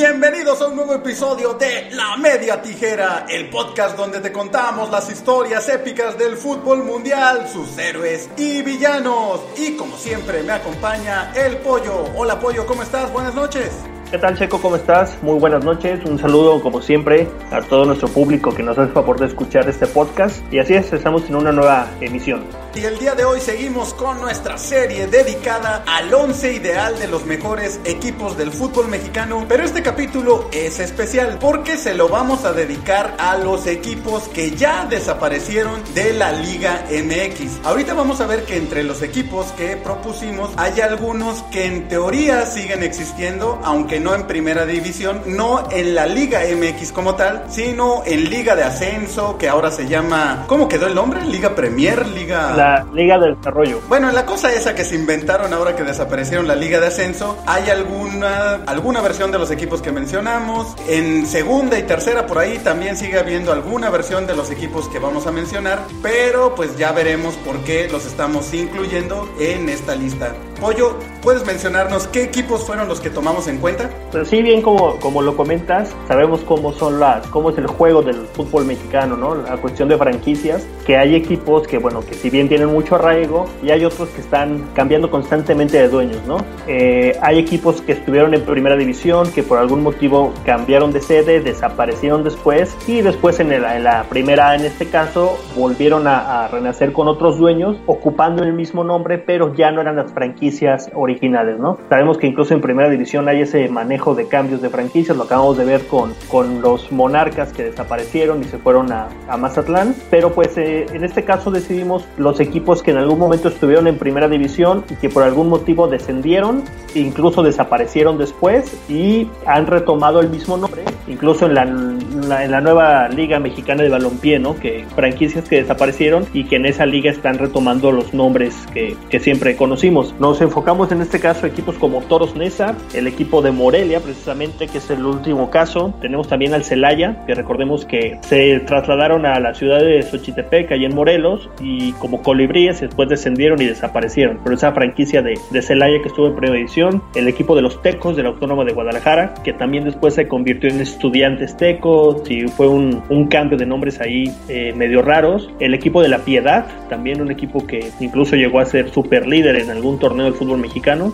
Bienvenidos 0.00 0.62
a 0.62 0.68
un 0.68 0.76
nuevo 0.76 0.94
episodio 0.94 1.54
de 1.54 1.90
La 1.90 2.16
Media 2.16 2.62
Tijera, 2.62 3.26
el 3.28 3.50
podcast 3.50 3.96
donde 3.96 4.20
te 4.20 4.30
contamos 4.30 4.88
las 4.92 5.10
historias 5.10 5.68
épicas 5.68 6.16
del 6.16 6.36
fútbol 6.36 6.84
mundial, 6.84 7.48
sus 7.48 7.76
héroes 7.76 8.30
y 8.36 8.62
villanos. 8.62 9.40
Y 9.56 9.76
como 9.76 9.96
siempre 9.96 10.44
me 10.44 10.52
acompaña 10.52 11.32
el 11.34 11.56
pollo. 11.56 12.04
Hola 12.14 12.38
pollo, 12.38 12.64
¿cómo 12.64 12.84
estás? 12.84 13.12
Buenas 13.12 13.34
noches. 13.34 13.72
¿Qué 14.08 14.18
tal 14.18 14.38
Checo? 14.38 14.60
¿Cómo 14.62 14.76
estás? 14.76 15.20
Muy 15.20 15.40
buenas 15.40 15.64
noches. 15.64 16.04
Un 16.04 16.16
saludo 16.16 16.62
como 16.62 16.80
siempre 16.80 17.28
a 17.50 17.60
todo 17.62 17.84
nuestro 17.84 18.06
público 18.06 18.54
que 18.54 18.62
nos 18.62 18.78
hace 18.78 18.92
favor 18.92 19.18
de 19.18 19.26
escuchar 19.26 19.68
este 19.68 19.88
podcast. 19.88 20.40
Y 20.52 20.60
así 20.60 20.74
es, 20.74 20.92
estamos 20.92 21.28
en 21.28 21.34
una 21.34 21.50
nueva 21.50 21.88
emisión. 22.00 22.44
Y 22.74 22.84
el 22.84 22.98
día 22.98 23.14
de 23.16 23.24
hoy 23.24 23.40
seguimos 23.40 23.92
con 23.94 24.20
nuestra 24.20 24.56
serie 24.56 25.08
dedicada 25.08 25.82
al 25.86 26.14
once 26.14 26.52
ideal 26.52 26.96
de 26.98 27.08
los 27.08 27.24
mejores 27.24 27.80
equipos 27.84 28.36
del 28.36 28.52
fútbol 28.52 28.86
mexicano. 28.86 29.46
Pero 29.48 29.64
este 29.64 29.82
capítulo 29.82 30.48
es 30.52 30.78
especial 30.78 31.38
porque 31.40 31.76
se 31.76 31.94
lo 31.94 32.08
vamos 32.08 32.44
a 32.44 32.52
dedicar 32.52 33.16
a 33.18 33.36
los 33.36 33.66
equipos 33.66 34.28
que 34.28 34.52
ya 34.52 34.86
desaparecieron 34.86 35.82
de 35.94 36.12
la 36.12 36.30
Liga 36.30 36.84
MX. 36.88 37.64
Ahorita 37.64 37.94
vamos 37.94 38.20
a 38.20 38.26
ver 38.26 38.44
que 38.44 38.56
entre 38.56 38.84
los 38.84 39.02
equipos 39.02 39.46
que 39.52 39.76
propusimos 39.76 40.50
hay 40.56 40.80
algunos 40.80 41.42
que 41.44 41.64
en 41.66 41.88
teoría 41.88 42.46
siguen 42.46 42.84
existiendo, 42.84 43.60
aunque 43.64 43.98
no 43.98 44.14
en 44.14 44.26
primera 44.28 44.66
división, 44.66 45.22
no 45.26 45.68
en 45.72 45.96
la 45.96 46.06
Liga 46.06 46.42
MX 46.42 46.92
como 46.92 47.16
tal, 47.16 47.46
sino 47.48 48.02
en 48.06 48.30
Liga 48.30 48.54
de 48.54 48.62
Ascenso, 48.62 49.36
que 49.36 49.48
ahora 49.48 49.72
se 49.72 49.88
llama, 49.88 50.44
¿cómo 50.46 50.68
quedó 50.68 50.86
el 50.86 50.94
nombre? 50.94 51.24
Liga 51.24 51.56
Premier, 51.56 52.06
Liga... 52.06 52.54
La 52.58 52.84
Liga 52.92 53.20
del 53.20 53.36
Desarrollo. 53.36 53.80
Bueno, 53.88 54.10
la 54.10 54.26
cosa 54.26 54.52
esa 54.52 54.74
que 54.74 54.84
se 54.84 54.96
inventaron 54.96 55.54
ahora 55.54 55.76
que 55.76 55.84
desaparecieron 55.84 56.48
la 56.48 56.56
Liga 56.56 56.80
de 56.80 56.88
Ascenso, 56.88 57.38
hay 57.46 57.70
alguna, 57.70 58.54
alguna 58.66 59.00
versión 59.00 59.30
de 59.30 59.38
los 59.38 59.52
equipos 59.52 59.80
que 59.80 59.92
mencionamos, 59.92 60.74
en 60.88 61.24
segunda 61.26 61.78
y 61.78 61.84
tercera 61.84 62.26
por 62.26 62.38
ahí 62.38 62.58
también 62.58 62.96
sigue 62.96 63.16
habiendo 63.16 63.52
alguna 63.52 63.90
versión 63.90 64.26
de 64.26 64.34
los 64.34 64.50
equipos 64.50 64.88
que 64.88 64.98
vamos 64.98 65.28
a 65.28 65.30
mencionar, 65.30 65.78
pero 66.02 66.56
pues 66.56 66.76
ya 66.76 66.90
veremos 66.90 67.36
por 67.36 67.58
qué 67.60 67.88
los 67.88 68.04
estamos 68.06 68.52
incluyendo 68.52 69.28
en 69.38 69.68
esta 69.68 69.94
lista. 69.94 70.34
Pollo, 70.60 70.96
¿puedes 71.22 71.46
mencionarnos 71.46 72.08
qué 72.08 72.24
equipos 72.24 72.64
fueron 72.64 72.88
los 72.88 72.98
que 73.00 73.10
tomamos 73.10 73.46
en 73.46 73.58
cuenta? 73.58 73.88
Pues 74.10 74.26
sí, 74.26 74.42
bien 74.42 74.60
como, 74.60 74.98
como 74.98 75.22
lo 75.22 75.36
comentas, 75.36 75.94
sabemos 76.08 76.40
cómo 76.40 76.72
son 76.72 76.98
las, 76.98 77.24
cómo 77.28 77.50
es 77.50 77.58
el 77.58 77.68
juego 77.68 78.02
del 78.02 78.26
fútbol 78.26 78.64
mexicano, 78.64 79.16
¿no? 79.16 79.36
La 79.36 79.56
cuestión 79.58 79.88
de 79.88 79.96
franquicias, 79.96 80.66
que 80.84 80.96
hay 80.96 81.14
equipos 81.14 81.68
que, 81.68 81.78
bueno, 81.78 82.00
que 82.00 82.14
si 82.14 82.30
bien 82.30 82.47
tienen 82.48 82.68
mucho 82.68 82.96
arraigo, 82.96 83.46
y 83.62 83.70
hay 83.70 83.84
otros 83.84 84.08
que 84.08 84.20
están 84.20 84.64
cambiando 84.74 85.10
constantemente 85.10 85.78
de 85.78 85.88
dueños, 85.88 86.20
¿no? 86.26 86.38
Eh, 86.66 87.16
hay 87.22 87.38
equipos 87.38 87.80
que 87.80 87.92
estuvieron 87.92 88.34
en 88.34 88.42
primera 88.42 88.76
división, 88.76 89.30
que 89.32 89.42
por 89.42 89.58
algún 89.58 89.82
motivo 89.82 90.32
cambiaron 90.44 90.92
de 90.92 91.00
sede, 91.00 91.40
desaparecieron 91.40 92.24
después, 92.24 92.76
y 92.86 93.02
después 93.02 93.40
en, 93.40 93.52
en 93.52 93.84
la 93.84 94.04
primera, 94.08 94.54
en 94.54 94.64
este 94.64 94.86
caso, 94.86 95.38
volvieron 95.56 96.06
a, 96.06 96.44
a 96.44 96.48
renacer 96.48 96.92
con 96.92 97.08
otros 97.08 97.38
dueños, 97.38 97.76
ocupando 97.86 98.42
el 98.42 98.52
mismo 98.52 98.84
nombre, 98.84 99.18
pero 99.18 99.54
ya 99.54 99.70
no 99.70 99.80
eran 99.80 99.96
las 99.96 100.12
franquicias 100.12 100.90
originales, 100.94 101.58
¿no? 101.58 101.78
Sabemos 101.88 102.18
que 102.18 102.26
incluso 102.26 102.54
en 102.54 102.60
primera 102.60 102.88
división 102.88 103.28
hay 103.28 103.42
ese 103.42 103.68
manejo 103.68 104.14
de 104.14 104.26
cambios 104.26 104.62
de 104.62 104.70
franquicias, 104.70 105.16
lo 105.16 105.24
acabamos 105.24 105.56
de 105.58 105.64
ver 105.64 105.86
con, 105.86 106.14
con 106.28 106.60
los 106.62 106.90
monarcas 106.92 107.52
que 107.52 107.64
desaparecieron 107.64 108.40
y 108.40 108.44
se 108.44 108.58
fueron 108.58 108.92
a, 108.92 109.08
a 109.28 109.36
Mazatlán, 109.36 109.94
pero 110.10 110.32
pues 110.32 110.56
eh, 110.56 110.86
en 110.92 111.04
este 111.04 111.24
caso 111.24 111.50
decidimos 111.50 112.06
los 112.16 112.37
equipos 112.40 112.82
que 112.82 112.90
en 112.90 112.98
algún 112.98 113.18
momento 113.18 113.48
estuvieron 113.48 113.86
en 113.86 113.98
primera 113.98 114.28
división 114.28 114.84
y 114.90 114.94
que 114.96 115.08
por 115.08 115.22
algún 115.22 115.48
motivo 115.48 115.88
descendieron, 115.88 116.62
incluso 116.94 117.42
desaparecieron 117.42 118.18
después 118.18 118.76
y 118.88 119.28
han 119.46 119.66
retomado 119.66 120.20
el 120.20 120.28
mismo 120.28 120.56
nombre, 120.56 120.84
incluso 121.08 121.46
en 121.46 121.54
la, 121.54 121.62
en 121.62 122.50
la 122.50 122.60
nueva 122.60 123.08
Liga 123.08 123.38
Mexicana 123.38 123.82
de 123.82 123.88
Balompié, 123.88 124.38
¿no? 124.38 124.56
Que 124.56 124.84
franquicias 124.94 125.48
que 125.48 125.56
desaparecieron 125.56 126.26
y 126.32 126.44
que 126.44 126.56
en 126.56 126.66
esa 126.66 126.86
liga 126.86 127.10
están 127.10 127.38
retomando 127.38 127.92
los 127.92 128.14
nombres 128.14 128.54
que, 128.72 128.96
que 129.10 129.20
siempre 129.20 129.56
conocimos. 129.56 130.14
Nos 130.18 130.40
enfocamos 130.40 130.92
en 130.92 131.00
este 131.00 131.20
caso 131.20 131.46
equipos 131.46 131.76
como 131.76 132.00
Toros 132.02 132.36
Nesa, 132.36 132.76
el 132.94 133.06
equipo 133.06 133.42
de 133.42 133.50
Morelia 133.50 134.00
precisamente, 134.00 134.68
que 134.68 134.78
es 134.78 134.90
el 134.90 135.04
último 135.04 135.50
caso. 135.50 135.94
Tenemos 136.00 136.28
también 136.28 136.54
al 136.54 136.64
Celaya, 136.64 137.24
que 137.26 137.34
recordemos 137.34 137.84
que 137.84 138.18
se 138.22 138.60
trasladaron 138.60 139.26
a 139.26 139.40
la 139.40 139.54
ciudad 139.54 139.80
de 139.80 140.02
Xochitepec, 140.02 140.72
ahí 140.72 140.84
en 140.84 140.94
Morelos, 140.94 141.48
y 141.60 141.92
como 141.92 142.22
colibríes 142.22 142.80
después 142.80 143.08
descendieron 143.08 143.60
y 143.62 143.66
desaparecieron. 143.66 144.40
Pero 144.42 144.56
esa 144.56 144.72
franquicia 144.72 145.22
de, 145.22 145.38
de 145.50 145.62
Celaya 145.62 146.00
que 146.02 146.08
estuvo 146.08 146.26
en 146.26 146.36
primera 146.36 146.58
edición, 146.58 147.02
el 147.14 147.28
equipo 147.28 147.54
de 147.54 147.62
los 147.62 147.82
Tecos 147.82 148.16
de 148.16 148.22
la 148.22 148.30
Autónoma 148.30 148.64
de 148.64 148.72
Guadalajara, 148.72 149.34
que 149.44 149.52
también 149.52 149.84
después 149.84 150.14
se 150.14 150.28
convirtió 150.28 150.68
en 150.70 150.80
Estudiantes 150.98 151.56
Tecos 151.56 152.28
y 152.28 152.48
fue 152.48 152.66
un, 152.66 153.04
un 153.08 153.28
cambio 153.28 153.56
de 153.56 153.64
nombres 153.64 154.00
ahí 154.00 154.32
eh, 154.48 154.72
medio 154.74 155.00
raros. 155.00 155.48
El 155.60 155.72
equipo 155.72 156.02
de 156.02 156.08
La 156.08 156.24
Piedad, 156.24 156.66
también 156.88 157.20
un 157.20 157.30
equipo 157.30 157.64
que 157.64 157.92
incluso 158.00 158.34
llegó 158.34 158.58
a 158.58 158.66
ser 158.66 158.90
super 158.90 159.24
líder 159.24 159.54
en 159.54 159.70
algún 159.70 160.00
torneo 160.00 160.24
del 160.24 160.34
fútbol 160.34 160.58
mexicano. 160.58 161.12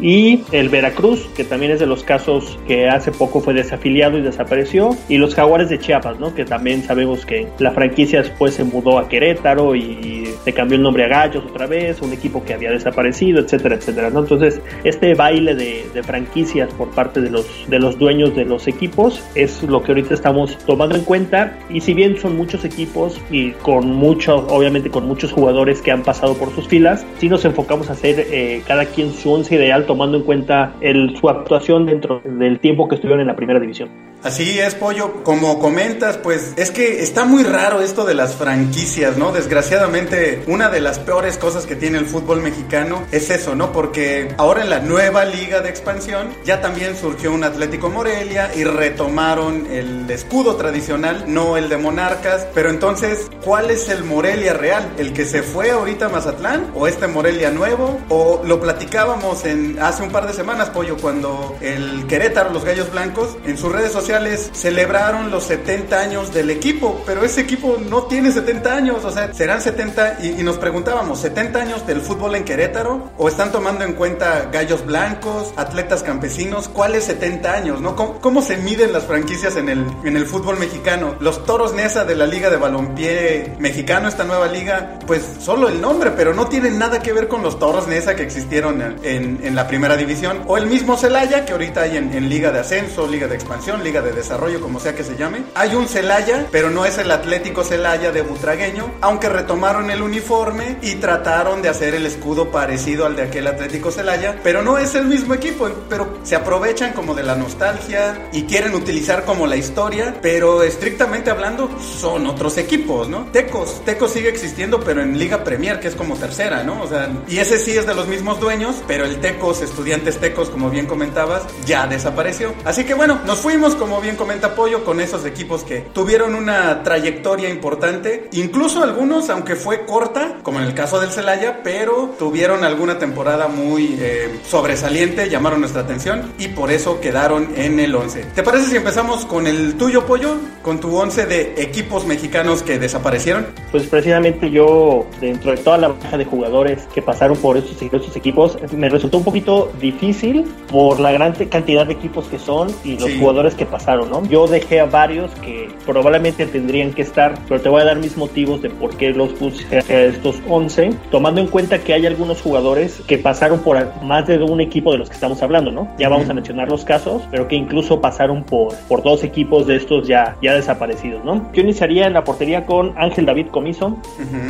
Y 0.00 0.42
el 0.52 0.68
Veracruz, 0.68 1.28
que 1.36 1.44
también 1.44 1.72
es 1.72 1.80
de 1.80 1.86
los 1.86 2.04
casos 2.04 2.58
que 2.66 2.88
hace 2.88 3.12
poco 3.12 3.40
fue 3.40 3.54
desafiliado 3.54 4.18
y 4.18 4.22
desapareció. 4.22 4.96
Y 5.08 5.18
los 5.18 5.34
Jaguares 5.34 5.68
de 5.68 5.78
Chiapas, 5.78 6.18
¿no? 6.18 6.34
Que 6.34 6.44
también 6.44 6.82
sabemos 6.82 7.24
que 7.24 7.48
la 7.58 7.72
franquicia 7.72 8.22
después 8.22 8.54
se 8.54 8.64
mudó 8.64 8.98
a 8.98 9.08
Querétaro 9.08 9.74
y 9.74 10.28
se 10.44 10.52
cambió 10.52 10.76
el 10.76 10.82
nombre 10.82 11.04
a 11.04 11.08
Gallos 11.08 11.44
otra 11.44 11.66
vez, 11.66 12.00
un 12.00 12.12
equipo 12.12 12.44
que 12.44 12.54
había 12.54 12.70
desaparecido, 12.70 13.40
etcétera, 13.40 13.76
etcétera, 13.76 14.10
¿no? 14.10 14.20
Entonces, 14.20 14.60
este 14.84 15.14
baile 15.14 15.54
de, 15.54 15.84
de 15.92 16.02
franquicias 16.02 16.72
por 16.74 16.90
parte 16.90 17.20
de 17.20 17.30
los, 17.30 17.46
de 17.68 17.78
los 17.78 17.98
dueños 17.98 18.34
de 18.34 18.44
los 18.44 18.66
equipos 18.68 19.22
es 19.34 19.62
lo 19.62 19.82
que 19.82 19.92
ahorita 19.92 20.14
estamos 20.14 20.56
tomando 20.58 20.96
en 20.96 21.04
cuenta. 21.04 21.58
Y 21.70 21.80
si 21.80 21.94
bien 21.94 22.18
son 22.18 22.36
muchos 22.36 22.64
equipos 22.64 23.20
y 23.30 23.50
con 23.52 23.92
muchos, 23.92 24.44
obviamente 24.48 24.90
con 24.90 25.06
muchos 25.06 25.32
jugadores 25.32 25.82
que 25.82 25.90
han 25.90 26.02
pasado 26.02 26.34
por 26.34 26.54
sus 26.54 26.68
filas, 26.68 27.04
si 27.18 27.28
nos 27.28 27.44
enfocamos 27.44 27.90
a 27.90 27.92
hacer 27.92 28.26
eh, 28.30 28.62
cada 28.66 28.84
quien 28.86 29.12
su 29.12 29.32
once 29.32 29.54
ideal 29.54 29.77
tomando 29.86 30.18
en 30.18 30.24
cuenta 30.24 30.72
su 31.18 31.28
actuación 31.28 31.86
dentro 31.86 32.20
del 32.24 32.58
tiempo 32.58 32.88
que 32.88 32.96
estuvieron 32.96 33.20
en 33.20 33.26
la 33.26 33.36
primera 33.36 33.60
división. 33.60 33.88
Así 34.24 34.58
es, 34.58 34.74
Pollo. 34.74 35.22
Como 35.22 35.60
comentas, 35.60 36.16
pues 36.16 36.52
es 36.56 36.72
que 36.72 37.02
está 37.02 37.24
muy 37.24 37.44
raro 37.44 37.80
esto 37.80 38.04
de 38.04 38.14
las 38.14 38.34
franquicias, 38.34 39.16
¿no? 39.16 39.30
Desgraciadamente, 39.30 40.42
una 40.48 40.68
de 40.68 40.80
las 40.80 40.98
peores 40.98 41.38
cosas 41.38 41.66
que 41.66 41.76
tiene 41.76 41.98
el 41.98 42.06
fútbol 42.06 42.42
mexicano 42.42 43.04
es 43.12 43.30
eso, 43.30 43.54
¿no? 43.54 43.70
Porque 43.70 44.34
ahora 44.36 44.64
en 44.64 44.70
la 44.70 44.80
nueva 44.80 45.24
liga 45.24 45.60
de 45.60 45.70
expansión 45.70 46.30
ya 46.44 46.60
también 46.60 46.96
surgió 46.96 47.32
un 47.32 47.44
Atlético 47.44 47.90
Morelia 47.90 48.50
y 48.56 48.64
retomaron 48.64 49.68
el 49.70 50.10
escudo 50.10 50.56
tradicional, 50.56 51.24
no 51.28 51.56
el 51.56 51.68
de 51.68 51.76
Monarcas. 51.76 52.48
Pero 52.54 52.70
entonces, 52.70 53.30
¿cuál 53.44 53.70
es 53.70 53.88
el 53.88 54.02
Morelia 54.02 54.52
real? 54.52 54.94
¿El 54.98 55.12
que 55.12 55.26
se 55.26 55.44
fue 55.44 55.70
ahorita 55.70 56.06
a 56.06 56.08
Mazatlán? 56.08 56.72
¿O 56.74 56.88
este 56.88 57.06
Morelia 57.06 57.52
nuevo? 57.52 58.00
¿O 58.08 58.42
lo 58.44 58.60
platicábamos 58.60 59.44
en 59.44 59.78
hace 59.80 60.02
un 60.02 60.10
par 60.10 60.26
de 60.26 60.32
semanas, 60.32 60.70
Pollo, 60.70 60.96
cuando 60.96 61.56
el 61.60 62.04
Querétaro, 62.08 62.50
los 62.50 62.64
Gallos 62.64 62.90
Blancos, 62.90 63.36
en 63.46 63.56
sus 63.56 63.70
redes 63.70 63.92
sociales 63.92 64.07
celebraron 64.52 65.30
los 65.30 65.44
70 65.44 66.00
años 66.00 66.32
del 66.32 66.50
equipo, 66.50 67.02
pero 67.06 67.24
ese 67.24 67.42
equipo 67.42 67.76
no 67.78 68.04
tiene 68.04 68.32
70 68.32 68.74
años, 68.74 69.04
o 69.04 69.10
sea, 69.10 69.32
serán 69.34 69.60
70 69.60 70.18
y, 70.22 70.42
nos 70.42 70.58
preguntábamos, 70.58 71.22
¿70 71.24 71.56
años 71.56 71.86
del 71.86 72.00
fútbol 72.00 72.34
en 72.34 72.44
Querétaro? 72.44 73.10
¿O 73.18 73.28
están 73.28 73.52
tomando 73.52 73.84
en 73.84 73.92
cuenta 73.92 74.48
gallos 74.50 74.86
blancos, 74.86 75.52
atletas 75.56 76.02
campesinos? 76.02 76.68
¿Cuáles 76.68 77.04
70 77.04 77.52
años? 77.52 77.80
¿Cómo, 77.96 78.20
¿Cómo, 78.20 78.42
se 78.42 78.56
miden 78.56 78.92
las 78.92 79.04
franquicias 79.04 79.56
en 79.56 79.68
el, 79.68 79.84
en 80.04 80.16
el 80.16 80.26
fútbol 80.26 80.58
mexicano? 80.58 81.16
Los 81.20 81.44
Toros 81.44 81.74
Nesa 81.74 82.04
de 82.04 82.16
la 82.16 82.26
Liga 82.26 82.50
de 82.50 82.56
Balompié 82.56 83.56
mexicano, 83.58 84.08
esta 84.08 84.24
nueva 84.24 84.46
liga, 84.48 84.98
pues 85.06 85.22
solo 85.40 85.68
el 85.68 85.80
nombre, 85.80 86.12
pero 86.12 86.34
no 86.34 86.46
tienen 86.46 86.78
nada 86.78 87.02
que 87.02 87.12
ver 87.12 87.28
con 87.28 87.42
los 87.42 87.58
Toros 87.58 87.88
Nesa 87.88 88.16
que 88.16 88.22
existieron 88.22 88.80
en, 88.80 88.96
en, 89.02 89.40
en 89.44 89.54
la 89.54 89.66
primera 89.68 89.96
división. 89.96 90.42
O 90.46 90.56
el 90.56 90.66
mismo 90.66 90.96
Celaya, 90.96 91.44
que 91.44 91.52
ahorita 91.52 91.82
hay 91.82 91.96
en, 91.96 92.12
en 92.14 92.28
Liga 92.28 92.50
de 92.52 92.60
Ascenso, 92.60 93.06
Liga 93.06 93.26
de 93.26 93.34
Expansión, 93.34 93.82
Liga 93.84 93.97
de 94.00 94.12
Desarrollo, 94.12 94.60
como 94.60 94.80
sea 94.80 94.94
que 94.94 95.04
se 95.04 95.16
llame. 95.16 95.44
Hay 95.54 95.74
un 95.74 95.88
Celaya, 95.88 96.46
pero 96.50 96.70
no 96.70 96.84
es 96.84 96.98
el 96.98 97.10
Atlético 97.10 97.64
Celaya 97.64 98.12
de 98.12 98.22
Butragueño, 98.22 98.92
aunque 99.00 99.28
retomaron 99.28 99.90
el 99.90 100.02
uniforme 100.02 100.78
y 100.82 100.96
trataron 100.96 101.62
de 101.62 101.68
hacer 101.68 101.94
el 101.94 102.06
escudo 102.06 102.50
parecido 102.50 103.06
al 103.06 103.16
de 103.16 103.22
aquel 103.22 103.46
Atlético 103.46 103.90
Celaya, 103.90 104.38
pero 104.42 104.62
no 104.62 104.78
es 104.78 104.94
el 104.94 105.06
mismo 105.06 105.34
equipo, 105.34 105.68
pero 105.88 106.18
se 106.22 106.36
aprovechan 106.36 106.92
como 106.92 107.14
de 107.14 107.22
la 107.22 107.34
nostalgia 107.34 108.28
y 108.32 108.44
quieren 108.44 108.74
utilizar 108.74 109.24
como 109.24 109.46
la 109.46 109.56
historia, 109.56 110.16
pero 110.22 110.62
estrictamente 110.62 111.30
hablando 111.30 111.70
son 111.80 112.26
otros 112.26 112.58
equipos, 112.58 113.08
¿no? 113.08 113.26
Tecos, 113.32 113.82
Tecos 113.84 114.12
sigue 114.12 114.28
existiendo, 114.28 114.80
pero 114.80 115.02
en 115.02 115.18
Liga 115.18 115.44
Premier, 115.44 115.80
que 115.80 115.88
es 115.88 115.94
como 115.94 116.16
tercera, 116.16 116.62
¿no? 116.62 116.82
O 116.82 116.88
sea, 116.88 117.10
y 117.28 117.38
ese 117.38 117.58
sí 117.58 117.76
es 117.76 117.86
de 117.86 117.94
los 117.94 118.06
mismos 118.06 118.40
dueños, 118.40 118.76
pero 118.86 119.04
el 119.04 119.20
Tecos, 119.20 119.62
estudiantes 119.62 120.18
Tecos, 120.18 120.50
como 120.50 120.70
bien 120.70 120.86
comentabas, 120.86 121.42
ya 121.66 121.86
desapareció. 121.86 122.54
Así 122.64 122.84
que 122.84 122.94
bueno, 122.94 123.20
nos 123.26 123.38
fuimos 123.38 123.74
con 123.74 123.87
como 123.88 124.02
bien 124.02 124.16
comenta 124.16 124.54
Pollo, 124.54 124.84
con 124.84 125.00
esos 125.00 125.24
equipos 125.24 125.64
que 125.64 125.80
tuvieron 125.94 126.34
una 126.34 126.82
trayectoria 126.82 127.48
importante, 127.48 128.28
incluso 128.32 128.82
algunos, 128.82 129.30
aunque 129.30 129.56
fue 129.56 129.86
corta, 129.86 130.40
como 130.42 130.60
en 130.60 130.66
el 130.66 130.74
caso 130.74 131.00
del 131.00 131.10
Celaya, 131.10 131.62
pero 131.64 132.14
tuvieron 132.18 132.64
alguna 132.64 132.98
temporada 132.98 133.48
muy 133.48 133.96
eh, 133.98 134.40
sobresaliente, 134.46 135.30
llamaron 135.30 135.60
nuestra 135.60 135.80
atención 135.80 136.34
y 136.38 136.48
por 136.48 136.70
eso 136.70 137.00
quedaron 137.00 137.48
en 137.56 137.80
el 137.80 137.94
11. 137.94 138.26
¿Te 138.34 138.42
parece 138.42 138.66
si 138.66 138.76
empezamos 138.76 139.24
con 139.24 139.46
el 139.46 139.78
tuyo, 139.78 140.04
Pollo? 140.04 140.36
Con 140.62 140.80
tu 140.80 140.94
11 140.94 141.24
de 141.24 141.54
equipos 141.56 142.04
mexicanos 142.04 142.62
que 142.62 142.78
desaparecieron. 142.78 143.46
Pues 143.70 143.84
precisamente 143.86 144.50
yo, 144.50 145.06
dentro 145.18 145.52
de 145.52 145.56
toda 145.56 145.78
la 145.78 145.88
baja 145.88 146.18
de 146.18 146.26
jugadores 146.26 146.86
que 146.94 147.00
pasaron 147.00 147.38
por 147.38 147.56
estos, 147.56 147.80
estos 147.80 148.16
equipos, 148.16 148.58
me 148.72 148.90
resultó 148.90 149.16
un 149.16 149.24
poquito 149.24 149.72
difícil 149.80 150.44
por 150.70 151.00
la 151.00 151.10
gran 151.10 151.32
cantidad 151.32 151.86
de 151.86 151.94
equipos 151.94 152.26
que 152.26 152.38
son 152.38 152.68
y 152.84 152.98
los 152.98 153.10
jugadores 153.18 153.54
que 153.54 153.64
pasaron, 153.64 153.77
¿no? 153.86 154.24
Yo 154.26 154.46
dejé 154.46 154.80
a 154.80 154.86
varios 154.86 155.30
que 155.36 155.68
probablemente 155.86 156.46
tendrían 156.46 156.92
que 156.92 157.02
estar, 157.02 157.34
pero 157.48 157.60
te 157.60 157.68
voy 157.68 157.82
a 157.82 157.84
dar 157.84 157.98
mis 157.98 158.16
motivos 158.16 158.62
de 158.62 158.70
por 158.70 158.96
qué 158.96 159.10
los 159.10 159.30
puse 159.30 159.64
a 159.78 159.80
estos 159.80 160.36
11, 160.48 160.90
tomando 161.10 161.40
en 161.40 161.46
cuenta 161.46 161.78
que 161.78 161.94
hay 161.94 162.06
algunos 162.06 162.42
jugadores 162.42 163.02
que 163.06 163.18
pasaron 163.18 163.60
por 163.60 163.78
más 164.02 164.26
de 164.26 164.38
un 164.38 164.60
equipo 164.60 164.92
de 164.92 164.98
los 164.98 165.08
que 165.08 165.14
estamos 165.14 165.42
hablando, 165.42 165.70
¿no? 165.70 165.88
Ya 165.98 166.08
vamos 166.08 166.28
a 166.28 166.34
mencionar 166.34 166.68
los 166.68 166.84
casos, 166.84 167.22
pero 167.30 167.48
que 167.48 167.56
incluso 167.56 168.00
pasaron 168.00 168.44
por, 168.44 168.74
por 168.88 169.02
dos 169.02 169.24
equipos 169.24 169.66
de 169.66 169.76
estos 169.76 170.06
ya, 170.06 170.36
ya 170.42 170.54
desaparecidos, 170.54 171.24
¿no? 171.24 171.50
Yo 171.52 171.62
iniciaría 171.62 172.06
en 172.06 172.12
la 172.12 172.24
portería 172.24 172.66
con 172.66 172.94
Ángel 172.96 173.26
David 173.26 173.48
Comiso, 173.48 173.96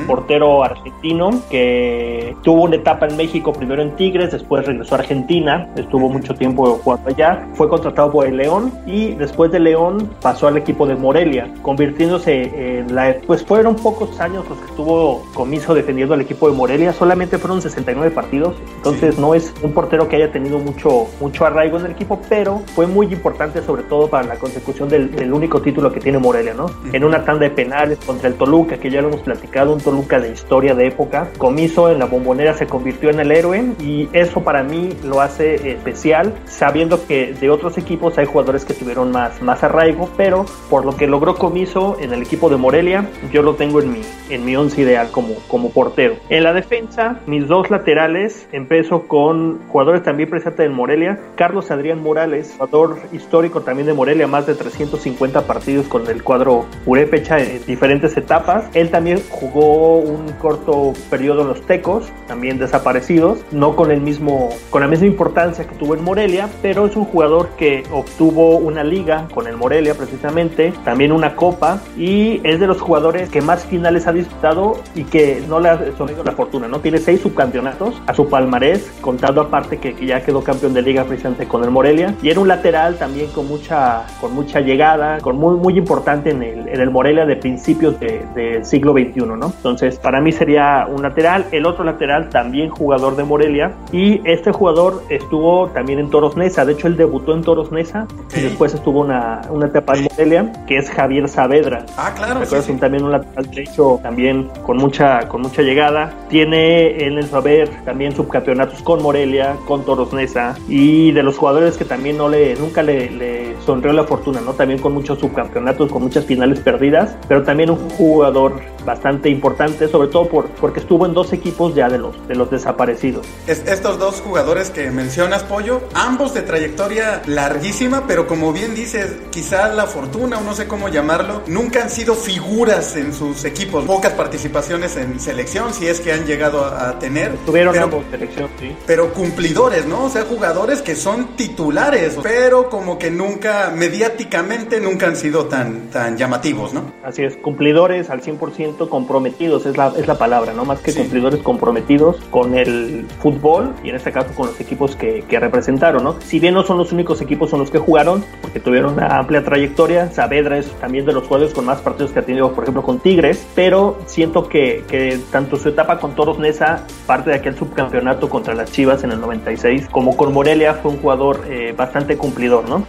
portero 0.07 0.65
argentino, 0.65 1.31
que 1.51 2.35
tuvo 2.43 2.65
una 2.65 2.77
etapa 2.77 3.07
en 3.07 3.17
México, 3.17 3.53
primero 3.53 3.83
en 3.83 3.95
Tigres, 3.97 4.33
después 4.33 4.67
regresó 4.67 4.95
a 4.95 4.99
Argentina, 4.99 5.69
estuvo 5.77 6.09
mucho 6.09 6.35
tiempo 6.35 6.81
jugando 6.83 7.09
allá, 7.09 7.47
fue 7.55 7.69
contratado 7.69 8.11
por 8.11 8.27
el 8.27 8.37
León 8.37 8.73
y 8.87 9.15
después 9.19 9.51
de 9.53 9.61
León 9.61 10.11
pasó 10.23 10.49
al 10.49 10.57
equipo 10.57 10.87
de 10.87 10.95
Morelia, 10.95 11.53
convirtiéndose 11.63 12.79
en 12.79 12.95
la... 12.95 13.17
Pues 13.27 13.45
fueron 13.45 13.77
pocos 13.77 14.19
años 14.21 14.49
los 14.49 14.59
que 14.59 14.67
estuvo 14.67 15.25
Comiso 15.35 15.75
defendiendo 15.75 16.15
al 16.15 16.21
equipo 16.21 16.49
de 16.49 16.57
Morelia, 16.57 16.93
solamente 16.93 17.39
fueron 17.39 17.61
69 17.61 18.11
partidos, 18.11 18.57
entonces 18.77 19.19
no 19.19 19.35
es 19.35 19.53
un 19.63 19.73
portero 19.73 20.09
que 20.09 20.17
haya 20.17 20.33
tenido 20.33 20.59
mucho, 20.59 21.07
mucho 21.21 21.45
arraigo 21.45 21.79
en 21.79 21.87
el 21.87 21.93
equipo, 21.93 22.21
pero 22.29 22.63
fue 22.75 22.87
muy 22.87 23.07
importante 23.07 23.63
sobre 23.63 23.83
todo 23.83 24.09
para 24.09 24.27
la 24.27 24.37
consecución 24.37 24.89
del, 24.89 25.33
único 25.33 25.61
título 25.61 25.93
que 25.93 26.01
tiene 26.01 26.19
Morelia, 26.19 26.55
¿no? 26.55 26.71
En 26.93 27.05
una 27.05 27.25
tanda 27.25 27.41
de 27.41 27.51
penales 27.51 27.99
contra 28.05 28.29
el 28.29 28.35
Toluca, 28.35 28.79
que 28.79 28.91
ya 28.91 29.03
lo 29.03 29.09
hemos 29.09 29.21
platicado, 29.21 29.73
un 29.73 29.81
Toluca 29.81 30.19
de 30.19 30.33
historia 30.33 30.75
de 30.75 30.87
época, 30.87 31.29
Comiso 31.37 31.91
en 31.91 31.99
la 31.99 32.07
bombonera 32.07 32.55
se 32.55 32.67
convirtió 32.67 33.11
en 33.11 33.21
el 33.21 33.31
héroe 33.31 33.73
y 33.81 34.09
eso 34.13 34.43
para 34.43 34.63
mí 34.63 34.91
lo 35.05 35.21
hace 35.21 35.73
especial, 35.73 36.35
sabiendo 36.47 37.07
que 37.07 37.35
de 37.35 37.51
otros 37.51 37.77
equipos 37.79 38.17
hay 38.19 38.27
jugadores 38.27 38.65
que 38.65 38.75
tuvieron 38.75 39.08
más, 39.11 39.43
más 39.43 39.63
arraigo, 39.63 40.09
pero 40.17 40.45
por 40.71 40.85
lo 40.85 40.97
que 40.97 41.07
logró 41.07 41.35
Comiso 41.35 41.97
en 42.01 42.13
el 42.13 42.23
equipo 42.23 42.49
de 42.49 42.57
Morelia, 42.57 43.09
yo 43.33 43.43
lo 43.43 43.55
tengo 43.55 43.81
en 43.81 43.93
mi, 43.93 44.01
en 44.31 44.45
mi 44.45 44.57
once 44.57 44.81
ideal 44.81 45.11
como, 45.11 45.35
como 45.49 45.71
portero. 45.71 46.17
En 46.29 46.45
la 46.45 46.53
defensa, 46.53 47.21
mis 47.27 47.47
dos 47.47 47.71
laterales, 47.71 48.49
empiezo 48.53 49.07
con 49.07 49.61
jugadores 49.69 50.03
también 50.03 50.31
presentes 50.31 50.67
en 50.67 50.73
Morelia, 50.73 51.19
Carlos 51.37 51.71
Adrián 51.71 52.03
Morales, 52.03 52.55
jugador 52.59 52.99
histórico 53.13 53.63
también 53.63 53.87
de 53.87 53.95
Morelia, 53.95 54.27
más 54.27 54.47
de 54.47 54.55
350 54.55 55.43
partidos 55.43 55.87
con 55.87 56.09
el 56.09 56.23
cuadro 56.23 56.67
Urepecha 56.87 57.39
en 57.39 57.65
diferentes 57.67 58.17
etapas. 58.17 58.69
Él 58.75 58.91
también 58.91 59.21
jugó 59.31 59.99
un 59.99 60.33
corto 60.33 60.93
periodo 61.11 61.43
en 61.43 61.49
los 61.49 61.63
Tecos, 61.63 62.11
también 62.27 62.59
desaparecidos, 62.59 63.45
no 63.53 63.77
con 63.77 63.91
el 63.91 64.01
mismo, 64.01 64.51
con 64.71 64.83
la 64.83 64.89
misma 64.89 65.07
importancia 65.07 65.67
que 65.67 65.75
tuvo 65.75 65.95
en 65.95 66.05
Morelia, 66.05 66.49
pero 66.63 66.87
es 66.87 66.97
un 66.97 67.05
jugador 67.05 67.51
que 67.57 67.85
obtuvo 67.93 68.57
una 68.57 68.85
liga 68.85 68.98
con 69.33 69.47
el 69.47 69.57
Morelia 69.57 69.95
precisamente, 69.95 70.73
también 70.85 71.13
una 71.13 71.37
copa 71.37 71.81
y 71.97 72.41
es 72.45 72.59
de 72.61 72.67
los 72.67 72.81
jugadores 72.81 73.31
que 73.31 73.41
más 73.41 73.65
finales 73.65 74.07
ha 74.07 74.13
disputado 74.13 74.79
y 74.95 75.05
que 75.05 75.43
no 75.49 75.61
le 75.61 75.69
ha 75.69 75.97
sonado 75.97 76.25
la 76.25 76.33
fortuna, 76.33 76.69
¿no? 76.69 76.81
Tiene 76.81 76.99
seis 76.99 77.21
subcampeonatos 77.21 78.01
a 78.07 78.15
su 78.15 78.29
palmarés, 78.29 78.91
contando 79.01 79.41
aparte 79.41 79.79
que, 79.79 79.95
que 79.95 80.07
ya 80.07 80.23
quedó 80.23 80.43
campeón 80.43 80.75
de 80.75 80.83
liga 80.83 81.05
precisamente 81.05 81.47
con 81.47 81.63
el 81.65 81.71
Morelia 81.71 82.15
y 82.23 82.31
era 82.31 82.41
un 82.41 82.49
lateral 82.49 82.97
también 82.97 83.31
con 83.31 83.47
mucha, 83.47 84.05
con 84.21 84.35
mucha 84.35 84.61
llegada, 84.61 85.19
con 85.21 85.37
muy, 85.37 85.57
muy 85.57 85.79
importante 85.79 86.31
en 86.31 86.43
el, 86.43 86.69
en 86.69 86.81
el 86.81 86.91
Morelia 86.91 87.27
de 87.27 87.37
principios 87.37 87.99
del 88.01 88.65
siglo 88.65 88.93
XXI, 88.93 89.21
¿no? 89.21 89.47
Entonces, 89.47 89.99
para 89.99 90.21
mí 90.21 90.33
sería 90.33 90.87
un 90.89 91.03
lateral. 91.03 91.47
El 91.53 91.67
otro 91.67 91.85
lateral, 91.85 92.29
también 92.31 92.71
jugador 92.71 93.17
de 93.17 93.25
Morelia. 93.25 93.73
Y 93.93 94.21
este 94.25 94.53
jugador 94.53 95.03
estuvo 95.09 95.69
también 95.69 95.99
en 95.99 96.11
Toros 96.11 96.37
Nesa. 96.37 96.65
De 96.65 96.73
hecho, 96.73 96.87
él 96.87 96.97
debutó 96.97 97.35
en 97.35 97.43
Toros 97.43 97.73
Nesa 97.73 98.07
y 98.37 98.41
después 98.41 98.75
estuvo 98.79 99.01
una, 99.01 99.43
una 99.51 99.67
etapa 99.67 99.97
en 99.97 100.05
Morelia, 100.05 100.53
que 100.67 100.79
es 100.79 100.91
Javier 100.91 101.29
Saavedra. 101.29 101.85
Ah, 101.97 102.13
claro. 102.17 102.45
Sí, 102.45 102.73
También 102.75 103.05
un 103.05 103.13
lateral 103.13 103.47
hecho 103.59 104.01
también 104.03 104.49
con 104.65 104.79
mucha, 104.79 105.29
con 105.29 105.43
mucha 105.43 105.63
llegada. 105.63 106.13
Tiene 106.29 107.05
en 107.05 107.19
el 107.19 107.27
saber 107.27 107.69
también 107.85 108.15
subcampeonatos 108.15 108.83
con 108.83 109.03
Morelia, 109.03 109.57
con 109.67 109.85
Toros 109.85 110.13
Nesa. 110.13 110.57
Y 110.69 111.13
de 111.13 111.23
los 111.23 111.37
jugadores 111.37 111.77
que 111.77 111.85
también 111.85 112.17
no 112.17 112.29
le, 112.29 112.55
nunca 112.57 112.83
le, 112.83 113.11
le 113.11 113.57
sonrió 113.65 113.93
la 113.93 114.05
fortuna, 114.05 114.41
¿no? 114.41 114.55
También 114.55 114.81
con 114.81 114.95
muchos 114.95 115.19
subcampeonatos, 115.19 115.91
con 115.91 116.03
muchas 116.03 116.25
finales 116.25 116.61
perdidas, 116.61 117.17
pero 117.29 117.43
también 117.43 117.71
un 117.71 117.91
jugador 117.91 118.61
bastante 118.89 119.29
importante, 119.29 119.87
sobre 119.87 120.09
todo 120.09 120.27
por, 120.31 120.47
porque 120.49 120.81
estuvo 120.81 121.05
en 121.05 121.13
dos 121.13 121.35
equipos 121.35 121.75
ya 121.75 121.91
de 121.91 121.99
los, 121.99 122.27
de 122.27 122.35
los 122.35 122.51
desaparecidos. 122.51 123.27
estos 123.47 123.99
dos 123.99 124.23
jugadores 124.23 124.71
que 124.71 124.91
mencionas, 124.91 125.43
Pollo, 125.43 125.83
ambos 125.93 126.33
de 126.33 126.41
trayectoria 126.41 127.21
larguísima, 127.27 128.05
pero 128.09 128.27
como 128.27 128.51
bien 128.51 128.75
dices, 128.75 129.15
quizás 129.31 129.75
la 129.75 129.87
fortuna, 129.87 130.39
o 130.39 130.41
no 130.41 130.55
sé 130.55 130.67
cómo 130.67 130.89
llamarlo, 130.89 131.43
nunca 131.49 131.83
han 131.83 131.91
sido 131.91 132.15
figuras 132.15 132.97
en 132.97 133.13
sus 133.13 133.45
equipos. 133.45 133.85
Pocas 133.85 134.13
participaciones 134.13 134.97
en 134.97 135.21
selección, 135.21 135.75
si 135.75 135.87
es 135.87 136.01
que 136.01 136.13
han 136.13 136.25
llegado 136.25 136.65
a, 136.65 136.99
tener. 136.99 137.37
Tuvieron 137.45 137.79
ambos 137.79 138.05
selección, 138.11 138.49
sí. 138.59 138.75
Pero 138.87 139.13
cumplidores, 139.13 139.85
¿no? 139.85 140.05
O 140.05 140.09
sea, 140.09 140.23
jugadores 140.23 140.81
que 140.81 140.97
son 140.97 141.37
titulares, 141.37 142.17
pero 142.23 142.71
como 142.71 142.99
que 142.99 143.11
nunca, 143.11 143.71
mediáticamente, 143.77 144.81
nunca 144.81 145.09
han 145.09 145.17
sido 145.17 145.45
tan, 145.45 145.91
tan 145.91 146.17
llamativos, 146.17 146.73
¿no? 146.73 146.91
Así 147.05 147.23
es, 147.23 147.37
cumplidores 147.37 148.09
al 148.09 148.23
100% 148.23 148.78
comprometidos, 148.87 149.67
es 149.67 149.77
la, 149.77 149.93
es 149.97 150.07
la 150.07 150.17
palabra, 150.17 150.53
¿no? 150.53 150.65
Más 150.65 150.81
que 150.81 150.95
cumplidores 150.95 151.41
comprometidos 151.43 152.17
con 152.31 152.57
el 152.57 153.07
fútbol 153.21 153.75
y 153.83 153.91
en 153.91 153.97
este 153.97 154.13
caso 154.13 154.35
con 154.35 154.49
los 154.49 154.61
equipos 154.61 154.97
que, 154.97 155.25
que, 155.29 155.41
representaron, 155.41 156.05
¿no? 156.05 156.17
Si 156.21 156.39
bien 156.39 156.55
no 156.55 156.63
son 156.63 156.79
los 156.79 156.93
únicos 156.93 157.21
equipos 157.21 157.51
son 157.51 157.61
los 157.61 157.71
que 157.71 157.79
jugaron, 157.79 158.25
porque 158.43 158.61
tuvieron 158.61 158.95
una 158.95 159.19
amplia 159.19 159.45
trayectoria, 159.45 160.11
Saavedra 160.11 160.59
es 160.59 160.71
también 160.81 161.07
de 161.07 161.13
los 161.13 161.25
jugadores 161.25 161.55
con 161.55 161.65
más 161.65 161.81
partidos 161.81 162.13
que 162.13 162.21
ha 162.21 162.23
tenido, 162.23 162.53
por 162.53 162.65
ejemplo, 162.65 162.83
con 162.83 162.99
Tigres, 162.99 163.47
pero 163.55 163.99
siento 164.07 164.49
que, 164.49 164.85
que 164.89 165.19
tanto 165.33 165.57
su 165.57 165.71
etapa 165.71 165.99
con 165.99 166.15
Toros 166.15 166.39
Nesa, 166.39 166.85
parte 167.07 167.31
de 167.31 167.37
aquel 167.37 167.57
subcampeonato 167.57 168.29
contra 168.29 168.55
las 168.55 168.71
Chivas 168.73 169.05
en 169.05 169.13
el 169.13 169.21
96, 169.21 169.89
como 169.91 170.17
con 170.17 170.33
Morelia 170.33 170.75
fue 170.75 170.93
un 170.93 170.99
jugador 170.99 171.45
eh, 171.49 171.75
bastante 171.77 172.17
cumplidor, 172.17 172.69
¿no? 172.69 172.87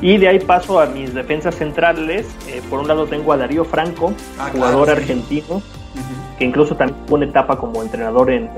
Y 0.00 0.18
de 0.18 0.28
ahí 0.28 0.38
paso 0.40 0.80
a 0.80 0.86
mis 0.86 1.14
defensas 1.14 1.54
centrales. 1.54 2.26
Eh, 2.48 2.62
por 2.68 2.80
un 2.80 2.88
lado 2.88 3.06
tengo 3.06 3.32
a 3.32 3.36
Darío 3.36 3.64
Franco, 3.64 4.12
ah, 4.38 4.50
jugador 4.52 4.90
argentino, 4.90 5.19
argentinos 5.20 5.62
que 6.40 6.46
incluso 6.46 6.74
también 6.74 6.98
tuvo 7.06 7.16
una 7.16 7.26
etapa 7.26 7.58
como 7.58 7.82
entrenador 7.82 8.30
en, 8.30 8.48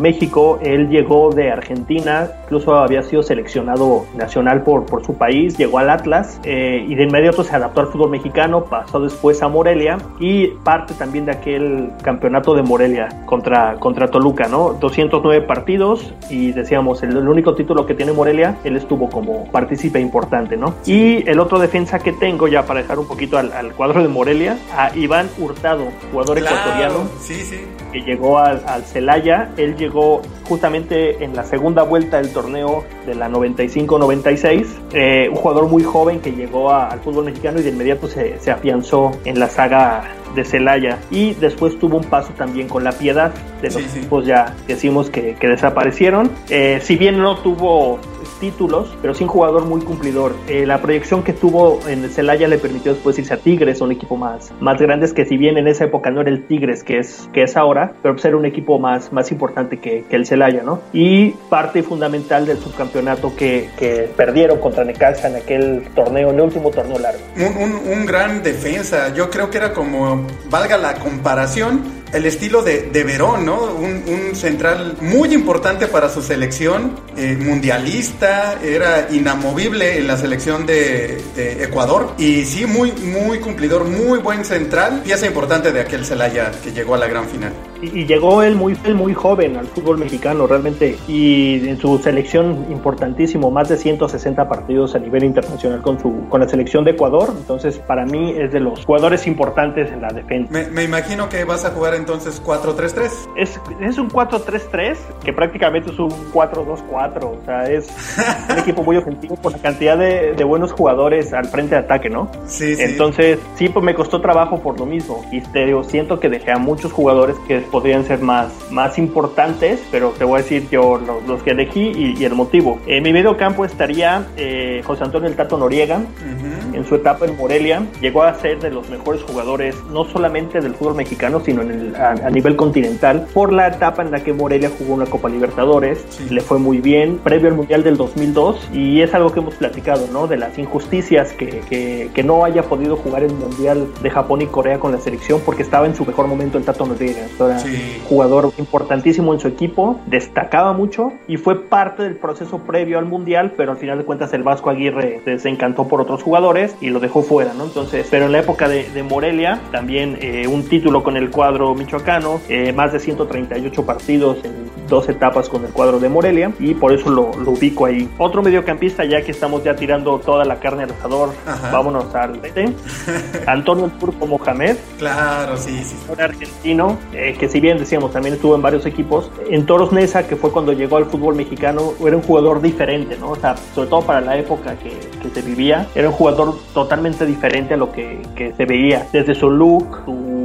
México. 0.00 0.60
Él 0.62 0.90
llegó 0.90 1.30
de 1.30 1.50
Argentina, 1.50 2.30
incluso 2.44 2.76
había 2.76 3.02
sido 3.02 3.22
seleccionado 3.22 4.04
nacional 4.14 4.62
por, 4.62 4.84
por 4.84 5.04
su 5.04 5.14
país, 5.14 5.56
llegó 5.56 5.78
al 5.78 5.90
Atlas 5.90 6.38
eh, 6.44 6.84
y 6.86 6.94
de 6.94 7.04
inmediato 7.04 7.42
se 7.42 7.56
adaptó 7.56 7.80
al 7.80 7.88
fútbol 7.88 8.10
mexicano, 8.10 8.64
pasó 8.64 9.00
después 9.00 9.42
a 9.42 9.48
Morelia 9.48 9.98
y 10.20 10.48
parte 10.62 10.94
también 10.94 11.24
de 11.24 11.32
aquel 11.32 11.90
campeonato 12.02 12.54
de 12.54 12.62
Morelia 12.62 13.08
contra, 13.24 13.74
contra 13.80 14.08
Toluca, 14.08 14.46
¿no? 14.46 14.74
209 14.74 15.46
partidos 15.46 16.14
y 16.30 16.52
decíamos, 16.52 17.02
el, 17.02 17.16
único 17.26 17.54
título 17.54 17.86
que 17.86 17.94
tiene 17.94 18.12
Morelia, 18.12 18.56
él 18.62 18.76
estuvo 18.76 19.08
como 19.08 19.50
partícipe 19.50 19.98
importante, 19.98 20.56
¿no? 20.56 20.74
Y 20.86 21.28
el 21.28 21.40
otro 21.40 21.58
defensa 21.58 21.98
que 21.98 22.12
tengo, 22.12 22.46
ya 22.46 22.64
para 22.66 22.82
dejar 22.82 22.98
un 22.98 23.08
poquito 23.08 23.38
al, 23.38 23.72
cuadro 23.74 24.02
de 24.02 24.08
Morelia, 24.08 24.58
a 24.76 24.94
Iván 24.94 25.28
Hurtado, 25.38 25.88
jugador 26.12 26.38
ecuatoriano 26.38 26.97
Sí, 27.20 27.34
sí. 27.44 27.60
Que 27.92 28.00
llegó 28.00 28.38
al, 28.38 28.60
Celaya. 28.84 29.52
Él 29.56 29.76
llegó 29.76 30.22
justamente 30.44 31.24
en 31.24 31.34
la 31.34 31.44
segunda 31.44 31.82
vuelta 31.82 32.18
del 32.18 32.32
torneo 32.32 32.84
de 33.06 33.14
la 33.14 33.28
95-96. 33.28 34.66
Eh, 34.92 35.28
un 35.30 35.36
jugador 35.36 35.68
muy 35.68 35.82
joven 35.82 36.20
que 36.20 36.32
llegó 36.32 36.72
al 36.72 37.00
fútbol 37.00 37.26
mexicano 37.26 37.60
y 37.60 37.62
de 37.62 37.70
inmediato 37.70 38.08
se, 38.08 38.38
se 38.38 38.50
afianzó 38.50 39.12
en 39.24 39.38
la 39.40 39.48
saga 39.48 40.04
de 40.34 40.44
Celaya 40.44 40.98
y 41.10 41.34
después 41.34 41.78
tuvo 41.78 41.96
un 41.96 42.04
paso 42.04 42.32
también 42.36 42.68
con 42.68 42.84
la 42.84 42.92
Piedad 42.92 43.32
de 43.62 43.70
los 43.70 43.76
equipos 43.76 44.26
ya 44.26 44.54
decimos 44.66 45.10
que, 45.10 45.34
que 45.34 45.48
desaparecieron. 45.48 46.30
Eh, 46.48 46.80
si 46.82 46.96
bien 46.96 47.18
no 47.18 47.38
tuvo 47.38 47.98
títulos, 48.38 48.96
pero 49.00 49.14
sí 49.14 49.24
un 49.24 49.30
jugador 49.30 49.64
muy 49.64 49.80
cumplidor. 49.80 50.34
Eh, 50.48 50.66
la 50.66 50.80
proyección 50.80 51.22
que 51.22 51.32
tuvo 51.32 51.80
en 51.88 52.04
el 52.04 52.10
Celaya 52.10 52.48
le 52.48 52.58
permitió 52.58 52.94
después 52.94 53.18
irse 53.18 53.34
a 53.34 53.36
Tigres, 53.36 53.80
un 53.80 53.92
equipo 53.92 54.16
más, 54.16 54.52
más 54.60 54.78
grande, 54.78 55.12
que 55.14 55.24
si 55.24 55.36
bien 55.36 55.56
en 55.56 55.68
esa 55.68 55.84
época 55.84 56.10
no 56.10 56.20
era 56.20 56.30
el 56.30 56.46
Tigres 56.46 56.82
que 56.82 56.98
es, 56.98 57.28
que 57.32 57.42
es 57.42 57.56
ahora, 57.56 57.92
pero 58.02 58.14
pues 58.14 58.24
era 58.24 58.36
un 58.36 58.46
equipo 58.46 58.78
más, 58.78 59.12
más 59.12 59.30
importante 59.30 59.78
que, 59.78 60.04
que 60.08 60.16
el 60.16 60.26
Celaya, 60.26 60.62
¿no? 60.62 60.80
Y 60.92 61.30
parte 61.48 61.82
fundamental 61.82 62.46
del 62.46 62.58
subcampeonato 62.58 63.34
que, 63.36 63.68
que 63.78 64.10
perdieron 64.16 64.58
contra 64.58 64.84
Necaxa 64.84 65.28
en 65.28 65.36
aquel 65.36 65.88
torneo, 65.94 66.30
en 66.30 66.36
el 66.36 66.42
último 66.42 66.70
torneo 66.70 66.98
largo. 66.98 67.20
Un, 67.36 67.62
un, 67.62 67.98
un 67.98 68.06
gran 68.06 68.42
defensa, 68.42 69.14
yo 69.14 69.30
creo 69.30 69.50
que 69.50 69.58
era 69.58 69.72
como, 69.72 70.26
valga 70.50 70.76
la 70.76 70.94
comparación, 70.94 71.82
el 72.12 72.24
estilo 72.26 72.62
de, 72.62 72.82
de 72.82 73.04
Verón, 73.04 73.44
¿no? 73.44 73.62
Un, 73.74 74.02
un, 74.06 74.34
central 74.34 74.96
muy 75.00 75.32
importante 75.34 75.86
para 75.86 76.08
su 76.08 76.22
selección, 76.22 76.92
eh, 77.16 77.36
mundialista, 77.40 78.58
era 78.62 79.08
inamovible 79.10 79.98
en 79.98 80.06
la 80.06 80.16
selección 80.16 80.66
de, 80.66 81.20
de, 81.34 81.64
Ecuador 81.64 82.14
y 82.18 82.44
sí, 82.44 82.66
muy, 82.66 82.92
muy 82.92 83.40
cumplidor, 83.40 83.84
muy 83.84 84.18
buen 84.20 84.44
central, 84.44 85.02
pieza 85.02 85.26
importante 85.26 85.72
de 85.72 85.80
aquel 85.80 86.04
Celaya 86.04 86.52
que 86.62 86.72
llegó 86.72 86.94
a 86.94 86.98
la 86.98 87.08
gran 87.08 87.26
final. 87.26 87.52
Y, 87.82 88.00
y 88.00 88.06
llegó 88.06 88.42
él 88.42 88.54
muy, 88.54 88.76
él 88.84 88.94
muy 88.94 89.14
joven 89.14 89.56
al 89.56 89.66
fútbol 89.66 89.98
mexicano 89.98 90.46
realmente 90.46 90.96
y 91.08 91.68
en 91.68 91.78
su 91.78 91.98
selección 91.98 92.66
importantísimo, 92.70 93.50
más 93.50 93.68
de 93.68 93.76
160 93.76 94.48
partidos 94.48 94.94
a 94.94 94.98
nivel 94.98 95.24
internacional 95.24 95.82
con, 95.82 96.00
su, 96.00 96.28
con 96.28 96.40
la 96.40 96.48
selección 96.48 96.84
de 96.84 96.92
Ecuador, 96.92 97.34
entonces 97.36 97.78
para 97.78 98.04
mí 98.04 98.34
es 98.36 98.52
de 98.52 98.60
los 98.60 98.84
jugadores 98.84 99.26
importantes 99.26 99.90
en 99.90 100.00
la 100.00 100.08
defensa. 100.08 100.52
Me, 100.52 100.68
me 100.68 100.84
imagino 100.84 101.28
que 101.28 101.44
vas 101.44 101.64
a 101.64 101.70
jugar 101.70 101.94
entonces 101.98 102.42
4-3-3. 102.42 103.10
Es, 103.36 103.60
es 103.80 103.98
un 103.98 104.10
4-3-3 104.10 104.96
que 105.24 105.32
prácticamente 105.32 105.90
es 105.90 105.98
un 105.98 106.10
4-2-4. 106.32 107.24
O 107.24 107.44
sea, 107.44 107.64
es 107.64 107.88
un 108.50 108.58
equipo 108.58 108.82
muy 108.82 108.96
ofensivo 108.96 109.36
por 109.36 109.52
la 109.52 109.58
cantidad 109.58 109.98
de, 109.98 110.32
de, 110.32 110.44
buenos 110.44 110.72
jugadores 110.72 111.32
al 111.32 111.46
frente 111.46 111.74
de 111.74 111.82
ataque, 111.82 112.08
¿no? 112.08 112.30
Sí, 112.46 112.74
sí. 112.76 112.82
Entonces, 112.82 113.38
sí, 113.56 113.68
pues 113.68 113.84
me 113.84 113.94
costó 113.94 114.20
trabajo 114.20 114.60
por 114.60 114.78
lo 114.78 114.86
mismo. 114.86 115.24
Y 115.30 115.40
te 115.40 115.66
digo, 115.66 115.84
siento 115.84 116.18
que 116.20 116.28
dejé 116.28 116.52
a 116.52 116.58
muchos 116.58 116.92
jugadores 116.92 117.36
que 117.46 117.60
podrían 117.60 118.04
ser 118.04 118.20
más, 118.20 118.52
más 118.70 118.98
importantes, 118.98 119.80
pero 119.90 120.10
te 120.10 120.24
voy 120.24 120.40
a 120.40 120.42
decir 120.42 120.68
yo 120.70 120.98
los, 120.98 121.26
los 121.26 121.42
que 121.42 121.50
elegí 121.50 121.92
y, 121.94 122.16
y, 122.18 122.24
el 122.24 122.34
motivo. 122.34 122.78
En 122.86 123.02
mi 123.02 123.12
medio 123.12 123.36
campo 123.36 123.64
estaría 123.64 124.26
eh, 124.36 124.82
José 124.84 125.04
Antonio 125.04 125.28
El 125.28 125.36
Tato 125.36 125.58
Noriega. 125.58 125.98
Uh 125.98 126.00
-huh. 126.00 126.57
En 126.78 126.84
su 126.84 126.94
etapa 126.94 127.26
en 127.26 127.36
Morelia, 127.36 127.82
llegó 128.00 128.22
a 128.22 128.32
ser 128.34 128.60
de 128.60 128.70
los 128.70 128.88
mejores 128.88 129.24
jugadores, 129.24 129.74
no 129.90 130.04
solamente 130.04 130.60
del 130.60 130.76
fútbol 130.76 130.94
mexicano, 130.94 131.40
sino 131.44 131.62
en 131.62 131.70
el 131.72 131.96
a, 131.96 132.10
a, 132.10 132.30
nivel 132.30 132.54
continental 132.54 133.26
por 133.34 133.52
la 133.52 133.66
etapa 133.66 134.02
en 134.02 134.12
la 134.12 134.20
que 134.20 134.32
Morelia 134.32 134.70
jugó 134.78 134.94
una 134.94 135.06
Copa 135.06 135.28
Libertadores, 135.28 136.06
sí. 136.08 136.28
le 136.30 136.40
fue 136.40 136.60
muy 136.60 136.78
bien, 136.78 137.18
previo 137.18 137.48
al 137.48 137.56
Mundial 137.56 137.82
del 137.82 137.96
2002, 137.96 138.70
y 138.72 139.00
es 139.00 139.12
algo 139.12 139.32
que 139.32 139.40
hemos 139.40 139.56
platicado, 139.56 140.06
¿no? 140.12 140.28
De 140.28 140.36
las 140.36 140.56
injusticias 140.56 141.32
que, 141.32 141.62
que, 141.68 142.10
que 142.14 142.22
no 142.22 142.44
haya 142.44 142.62
podido 142.62 142.94
jugar 142.94 143.24
el 143.24 143.32
Mundial 143.32 143.88
de 144.00 144.10
Japón 144.10 144.42
y 144.42 144.46
Corea 144.46 144.78
con 144.78 144.92
la 144.92 144.98
selección 144.98 145.40
porque 145.44 145.64
estaba 145.64 145.84
en 145.84 145.96
su 145.96 146.06
mejor 146.06 146.28
momento 146.28 146.58
el 146.58 146.64
Tato 146.64 146.86
Noriega, 146.86 147.26
era 147.40 147.58
sí. 147.58 148.00
jugador 148.08 148.52
importantísimo 148.56 149.34
en 149.34 149.40
su 149.40 149.48
equipo, 149.48 149.98
destacaba 150.06 150.72
mucho 150.74 151.12
y 151.26 151.38
fue 151.38 151.60
parte 151.60 152.04
del 152.04 152.14
proceso 152.14 152.58
previo 152.58 153.00
al 153.00 153.04
Mundial, 153.04 153.54
pero 153.56 153.72
al 153.72 153.78
final 153.78 153.98
de 153.98 154.04
cuentas 154.04 154.32
el 154.32 154.44
Vasco 154.44 154.70
Aguirre 154.70 155.22
se 155.24 155.30
desencantó 155.32 155.88
por 155.88 156.00
otros 156.00 156.22
jugadores 156.22 156.67
y 156.80 156.90
lo 156.90 157.00
dejó 157.00 157.22
fuera, 157.22 157.54
¿no? 157.54 157.64
Entonces, 157.64 158.06
pero 158.10 158.26
en 158.26 158.32
la 158.32 158.40
época 158.40 158.68
de, 158.68 158.88
de 158.90 159.02
Morelia, 159.02 159.60
también 159.70 160.18
eh, 160.20 160.46
un 160.46 160.68
título 160.68 161.02
con 161.02 161.16
el 161.16 161.30
cuadro 161.30 161.74
michoacano, 161.74 162.40
eh, 162.48 162.72
más 162.72 162.92
de 162.92 163.00
138 163.00 163.86
partidos 163.86 164.38
en 164.44 164.68
dos 164.88 165.08
etapas 165.08 165.48
con 165.48 165.64
el 165.64 165.70
cuadro 165.70 166.00
de 166.00 166.08
Morelia 166.08 166.52
y 166.58 166.74
por 166.74 166.92
eso 166.92 167.10
lo, 167.10 167.32
lo, 167.34 167.52
ubico 167.52 167.86
ahí. 167.86 168.08
Otro 168.18 168.42
mediocampista, 168.42 169.04
ya 169.04 169.22
que 169.22 169.30
estamos 169.30 169.62
ya 169.62 169.76
tirando 169.76 170.18
toda 170.18 170.44
la 170.44 170.58
carne 170.58 170.84
al 170.84 170.90
asador, 170.90 171.30
Ajá. 171.46 171.70
vámonos 171.70 172.14
al 172.14 172.40
DT. 172.40 172.72
Antonio 173.46 173.86
El 173.86 173.92
Turco 173.92 174.26
Mohamed. 174.26 174.76
Claro, 174.98 175.56
sí, 175.56 175.82
sí. 175.84 175.96
Un 176.08 176.20
argentino, 176.20 176.98
eh, 177.12 177.36
que 177.38 177.48
si 177.48 177.60
bien 177.60 177.78
decíamos, 177.78 178.12
también 178.12 178.34
estuvo 178.34 178.54
en 178.54 178.62
varios 178.62 178.86
equipos. 178.86 179.30
En 179.50 179.66
Toros 179.66 179.92
Neza, 179.92 180.26
que 180.26 180.36
fue 180.36 180.50
cuando 180.50 180.72
llegó 180.72 180.96
al 180.96 181.06
fútbol 181.06 181.34
mexicano, 181.34 181.92
era 182.04 182.16
un 182.16 182.22
jugador 182.22 182.60
diferente, 182.60 183.16
¿no? 183.18 183.30
O 183.30 183.36
sea, 183.36 183.56
sobre 183.74 183.88
todo 183.88 184.02
para 184.02 184.20
la 184.20 184.36
época 184.38 184.76
que, 184.76 184.90
que 185.22 185.30
se 185.30 185.42
vivía, 185.42 185.86
era 185.94 186.08
un 186.08 186.14
jugador 186.14 186.57
totalmente 186.74 187.26
diferente 187.26 187.74
a 187.74 187.76
lo 187.76 187.92
que, 187.92 188.22
que 188.34 188.52
se 188.52 188.64
veía. 188.64 189.06
Desde 189.12 189.34
su 189.34 189.50
look, 189.50 190.02
su 190.04 190.37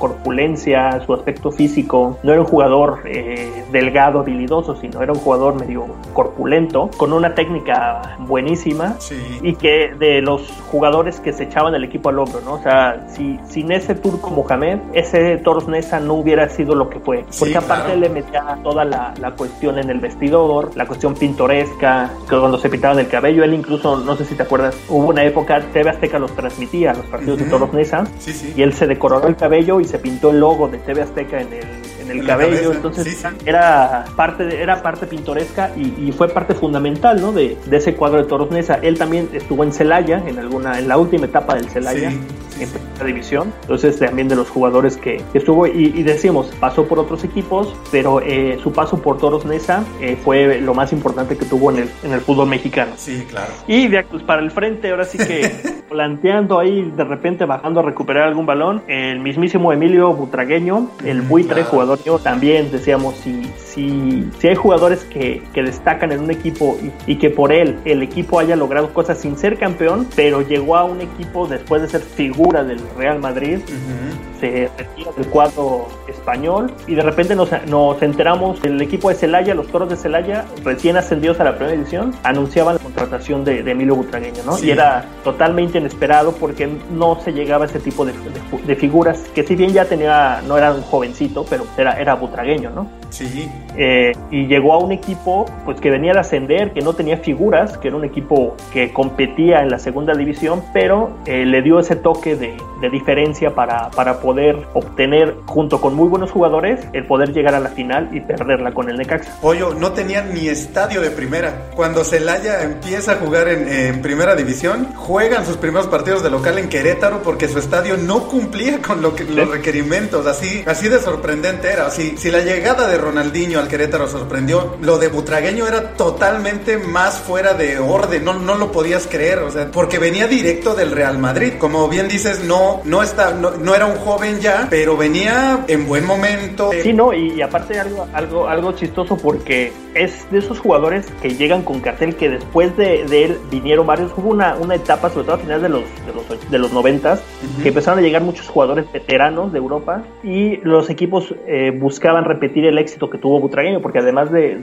corpulencia, 0.00 1.00
su 1.06 1.14
aspecto 1.14 1.52
físico. 1.52 2.18
No 2.24 2.32
era 2.32 2.40
un 2.40 2.46
jugador 2.48 3.02
eh, 3.04 3.62
delgado, 3.70 4.18
habilidoso, 4.18 4.74
sino 4.74 5.02
era 5.02 5.12
un 5.12 5.20
jugador 5.20 5.54
medio 5.54 5.86
corpulento, 6.14 6.90
con 6.96 7.12
una 7.12 7.34
técnica 7.34 8.16
buenísima 8.18 8.96
sí. 8.98 9.16
y 9.42 9.54
que 9.54 9.94
de 9.98 10.22
los 10.22 10.50
jugadores 10.72 11.20
que 11.20 11.32
se 11.32 11.44
echaban 11.44 11.74
el 11.74 11.84
equipo 11.84 12.08
al 12.08 12.18
hombro, 12.18 12.40
¿no? 12.44 12.54
O 12.54 12.62
sea, 12.62 13.06
si 13.08 13.38
sin 13.48 13.70
ese 13.70 13.94
turco 13.94 14.30
Mohamed, 14.30 14.78
ese 14.94 15.36
Toros 15.38 15.68
Nesa 15.68 16.00
no 16.00 16.14
hubiera 16.14 16.48
sido 16.48 16.74
lo 16.74 16.88
que 16.88 16.98
fue. 16.98 17.18
Porque 17.38 17.52
sí, 17.52 17.54
aparte 17.54 17.92
claro. 17.92 18.00
le 18.00 18.08
metía 18.08 18.58
toda 18.62 18.84
la, 18.84 19.14
la, 19.20 19.32
cuestión 19.32 19.78
en 19.78 19.90
el 19.90 20.00
vestidor, 20.00 20.74
la 20.76 20.86
cuestión 20.86 21.14
pintoresca, 21.14 22.10
que 22.28 22.38
cuando 22.38 22.58
se 22.58 22.68
pintaban 22.70 22.98
el 22.98 23.08
cabello, 23.08 23.44
él 23.44 23.54
incluso, 23.54 23.98
no 23.98 24.16
sé 24.16 24.24
si 24.24 24.34
te 24.34 24.42
acuerdas, 24.42 24.76
hubo 24.88 25.08
una 25.08 25.24
época, 25.24 25.60
TV 25.72 25.90
Azteca 25.90 26.18
los 26.18 26.32
transmitía, 26.32 26.94
los 26.94 27.06
partidos 27.06 27.38
uh 27.38 27.42
-huh. 27.42 27.44
de 27.44 27.50
Toros 27.50 27.72
Nesa, 27.72 28.06
sí, 28.18 28.32
sí. 28.32 28.54
y 28.56 28.62
él 28.62 28.72
se 28.72 28.86
decoró 28.86 29.26
el 29.26 29.36
cabello 29.36 29.80
y 29.80 29.84
se 29.90 29.98
pintó 29.98 30.30
el 30.30 30.40
logo 30.40 30.68
de 30.68 30.78
TV 30.78 31.02
Azteca 31.02 31.40
en 31.40 31.52
el, 31.52 31.66
en 32.00 32.10
el 32.10 32.26
cabello, 32.26 32.72
entonces 32.72 33.04
sí, 33.04 33.10
sí. 33.10 33.26
era 33.44 34.04
parte 34.16 34.44
de, 34.44 34.62
era 34.62 34.82
parte 34.82 35.06
pintoresca 35.06 35.70
y, 35.76 36.08
y, 36.08 36.12
fue 36.12 36.28
parte 36.28 36.54
fundamental, 36.54 37.20
¿no? 37.20 37.32
De, 37.32 37.56
de, 37.66 37.76
ese 37.76 37.94
cuadro 37.94 38.18
de 38.18 38.24
Toros 38.24 38.50
Nesa. 38.50 38.76
Él 38.82 38.98
también 38.98 39.28
estuvo 39.32 39.64
en 39.64 39.72
Celaya, 39.72 40.22
en 40.26 40.38
alguna, 40.38 40.78
en 40.78 40.88
la 40.88 40.96
última 40.96 41.26
etapa 41.26 41.54
del 41.54 41.68
Celaya, 41.68 42.10
sí, 42.10 42.20
en 42.60 42.70
primera 42.70 43.04
división. 43.04 43.52
Entonces 43.62 43.98
también 43.98 44.28
de 44.28 44.36
los 44.36 44.48
jugadores 44.48 44.96
que, 44.96 45.22
que 45.32 45.38
estuvo 45.38 45.66
y, 45.66 45.92
y, 45.94 46.02
decimos, 46.02 46.50
pasó 46.60 46.86
por 46.86 46.98
otros 46.98 47.24
equipos, 47.24 47.74
pero 47.90 48.20
eh, 48.20 48.58
su 48.62 48.72
paso 48.72 49.00
por 49.00 49.18
Toros 49.18 49.44
Nesa 49.44 49.84
eh, 50.00 50.16
fue 50.22 50.60
lo 50.60 50.74
más 50.74 50.92
importante 50.92 51.36
que 51.36 51.44
tuvo 51.44 51.70
en 51.70 51.78
el, 51.78 51.90
en 52.02 52.12
el 52.12 52.20
fútbol 52.20 52.48
mexicano. 52.48 52.92
Sí, 52.96 53.24
claro. 53.28 53.52
Y 53.66 53.88
de, 53.88 54.02
pues, 54.04 54.22
para 54.22 54.42
el 54.42 54.50
frente, 54.50 54.90
ahora 54.90 55.04
sí 55.04 55.18
que 55.18 55.80
planteando 55.88 56.58
ahí 56.58 56.90
de 56.96 57.04
repente 57.04 57.44
bajando 57.44 57.80
a 57.80 57.82
recuperar 57.82 58.28
algún 58.28 58.46
balón, 58.46 58.82
el 58.86 59.20
mismísimo 59.20 59.72
Emilio 59.72 60.12
Butragueño, 60.12 60.90
el 61.04 61.22
buitre 61.22 61.54
claro. 61.54 61.70
jugador, 61.70 61.98
yo 62.04 62.18
también 62.18 62.70
decíamos, 62.70 63.16
si, 63.16 63.42
si, 63.56 64.28
si 64.38 64.48
hay 64.48 64.54
jugadores 64.54 65.04
que, 65.04 65.42
que 65.52 65.62
destacan 65.62 66.12
en 66.12 66.20
un 66.20 66.30
equipo 66.30 66.78
y, 67.06 67.12
y, 67.12 67.16
que 67.16 67.30
por 67.30 67.52
él 67.52 67.78
el 67.84 68.02
equipo 68.02 68.38
haya 68.38 68.56
logrado 68.56 68.92
cosas 68.92 69.18
sin 69.18 69.36
ser 69.36 69.58
campeón, 69.58 70.06
pero 70.14 70.42
llegó 70.42 70.76
a 70.76 70.84
un 70.84 71.00
equipo 71.00 71.46
después 71.46 71.82
de 71.82 71.88
ser 71.88 72.00
figura 72.00 72.49
del 72.50 72.80
Real 72.96 73.18
Madrid, 73.20 73.58
uh 73.58 73.70
-huh. 73.70 74.40
se 74.40 74.70
retira 74.76 75.12
del 75.16 75.26
cuadro 75.28 75.86
español 76.08 76.72
y 76.86 76.94
de 76.94 77.02
repente 77.02 77.34
nos, 77.36 77.50
nos 77.66 78.02
enteramos 78.02 78.58
el 78.64 78.80
equipo 78.82 79.08
de 79.08 79.14
Celaya, 79.14 79.54
los 79.54 79.68
toros 79.68 79.88
de 79.88 79.96
Celaya, 79.96 80.44
recién 80.64 80.96
ascendidos 80.96 81.38
a 81.40 81.44
la 81.44 81.56
primera 81.56 81.76
edición, 81.76 82.12
anunciaban 82.24 82.76
la 82.76 82.82
contratación 82.82 83.44
de, 83.44 83.62
de 83.62 83.70
Emilio 83.70 83.94
Butragueño, 83.94 84.42
¿no? 84.44 84.56
Sí. 84.56 84.66
Y 84.66 84.70
era 84.70 85.04
totalmente 85.22 85.78
inesperado 85.78 86.32
porque 86.32 86.68
no 86.92 87.20
se 87.20 87.32
llegaba 87.32 87.64
a 87.64 87.68
ese 87.68 87.80
tipo 87.80 88.04
de, 88.04 88.12
de, 88.12 88.62
de, 88.66 88.76
figuras 88.76 89.18
que 89.34 89.44
si 89.44 89.54
bien 89.54 89.72
ya 89.72 89.84
tenía, 89.84 90.42
no 90.46 90.58
era 90.58 90.72
un 90.72 90.82
jovencito, 90.82 91.44
pero 91.48 91.64
era, 91.76 92.00
era 92.00 92.14
butragueño, 92.14 92.70
¿no? 92.70 92.88
Sí. 93.10 93.48
Eh, 93.76 94.12
y 94.30 94.46
llegó 94.46 94.72
a 94.72 94.78
un 94.78 94.92
equipo 94.92 95.46
pues 95.64 95.80
que 95.80 95.90
venía 95.90 96.12
a 96.12 96.20
ascender, 96.20 96.72
que 96.72 96.80
no 96.80 96.94
tenía 96.94 97.18
figuras, 97.18 97.76
que 97.78 97.88
era 97.88 97.96
un 97.96 98.04
equipo 98.04 98.56
que 98.72 98.92
competía 98.92 99.60
en 99.60 99.70
la 99.70 99.78
segunda 99.78 100.14
división, 100.14 100.62
pero 100.72 101.10
eh, 101.26 101.44
le 101.44 101.62
dio 101.62 101.78
ese 101.78 101.96
toque 101.96 102.36
de, 102.40 102.56
de 102.80 102.90
diferencia 102.90 103.54
para, 103.54 103.90
para, 103.90 104.20
poder 104.20 104.66
obtener, 104.74 105.36
junto 105.46 105.80
con 105.80 105.94
muy 105.94 106.08
buenos 106.08 106.30
jugadores, 106.30 106.80
el 106.92 107.06
poder 107.06 107.32
llegar 107.32 107.54
a 107.54 107.60
la 107.60 107.70
final 107.70 108.08
y 108.12 108.20
perderla 108.20 108.72
con 108.72 108.90
el 108.90 108.96
Necaxa. 108.96 109.38
Pollo, 109.40 109.74
no 109.74 109.92
tenía 109.92 110.22
ni 110.22 110.48
estadio 110.48 111.00
de 111.00 111.10
primera. 111.10 111.70
Cuando 111.76 112.04
Celaya 112.04 112.62
empieza 112.62 113.12
a 113.12 113.16
jugar 113.16 113.48
en, 113.48 113.68
en 113.68 114.02
primera 114.02 114.34
división, 114.34 114.86
juegan 114.94 115.46
sus 115.46 115.56
primeros 115.56 115.86
partidos 115.86 116.22
de 116.22 116.30
local 116.30 116.58
en 116.58 116.68
Querétaro 116.68 117.22
porque 117.22 117.48
su 117.48 117.58
estadio 117.58 117.96
no 117.96 118.24
cumplía 118.28 118.80
con 118.82 119.02
lo 119.02 119.14
que, 119.14 119.24
¿Sí? 119.24 119.32
los 119.32 119.48
requerimientos. 119.48 120.26
Así, 120.26 120.64
así 120.66 120.88
de 120.88 120.98
sorprendente 120.98 121.70
era. 121.70 121.86
Así, 121.86 122.14
si 122.16 122.30
la 122.30 122.40
llegada 122.40 122.88
de 122.88 122.98
Ronaldinho 122.98 123.58
al 123.58 123.68
Querétaro 123.68 124.08
sorprendió, 124.08 124.76
lo 124.80 124.98
de 124.98 125.08
Butragueño 125.08 125.66
era 125.66 125.94
totalmente 125.94 126.78
más 126.78 127.18
fuera 127.18 127.54
de 127.54 127.78
orden. 127.78 128.24
No, 128.24 128.34
no 128.34 128.56
lo 128.56 128.72
podías 128.72 129.06
creer. 129.06 129.40
O 129.40 129.50
sea, 129.50 129.70
porque 129.70 129.98
venía 129.98 130.26
directo 130.26 130.74
del 130.74 130.90
Real 130.90 131.18
Madrid. 131.18 131.54
Como 131.58 131.88
bien 131.88 132.08
dices, 132.22 132.44
no, 132.44 132.80
no, 132.84 133.02
está, 133.02 133.32
no, 133.32 133.52
no 133.52 133.74
era 133.74 133.86
un 133.86 133.96
joven 133.96 134.40
ya, 134.40 134.66
pero 134.68 134.96
venía 134.96 135.64
en 135.68 135.86
buen 135.86 136.06
momento. 136.06 136.70
Sí, 136.82 136.92
no, 136.92 137.12
y, 137.12 137.32
y 137.32 137.42
aparte 137.42 137.78
algo, 137.78 138.06
algo, 138.12 138.48
algo 138.48 138.72
chistoso 138.72 139.16
porque 139.16 139.72
es 139.94 140.30
de 140.30 140.38
esos 140.38 140.58
jugadores 140.60 141.06
que 141.20 141.30
llegan 141.30 141.62
con 141.62 141.80
cartel 141.80 142.14
que 142.14 142.28
después 142.28 142.76
de, 142.76 143.04
de 143.06 143.24
él 143.24 143.38
vinieron 143.50 143.86
varios. 143.86 144.12
Hubo 144.16 144.30
una, 144.30 144.54
una 144.56 144.74
etapa, 144.74 145.10
sobre 145.10 145.26
todo 145.26 145.36
a 145.36 145.38
finales 145.38 145.62
de 145.62 145.68
los, 145.68 145.82
de 146.06 146.12
los, 146.14 146.50
de 146.50 146.58
los 146.58 146.72
90 146.72 147.12
uh 147.12 147.16
-huh. 147.16 147.62
que 147.62 147.68
empezaron 147.68 147.98
a 147.98 148.02
llegar 148.02 148.22
muchos 148.22 148.48
jugadores 148.48 148.90
veteranos 148.92 149.52
de 149.52 149.58
Europa 149.58 150.02
y 150.22 150.56
los 150.58 150.90
equipos 150.90 151.34
eh, 151.46 151.72
buscaban 151.76 152.24
repetir 152.24 152.64
el 152.66 152.78
éxito 152.78 153.10
que 153.10 153.18
tuvo 153.18 153.40
Butragueño, 153.40 153.80
porque 153.80 153.98
además 153.98 154.30
de, 154.30 154.56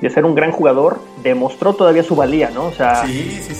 de, 0.00 0.10
ser 0.10 0.24
un 0.24 0.34
gran 0.34 0.50
jugador, 0.50 0.98
demostró 1.22 1.72
todavía 1.72 2.02
su 2.02 2.16
valía, 2.16 2.50
¿no? 2.50 2.64
O 2.64 2.72
sea, 2.72 3.04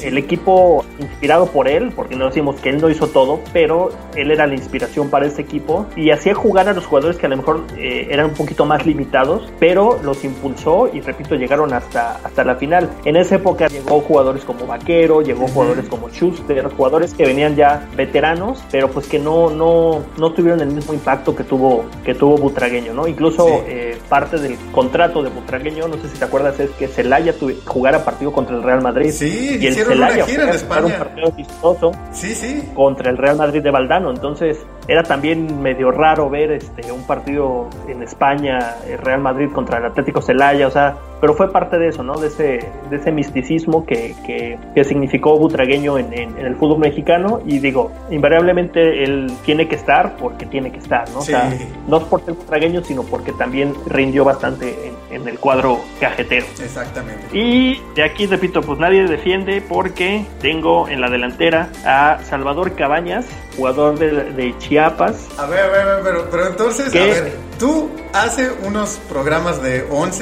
el 0.02 0.18
equipo 0.18 0.84
inspirado 0.98 1.46
por 1.46 1.68
él, 1.68 1.92
porque 1.94 2.16
no 2.16 2.26
decimos 2.26 2.60
que 2.60 2.70
él 2.70 2.80
no 2.80 2.90
hizo 2.90 3.06
todo, 3.06 3.29
pero 3.52 3.90
él 4.16 4.30
era 4.30 4.46
la 4.46 4.54
inspiración 4.54 5.10
para 5.10 5.26
ese 5.26 5.42
equipo 5.42 5.86
y 5.96 6.10
hacía 6.10 6.34
jugar 6.34 6.68
a 6.68 6.72
los 6.72 6.86
jugadores 6.86 7.16
que 7.16 7.26
a 7.26 7.28
lo 7.28 7.36
mejor 7.36 7.64
eh, 7.76 8.08
eran 8.10 8.26
un 8.26 8.34
poquito 8.34 8.64
más 8.64 8.84
limitados, 8.84 9.50
pero 9.58 10.00
los 10.02 10.24
impulsó 10.24 10.90
y 10.92 11.00
repito, 11.00 11.34
llegaron 11.36 11.72
hasta, 11.72 12.20
hasta 12.24 12.44
la 12.44 12.56
final. 12.56 12.88
En 13.04 13.16
esa 13.16 13.36
época 13.36 13.68
llegó 13.68 14.00
jugadores 14.00 14.44
como 14.44 14.66
Vaquero, 14.66 15.22
llegó 15.22 15.46
jugadores 15.48 15.88
como 15.88 16.08
Schuster, 16.08 16.68
jugadores 16.76 17.14
que 17.14 17.24
venían 17.24 17.56
ya 17.56 17.88
veteranos, 17.96 18.62
pero 18.70 18.90
pues 18.90 19.06
que 19.06 19.18
no, 19.18 19.50
no, 19.50 20.02
no 20.18 20.32
tuvieron 20.32 20.60
el 20.60 20.70
mismo 20.70 20.94
impacto 20.94 21.34
que 21.34 21.44
tuvo, 21.44 21.84
que 22.04 22.14
tuvo 22.14 22.36
Butragueño, 22.36 22.94
¿no? 22.94 23.06
Incluso 23.06 23.64
eh, 23.66 23.98
parte 24.08 24.38
del 24.38 24.56
contrato 24.72 25.22
de 25.22 25.30
Butragueño, 25.30 25.88
no 25.88 25.96
sé 25.96 26.08
si 26.08 26.18
te 26.18 26.24
acuerdas, 26.24 26.58
es 26.60 26.70
que 26.70 26.88
Celaya 26.88 27.34
jugara 27.66 28.04
partido 28.04 28.32
contra 28.32 28.56
el 28.56 28.62
Real 28.62 28.82
Madrid. 28.82 29.10
Sí, 29.12 29.58
y 29.60 29.66
el 29.66 29.74
Celaya 29.74 30.24
en 30.26 30.48
España. 30.48 30.86
un 30.86 30.92
partido 30.92 31.32
vistoso 31.32 31.92
sí, 32.12 32.34
sí. 32.34 32.62
contra 32.74 33.10
el 33.10 33.18
Real 33.20 33.36
Madrid 33.36 33.62
de 33.62 33.70
Valdano. 33.70 34.10
Entonces, 34.10 34.64
era 34.88 35.02
también 35.02 35.62
medio 35.62 35.90
raro 35.90 36.28
ver 36.30 36.52
este 36.52 36.90
un 36.92 37.06
partido 37.06 37.68
en 37.88 38.02
España, 38.02 38.76
el 38.86 38.98
Real 38.98 39.20
Madrid 39.20 39.50
contra 39.52 39.78
el 39.78 39.84
Atlético 39.84 40.20
Celaya, 40.22 40.66
o 40.66 40.70
sea, 40.70 40.96
pero 41.20 41.34
fue 41.34 41.52
parte 41.52 41.78
de 41.78 41.88
eso, 41.88 42.02
¿no? 42.02 42.18
De 42.18 42.28
ese, 42.28 42.70
de 42.88 42.96
ese 42.96 43.12
misticismo 43.12 43.84
que, 43.84 44.14
que, 44.26 44.84
significó 44.84 45.38
Butragueño 45.38 45.98
en, 45.98 46.12
en, 46.12 46.38
el 46.38 46.56
fútbol 46.56 46.78
mexicano 46.78 47.40
y 47.44 47.58
digo, 47.58 47.92
invariablemente 48.10 49.04
él 49.04 49.30
tiene 49.44 49.68
que 49.68 49.76
estar 49.76 50.16
porque 50.16 50.46
tiene 50.46 50.72
que 50.72 50.78
estar, 50.78 51.08
¿no? 51.10 51.18
O 51.18 51.22
sea, 51.22 51.52
no 51.86 51.98
es 51.98 52.04
por 52.04 52.24
ser 52.24 52.34
butragueño, 52.34 52.82
sino 52.82 53.02
porque 53.02 53.32
también 53.32 53.74
rindió 53.86 54.24
bastante 54.24 54.92
en, 55.10 55.28
el 55.28 55.38
cuadro 55.38 55.80
cajetero. 56.00 56.46
Exactamente. 56.62 57.26
Y 57.36 57.80
de 57.94 58.02
aquí, 58.02 58.26
repito, 58.26 58.62
pues 58.62 58.78
nadie 58.78 59.04
defiende 59.06 59.60
porque 59.60 60.24
tengo 60.40 60.88
en 60.88 61.02
la 61.02 61.10
delantera 61.10 61.68
a 61.84 62.18
Salvador 62.22 62.74
Cabañas, 62.74 63.26
jugador 63.56 63.98
de, 63.98 64.32
de 64.32 64.58
Chiapas. 64.58 65.28
A 65.38 65.46
ver, 65.46 65.60
a 65.60 65.68
ver, 65.68 65.80
a 65.80 65.94
ver 65.96 66.04
pero, 66.04 66.28
pero 66.30 66.46
entonces, 66.46 66.94
a 66.94 66.98
ver, 66.98 67.32
tú 67.58 67.90
hace 68.12 68.50
unos 68.66 68.98
programas 69.08 69.62
de 69.62 69.86
once 69.90 70.20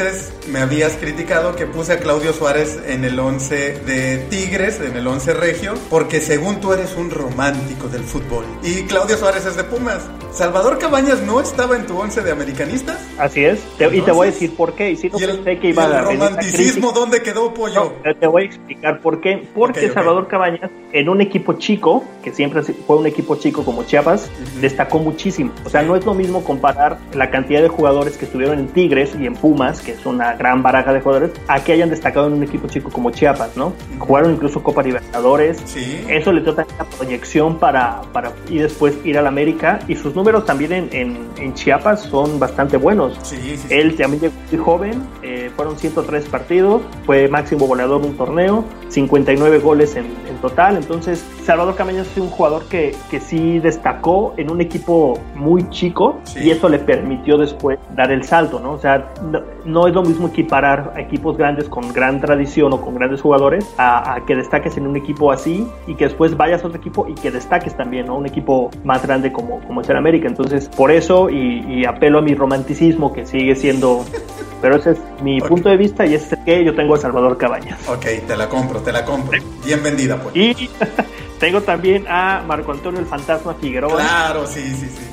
me 0.49 0.61
habías 0.61 0.97
criticado 0.97 1.55
que 1.57 1.67
puse 1.67 1.95
a 1.95 1.99
Claudio 1.99 2.33
Suárez 2.33 2.79
en 2.87 3.05
el 3.05 3.19
once 3.19 3.79
de 3.81 4.19
Tigres, 4.31 4.81
en 4.81 4.97
el 4.97 5.07
once 5.07 5.35
regio, 5.35 5.75
porque 5.91 6.21
según 6.21 6.61
tú 6.61 6.73
eres 6.73 6.97
un 6.97 7.11
romántico 7.11 7.89
del 7.89 8.03
fútbol. 8.03 8.45
Y 8.63 8.83
Claudio 8.83 9.17
Suárez 9.17 9.47
es 9.47 9.57
de 9.57 9.65
Pumas. 9.65 10.09
¿Salvador 10.33 10.79
Cabañas 10.79 11.23
no 11.23 11.41
estaba 11.41 11.77
en 11.77 11.87
tu 11.87 11.99
once 11.99 12.23
de 12.23 12.31
americanistas? 12.31 12.99
Así 13.19 13.45
es, 13.45 13.61
y 13.79 14.01
te 14.01 14.13
voy 14.13 14.29
a 14.29 14.31
decir 14.31 14.55
por 14.55 14.75
qué. 14.75 14.91
Y 14.91 14.97
si 14.97 15.09
no 15.09 15.19
el, 15.19 15.43
que 15.61 15.69
iba 15.69 15.85
el 15.87 16.05
romanticismo 16.05 16.93
dónde 16.93 17.23
quedó, 17.23 17.53
pollo? 17.55 17.95
te 18.19 18.27
voy 18.27 18.43
a 18.43 18.47
explicar 18.47 19.01
por 19.01 19.21
qué. 19.21 19.49
Porque 19.55 19.91
Salvador 19.91 20.29
Cabañas, 20.29 20.71
en 20.93 21.09
un 21.09 21.21
equipo 21.21 21.55
chico, 21.55 22.05
que 22.23 22.33
siempre 22.33 22.63
fue 22.63 22.97
un 22.97 23.07
equipo 23.07 23.18
chico 23.39 23.65
como 23.65 23.85
Chiapas, 23.85 24.31
destacó 24.61 24.99
muchísimo. 24.99 25.53
O 25.65 25.71
sea, 25.71 25.83
no 25.83 25.97
es 25.97 26.05
lo 26.05 26.15
mismo 26.15 26.43
comparar 26.43 26.99
la 27.15 27.31
cantidad 27.31 27.63
de 27.63 27.69
jugadores 27.69 28.17
que 28.17 28.25
estuvieron 28.25 28.59
en 28.59 28.69
Tigres 28.69 29.15
y 29.19 29.27
en 29.27 29.35
Pumas, 29.35 29.81
que 29.81 29.93
es 29.93 30.07
una 30.07 30.35
gran 30.35 30.63
baraja 30.63 30.93
de 30.93 31.01
jugadores, 31.01 31.31
a 31.49 31.63
que 31.63 31.73
hayan 31.73 31.91
destacado 31.91 32.27
en 32.27 32.35
un 32.35 32.43
equipo 32.43 32.69
chico 32.69 32.91
como 32.91 33.11
Chiapas, 33.11 33.57
¿no? 33.57 33.73
Jugaron 33.99 34.33
incluso 34.33 34.63
Copa 34.63 34.83
Libertadores. 34.83 35.61
Sí. 35.65 36.05
Eso 36.09 36.33
le 36.33 36.43
dio 36.43 36.55
la 36.55 36.85
proyección 36.97 37.59
para, 37.59 38.03
para 38.13 38.33
y 38.49 38.59
después 38.59 38.95
ir 39.05 39.19
al 39.19 39.27
América. 39.27 39.81
Y 39.89 39.97
sus 39.97 40.15
números 40.15 40.45
también 40.45 40.73
en, 40.73 40.91
en, 41.37 41.55
Chiapas 41.55 42.03
son 42.03 42.39
bastante 42.39 42.77
buenos. 42.77 43.19
Sí, 43.23 43.57
sí, 43.57 43.67
Él 43.71 43.97
también 43.97 44.23
llegó 44.23 44.35
muy 44.51 44.59
joven, 44.59 45.03
eh, 45.23 45.51
fueron 45.57 45.79
103 45.79 46.27
partidos, 46.27 46.83
fue 47.05 47.29
máximo 47.29 47.67
goleador 47.67 48.03
de 48.03 48.09
un 48.09 48.17
torneo, 48.17 48.65
59 48.89 49.59
goles 49.59 49.97
en, 49.97 50.07
en 50.29 50.37
total. 50.41 50.77
Entonces, 50.77 51.25
Salvador 51.45 51.75
Cameñas 51.75 52.07
es 52.07 52.19
un 52.19 52.31
jugador 52.31 52.65
que, 52.67 52.95
que 53.09 53.21
sí 53.21 53.59
destacó 53.59 54.35
en 54.37 54.51
un 54.51 54.61
equipo 54.61 55.19
muy 55.35 55.69
chico 55.71 56.21
y 56.37 56.51
eso 56.51 56.69
le 56.69 56.79
permitió 56.79 57.37
después 57.39 57.79
dar 57.95 58.13
el 58.13 58.25
salto, 58.25 58.61
¿no? 58.61 58.73
O 58.73 58.79
sea, 58.79 59.13
no, 59.65 59.87
es 59.87 59.95
lo 59.95 60.03
mismo 60.03 60.29
equiparar 60.29 60.93
a 60.95 61.01
equipos 61.01 61.37
grandes 61.37 61.69
con 61.69 61.93
gran 61.93 62.21
tradición 62.21 62.73
o 62.73 62.81
con 62.81 62.95
grandes 62.95 63.21
jugadores 63.21 63.67
a, 63.79 64.21
que 64.27 64.37
destaques 64.37 64.77
en 64.77 64.87
un 64.87 64.97
equipo 64.97 65.33
así 65.33 65.67
y 65.87 65.95
que 65.95 66.05
después 66.05 66.37
vayas 66.37 66.65
a 66.65 66.69
otro 66.69 66.79
equipo 66.79 67.07
y 67.09 67.15
que 67.15 67.31
destaques 67.31 67.77
también, 67.77 68.07
¿no? 68.07 68.17
Un 68.17 68.27
equipo 68.27 68.71
más 68.85 69.05
grande 69.05 69.33
como, 69.33 69.61
como 69.61 69.81
es 69.81 69.89
el 69.89 69.97
América. 69.97 70.29
Entonces, 70.29 70.69
por 70.69 70.91
eso 70.91 71.31
y, 71.31 71.85
apelo 71.85 72.19
a 72.19 72.23
mi 72.23 72.35
romanticismo 72.35 73.13
que 73.13 73.27
sigue 73.27 73.55
siendo... 73.55 74.05
Pero 74.61 74.75
ese 74.75 74.91
es 74.91 74.99
mi 75.23 75.41
punto 75.41 75.69
de 75.69 75.77
vista 75.77 76.05
y 76.05 76.15
es 76.15 76.37
que 76.45 76.65
yo 76.65 76.75
tengo 76.75 76.97
a 76.97 76.99
Salvador 76.99 77.39
Cabañas. 77.39 77.79
Ok, 77.89 78.07
te 78.27 78.37
la 78.37 78.49
compro, 78.49 78.81
te 78.81 78.91
la 78.91 79.05
compro. 79.05 79.39
Bien 79.65 79.81
vendida, 79.85 80.21
pues. 80.21 80.35
Y 80.35 80.69
tengo 81.39 81.63
también 81.63 82.07
a 82.09 82.43
Marco 82.47 82.73
Antonio 82.73 83.01
el 83.01 83.07
Fantasma 83.07 83.55
Figueroa. 83.55 83.97
Claro, 83.97 84.47
sí, 84.47 84.61
sí, 84.61 84.89
sí. 84.89 85.09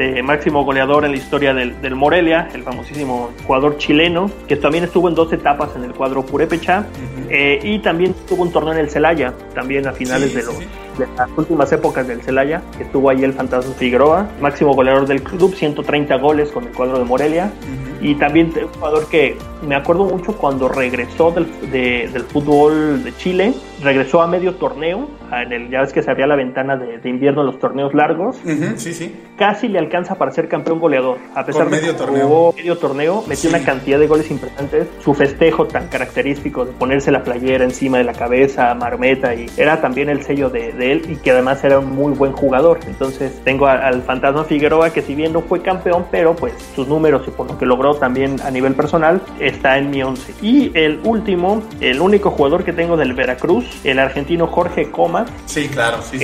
Este, 0.00 0.22
máximo 0.22 0.64
goleador 0.64 1.04
en 1.04 1.12
la 1.12 1.16
historia 1.18 1.52
del, 1.52 1.94
Morelia, 1.94 2.48
el 2.54 2.62
famosísimo 2.62 3.30
jugador 3.46 3.76
chileno, 3.76 4.30
que 4.48 4.56
también 4.56 4.84
estuvo 4.84 5.08
en 5.08 5.14
dos 5.14 5.32
etapas 5.32 5.76
en 5.76 5.84
el 5.84 5.92
cuadro 5.92 6.24
Purepecha, 6.24 6.86
eh, 7.28 7.58
y 7.62 7.80
también 7.80 8.14
tuvo 8.26 8.42
un 8.44 8.52
torneo 8.52 8.72
en 8.72 8.78
el 8.78 8.90
Celaya, 8.90 9.34
también 9.54 9.86
a 9.86 9.92
finales 9.92 10.32
de, 10.32 10.42
los, 10.42 10.58
de 10.58 11.06
las 11.16 11.28
últimas 11.36 11.70
épocas 11.72 12.06
del 12.08 12.22
Celaya, 12.22 12.62
que 12.76 12.84
estuvo 12.84 13.10
ahí 13.10 13.22
el 13.24 13.32
Fantasma 13.32 13.74
Figueroa, 13.74 14.28
máximo 14.40 14.74
goleador 14.74 15.06
del 15.06 15.22
club, 15.22 15.54
130 15.54 16.16
goles 16.16 16.50
con 16.50 16.64
el 16.64 16.72
cuadro 16.72 16.98
de 16.98 17.04
Morelia. 17.04 17.52
Y 18.00 18.14
también 18.14 18.54
un 18.56 18.68
jugador 18.68 19.06
que 19.08 19.36
me 19.60 19.74
acuerdo 19.74 20.04
mucho 20.04 20.32
cuando 20.34 20.68
regresó 20.68 21.30
del, 21.30 21.46
del 21.70 22.22
fútbol 22.22 23.04
de 23.04 23.14
Chile, 23.18 23.54
regresó 23.82 24.22
a 24.22 24.26
medio 24.26 24.54
torneo, 24.54 25.08
en 25.32 25.52
el, 25.52 25.70
ya 25.70 25.80
ves 25.80 25.92
que 25.92 26.02
se 26.02 26.10
había 26.10 26.26
la 26.26 26.36
ventana 26.36 26.76
de, 26.76 27.08
invierno 27.08 27.40
en 27.40 27.46
los 27.46 27.58
torneos 27.58 27.94
largos. 27.94 28.36
sí, 28.76 28.94
sí. 28.94 29.14
Casi 29.36 29.68
le 29.68 29.78
alcanza 29.78 30.16
para 30.16 30.30
ser 30.32 30.48
campeón 30.48 30.80
goleador. 30.80 31.18
A 31.34 31.44
pesar 31.44 31.70
de 31.70 31.76
medio 31.76 31.92
que 31.92 31.98
torneo. 31.98 32.54
medio 32.56 32.76
torneo, 32.76 33.24
metió 33.26 33.48
una 33.48 33.64
cantidad 33.64 33.98
de 33.98 34.06
goles 34.06 34.30
importantes. 34.30 34.86
Su 35.02 35.14
festejo 35.14 35.66
tan 35.66 35.88
característico 35.88 36.64
de 36.64 36.72
ponerse 36.72 37.10
la 37.10 37.22
playera 37.22 37.64
encima 37.64 37.98
de 37.98 38.04
la 38.04 38.12
cabeza, 38.12 38.74
marmeta, 38.74 39.34
y 39.34 39.46
era 39.56 39.80
también 39.80 40.08
el 40.08 40.22
sello 40.22 40.50
de, 40.50 40.70
él 40.70 41.02
y 41.08 41.16
que 41.16 41.30
además 41.30 41.62
era 41.64 41.78
un 41.78 41.90
muy 41.90 42.12
buen 42.12 42.32
jugador. 42.32 42.80
Entonces 42.86 43.40
tengo 43.44 43.66
al 43.66 44.02
Fantasma 44.02 44.44
Figueroa 44.44 44.90
que 44.90 45.02
si 45.02 45.14
bien 45.14 45.32
no 45.32 45.40
fue 45.40 45.62
campeón, 45.62 46.06
pero 46.10 46.36
pues 46.36 46.52
sus 46.74 46.86
números 46.86 47.22
y 47.26 47.30
por 47.30 47.50
lo 47.50 47.58
que 47.58 47.66
logró 47.66 47.94
también 47.94 48.36
a 48.42 48.50
nivel 48.50 48.74
personal, 48.74 49.22
está 49.38 49.78
en 49.78 49.90
mi 49.90 50.02
11. 50.02 50.34
Y 50.42 50.70
el 50.74 51.00
último, 51.04 51.62
el 51.80 52.00
único 52.00 52.30
jugador 52.30 52.64
que 52.64 52.72
tengo 52.72 52.96
del 52.96 53.14
Veracruz, 53.14 53.69
el 53.84 53.98
argentino 53.98 54.46
Jorge 54.46 54.90
Coma. 54.90 55.26
Sí, 55.46 55.68
claro, 55.68 55.98
sí. 56.02 56.18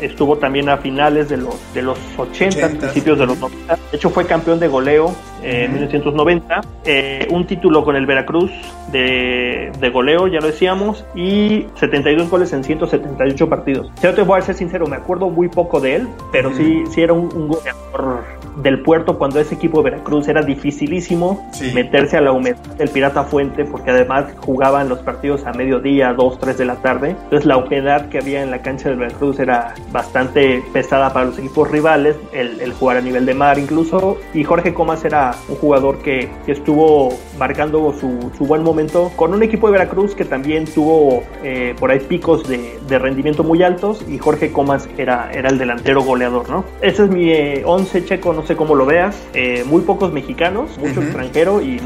estuvo 0.00 0.36
también 0.36 0.68
a 0.68 0.76
finales 0.78 1.28
de 1.28 1.38
los, 1.38 1.54
de 1.74 1.82
los 1.82 1.98
80, 2.16 2.68
principios 2.68 3.18
de 3.18 3.26
los 3.26 3.38
90. 3.38 3.76
De 3.76 3.96
hecho, 3.96 4.10
fue 4.10 4.26
campeón 4.26 4.60
de 4.60 4.68
goleo 4.68 5.14
en 5.42 5.72
1990. 5.72 6.60
Eh, 6.84 7.28
un 7.30 7.46
título 7.46 7.84
con 7.84 7.96
el 7.96 8.06
Veracruz 8.06 8.50
de, 8.92 9.72
de, 9.78 9.90
goleo, 9.90 10.26
ya 10.26 10.40
lo 10.40 10.46
decíamos, 10.46 11.04
y 11.14 11.66
72 11.76 12.28
goles 12.28 12.52
en 12.52 12.64
178 12.64 13.48
partidos. 13.48 13.90
Yo 14.02 14.14
te 14.14 14.22
voy 14.22 14.38
a 14.38 14.42
ser 14.42 14.54
sincero, 14.54 14.86
me 14.86 14.96
acuerdo 14.96 15.30
muy 15.30 15.48
poco 15.48 15.80
de 15.80 15.96
él, 15.96 16.08
pero 16.32 16.52
sí, 16.54 16.84
sí 16.90 17.02
era 17.02 17.12
un, 17.12 17.32
un 17.34 17.48
goleador 17.48 18.35
del 18.56 18.80
puerto 18.82 19.18
cuando 19.18 19.40
ese 19.40 19.54
equipo 19.54 19.82
de 19.82 19.90
Veracruz 19.90 20.28
era 20.28 20.42
dificilísimo 20.42 21.50
meterse 21.74 22.16
a 22.16 22.20
la 22.20 22.32
humedad 22.32 22.56
del 22.78 22.88
Pirata 22.88 23.24
Fuente 23.24 23.64
porque 23.64 23.90
además 23.90 24.26
jugaban 24.40 24.88
los 24.88 25.00
partidos 25.00 25.46
a 25.46 25.52
mediodía, 25.52 26.12
2, 26.14 26.38
3 26.38 26.58
de 26.58 26.64
la 26.64 26.76
tarde. 26.76 27.10
Entonces 27.10 27.46
la 27.46 27.56
humedad 27.56 28.08
que 28.08 28.18
había 28.18 28.42
en 28.42 28.50
la 28.50 28.62
cancha 28.62 28.88
del 28.88 28.98
Veracruz 28.98 29.38
era 29.38 29.74
bastante 29.92 30.62
pesada 30.72 31.12
para 31.12 31.26
los 31.26 31.38
equipos 31.38 31.70
rivales, 31.70 32.16
el, 32.32 32.72
jugar 32.72 32.98
a 32.98 33.00
nivel 33.00 33.26
de 33.26 33.34
mar 33.34 33.58
incluso. 33.58 34.18
Y 34.34 34.44
Jorge 34.44 34.74
Comas 34.74 35.04
era 35.04 35.34
un 35.48 35.56
jugador 35.56 35.98
que, 35.98 36.28
estuvo 36.46 37.10
marcando 37.38 37.92
su, 37.92 38.30
su, 38.38 38.46
buen 38.46 38.62
momento 38.62 39.10
con 39.16 39.34
un 39.34 39.42
equipo 39.42 39.66
de 39.66 39.72
Veracruz 39.72 40.14
que 40.14 40.24
también 40.24 40.64
tuvo 40.64 41.22
eh, 41.42 41.74
por 41.78 41.90
ahí 41.90 42.00
picos 42.00 42.48
de, 42.48 42.78
de, 42.88 42.98
rendimiento 42.98 43.42
muy 43.42 43.62
altos 43.62 44.04
y 44.08 44.18
Jorge 44.18 44.52
Comas 44.52 44.88
era, 44.96 45.30
era 45.32 45.50
el 45.50 45.58
delantero 45.58 46.02
goleador, 46.02 46.48
¿no? 46.48 46.64
Ese 46.80 47.04
es 47.04 47.10
mi 47.10 47.32
11 47.64 47.98
eh, 47.98 48.04
checo, 48.04 48.32
no 48.32 48.45
sé 48.46 48.56
cómo 48.56 48.74
lo 48.74 48.86
veas, 48.86 49.16
eh, 49.34 49.64
muy 49.64 49.82
pocos 49.82 50.12
mexicanos, 50.12 50.78
mucho 50.78 51.02
extranjero 51.02 51.60
y 51.60 51.80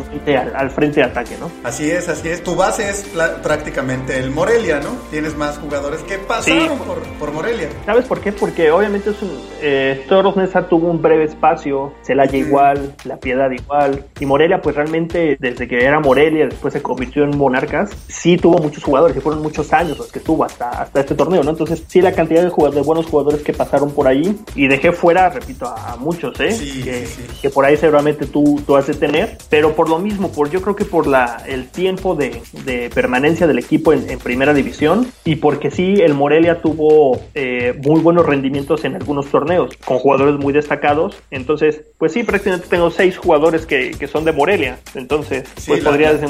al, 0.55 0.71
frente 0.71 1.01
de 1.01 1.07
ataque, 1.07 1.37
¿no? 1.39 1.51
Así 1.65 1.91
es, 1.91 2.09
así 2.09 2.29
es. 2.29 2.43
Tu 2.43 2.55
base 2.55 2.89
es 2.89 3.07
prácticamente 3.43 4.19
el 4.19 4.31
Morelia, 4.31 4.81
¿no? 4.81 4.91
Tienes 5.11 5.37
más 5.37 5.59
jugadores 5.59 6.01
que 6.03 6.19
pasaron 6.19 6.79
por, 7.19 7.33
Morelia. 7.33 7.69
¿Sabes 7.87 8.07
por 8.07 8.21
qué? 8.21 8.33
Porque 8.33 8.71
obviamente 8.71 9.11
es 9.11 9.23
un, 9.23 9.31
eh, 9.63 10.05
Toros 10.09 10.37
Nesa 10.37 10.69
tuvo 10.69 10.89
un 10.89 11.01
breve 11.01 11.25
espacio, 11.25 11.93
Celaya 12.03 12.37
igual, 12.37 12.95
La 13.05 13.19
Piedad 13.19 13.51
igual, 13.51 14.05
y 14.19 14.27
Morelia 14.27 14.61
pues 14.61 14.77
realmente 14.77 15.37
desde 15.39 15.69
que 15.69 15.85
era 15.85 16.01
Morelia, 16.01 16.47
después 16.47 16.73
se 16.73 16.83
convirtió 16.83 17.25
en 17.25 17.37
Monarcas, 17.37 17.91
sí 18.09 18.37
tuvo 18.37 18.59
muchos 18.59 18.83
jugadores, 18.83 19.17
y 19.17 19.21
fueron 19.21 19.43
muchos 19.43 19.73
años 19.73 19.99
los 19.99 20.11
que 20.11 20.21
tuvo 20.21 20.45
hasta, 20.45 20.69
hasta 20.71 21.01
este 21.01 21.15
torneo, 21.15 21.43
¿no? 21.43 21.51
Entonces 21.51 21.85
sí 21.87 22.01
la 22.01 22.13
cantidad 22.13 22.43
de, 22.43 22.51
jugadores, 22.51 22.83
de 22.83 22.87
buenos 22.87 23.07
jugadores 23.07 23.43
que 23.43 23.53
pasaron 23.53 23.91
por 23.93 24.07
ahí, 24.07 24.39
y 24.55 24.69
dejé 24.69 24.93
fuera, 24.93 25.29
repito, 25.29 25.67
a, 25.67 25.97
muchos, 25.97 26.39
¿eh? 26.41 26.50
Grande 26.59 26.83
que, 26.85 27.07
que, 27.43 27.51
por 27.51 27.65
ahí 27.65 27.77
seguramente 27.77 28.27
tú, 28.27 28.63
tú 28.67 28.77
has 28.77 28.87
de 28.87 28.95
tener, 28.95 29.39
pero 29.49 29.75
por 29.75 29.89
lo 29.89 29.99
mismo, 29.99 30.33
por 30.33 30.51
yo 30.51 30.61
creo 30.63 30.77
que 30.77 30.85
por 30.85 31.07
la, 31.07 31.43
el 31.47 31.69
tiempo 31.69 32.15
de, 32.15 32.43
de 32.65 32.91
permanencia 32.91 33.47
del 33.47 33.59
equipo 33.59 33.93
en, 33.93 34.09
en, 34.11 34.19
primera 34.19 34.53
división 34.53 35.11
y 35.25 35.37
porque 35.37 35.71
sí, 35.71 35.95
el 36.01 36.15
Morelia 36.15 36.61
tuvo 36.61 37.21
eh, 37.35 37.79
muy 37.85 38.01
buenos 38.01 38.27
rendimientos 38.27 38.85
en 38.85 38.97
algunos 38.97 39.27
torneos 39.27 39.77
con 39.85 39.99
jugadores 39.99 40.37
muy 40.37 40.53
destacados, 40.53 41.17
entonces, 41.31 41.83
pues 41.99 42.13
sí, 42.13 42.23
prácticamente 42.23 42.69
tengo 42.69 42.91
seis 42.91 43.17
jugadores 43.17 43.67
que, 43.67 43.93
que 43.93 44.07
son 44.07 44.25
de 44.25 44.33
Morelia, 44.33 44.79
entonces, 44.95 45.45
pues 45.67 45.83
podría 45.83 46.13
decir 46.13 46.29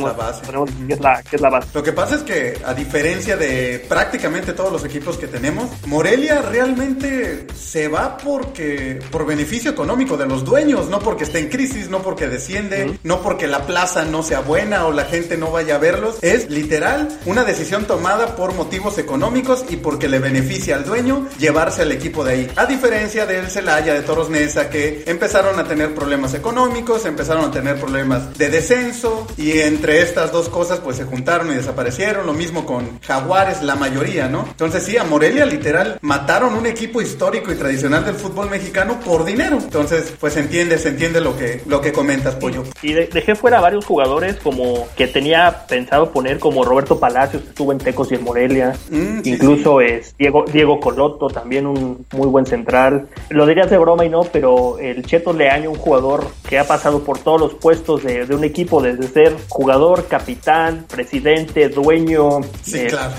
que, 0.87 0.95
es 0.95 1.01
la, 1.01 1.23
que 1.23 1.37
es 1.37 1.43
la 1.43 1.51
base. 1.51 1.69
Lo 1.75 1.83
que 1.83 1.93
pasa 1.93 2.17
es 2.17 2.23
que, 2.23 2.55
a 2.65 2.75
diferencia 2.75 3.37
de 3.37 3.85
prácticamente 3.89 4.53
todos 4.53 4.73
los 4.73 4.85
equipos 4.85 5.17
que 5.17 5.27
tenemos, 5.27 5.71
Morelia 5.87 6.43
realmente 6.43 7.47
se 7.55 7.89
va 7.89 8.17
porque 8.17 8.99
por 9.11 9.27
beneficio 9.27 9.71
económico 9.71 10.10
de 10.17 10.27
los 10.27 10.45
dueños, 10.45 10.89
no 10.89 10.99
porque 11.01 11.25
esté 11.25 11.39
en 11.39 11.49
crisis, 11.49 11.89
no 11.89 12.03
porque 12.03 12.29
desciende, 12.29 12.99
no 13.03 13.23
porque 13.23 13.47
la 13.47 13.67
plaza 13.67 14.05
no 14.05 14.23
sea 14.23 14.41
buena 14.41 14.87
o 14.87 14.93
la 14.93 15.05
gente 15.05 15.37
no 15.37 15.51
vaya 15.51 15.77
a 15.77 15.79
verlos. 15.79 16.17
Es 16.23 16.51
literal 16.51 17.09
una 17.27 17.45
decisión 17.45 17.87
tomada 17.87 18.37
por 18.37 18.55
motivos 18.55 18.99
económicos 18.99 19.65
y 19.69 19.77
porque 19.77 20.09
le 20.09 20.19
beneficia 20.19 20.77
al 20.77 20.85
dueño 20.85 21.27
llevarse 21.39 21.83
al 21.83 21.93
equipo 21.93 22.25
de 22.25 22.33
ahí. 22.33 22.51
A 22.57 22.67
diferencia 22.67 23.27
del 23.27 23.51
Celaya, 23.51 23.95
de 23.95 24.03
Toros 24.03 24.31
Neza, 24.31 24.71
que 24.71 25.05
empezaron 25.07 25.59
a 25.59 25.65
tener 25.65 25.95
problemas 25.95 26.35
económicos, 26.35 27.07
empezaron 27.07 27.47
a 27.47 27.51
tener 27.51 27.79
problemas 27.79 28.37
de 28.37 28.51
descenso 28.51 29.27
y 29.37 29.59
entre 29.61 30.03
estas 30.03 30.33
dos 30.33 30.49
cosas 30.49 30.81
pues 30.81 30.97
se 30.97 31.05
juntaron 31.05 31.51
y 31.51 31.55
desaparecieron. 31.55 32.27
Lo 32.27 32.33
mismo 32.33 32.67
con 32.67 33.01
Jaguares, 33.01 33.63
la 33.63 33.77
mayoría, 33.77 34.29
¿no? 34.29 34.47
Entonces 34.51 34.85
sí, 34.85 34.97
a 34.97 35.05
Morelia 35.05 35.47
literal 35.47 35.99
mataron 36.03 36.55
un 36.55 36.67
equipo 36.67 37.01
histórico 37.01 37.53
y 37.53 37.57
tradicional 37.57 38.05
del 38.05 38.15
fútbol 38.15 38.51
mexicano 38.51 39.01
por 39.01 39.25
dinero. 39.25 39.59
Entonces, 39.59 40.00
pues 40.19 40.35
se 40.35 40.41
entiende, 40.41 40.79
se 40.79 40.89
entiende 40.89 41.21
lo 41.21 41.37
que, 41.37 41.63
lo 41.67 41.81
que 41.81 41.93
comentas, 41.93 42.35
Pollo. 42.37 42.65
Y 42.83 42.93
dejé 42.93 43.35
fuera 43.35 43.61
varios 43.61 43.85
jugadores 43.85 44.37
como 44.37 44.89
que 44.97 45.07
tenía 45.07 45.67
pensado 45.67 46.11
poner 46.11 46.39
como 46.39 46.65
Roberto 46.65 46.99
Palacios, 46.99 47.43
que 47.43 47.49
estuvo 47.51 47.73
en 47.73 47.79
Tecos 47.79 48.11
y 48.13 48.17
en 48.17 48.25
Morelia. 48.25 48.77
Mm, 48.91 49.21
Incluso 49.25 49.81
es 49.81 50.15
Diego, 50.19 50.45
Diego 50.51 50.81
Coloto, 50.81 51.29
también 51.29 51.67
un 51.67 52.07
muy 52.13 52.29
buen 52.29 52.47
central. 52.47 53.09
Lo 53.29 53.47
dirías 53.47 53.71
de 53.71 53.79
broma 53.79 54.05
y 54.05 54.09
no, 54.09 54.23
pero 54.25 54.79
el 54.79 55.05
Cheto 55.05 55.33
Leaño, 55.33 55.71
un 55.71 55.79
jugador 55.79 56.27
que 56.49 56.59
ha 56.59 56.65
pasado 56.67 57.03
por 57.05 57.19
todos 57.19 57.41
los 57.41 57.55
puestos 57.55 58.03
de, 58.03 58.27
de 58.27 58.35
un 58.35 58.45
equipo, 58.45 58.83
desde 58.83 59.09
ser 59.09 59.37
jugador, 59.49 60.07
capitán, 60.07 60.87
presidente, 60.89 61.69
dueño. 61.69 62.41
Sí, 62.63 62.87
claro. 62.87 63.15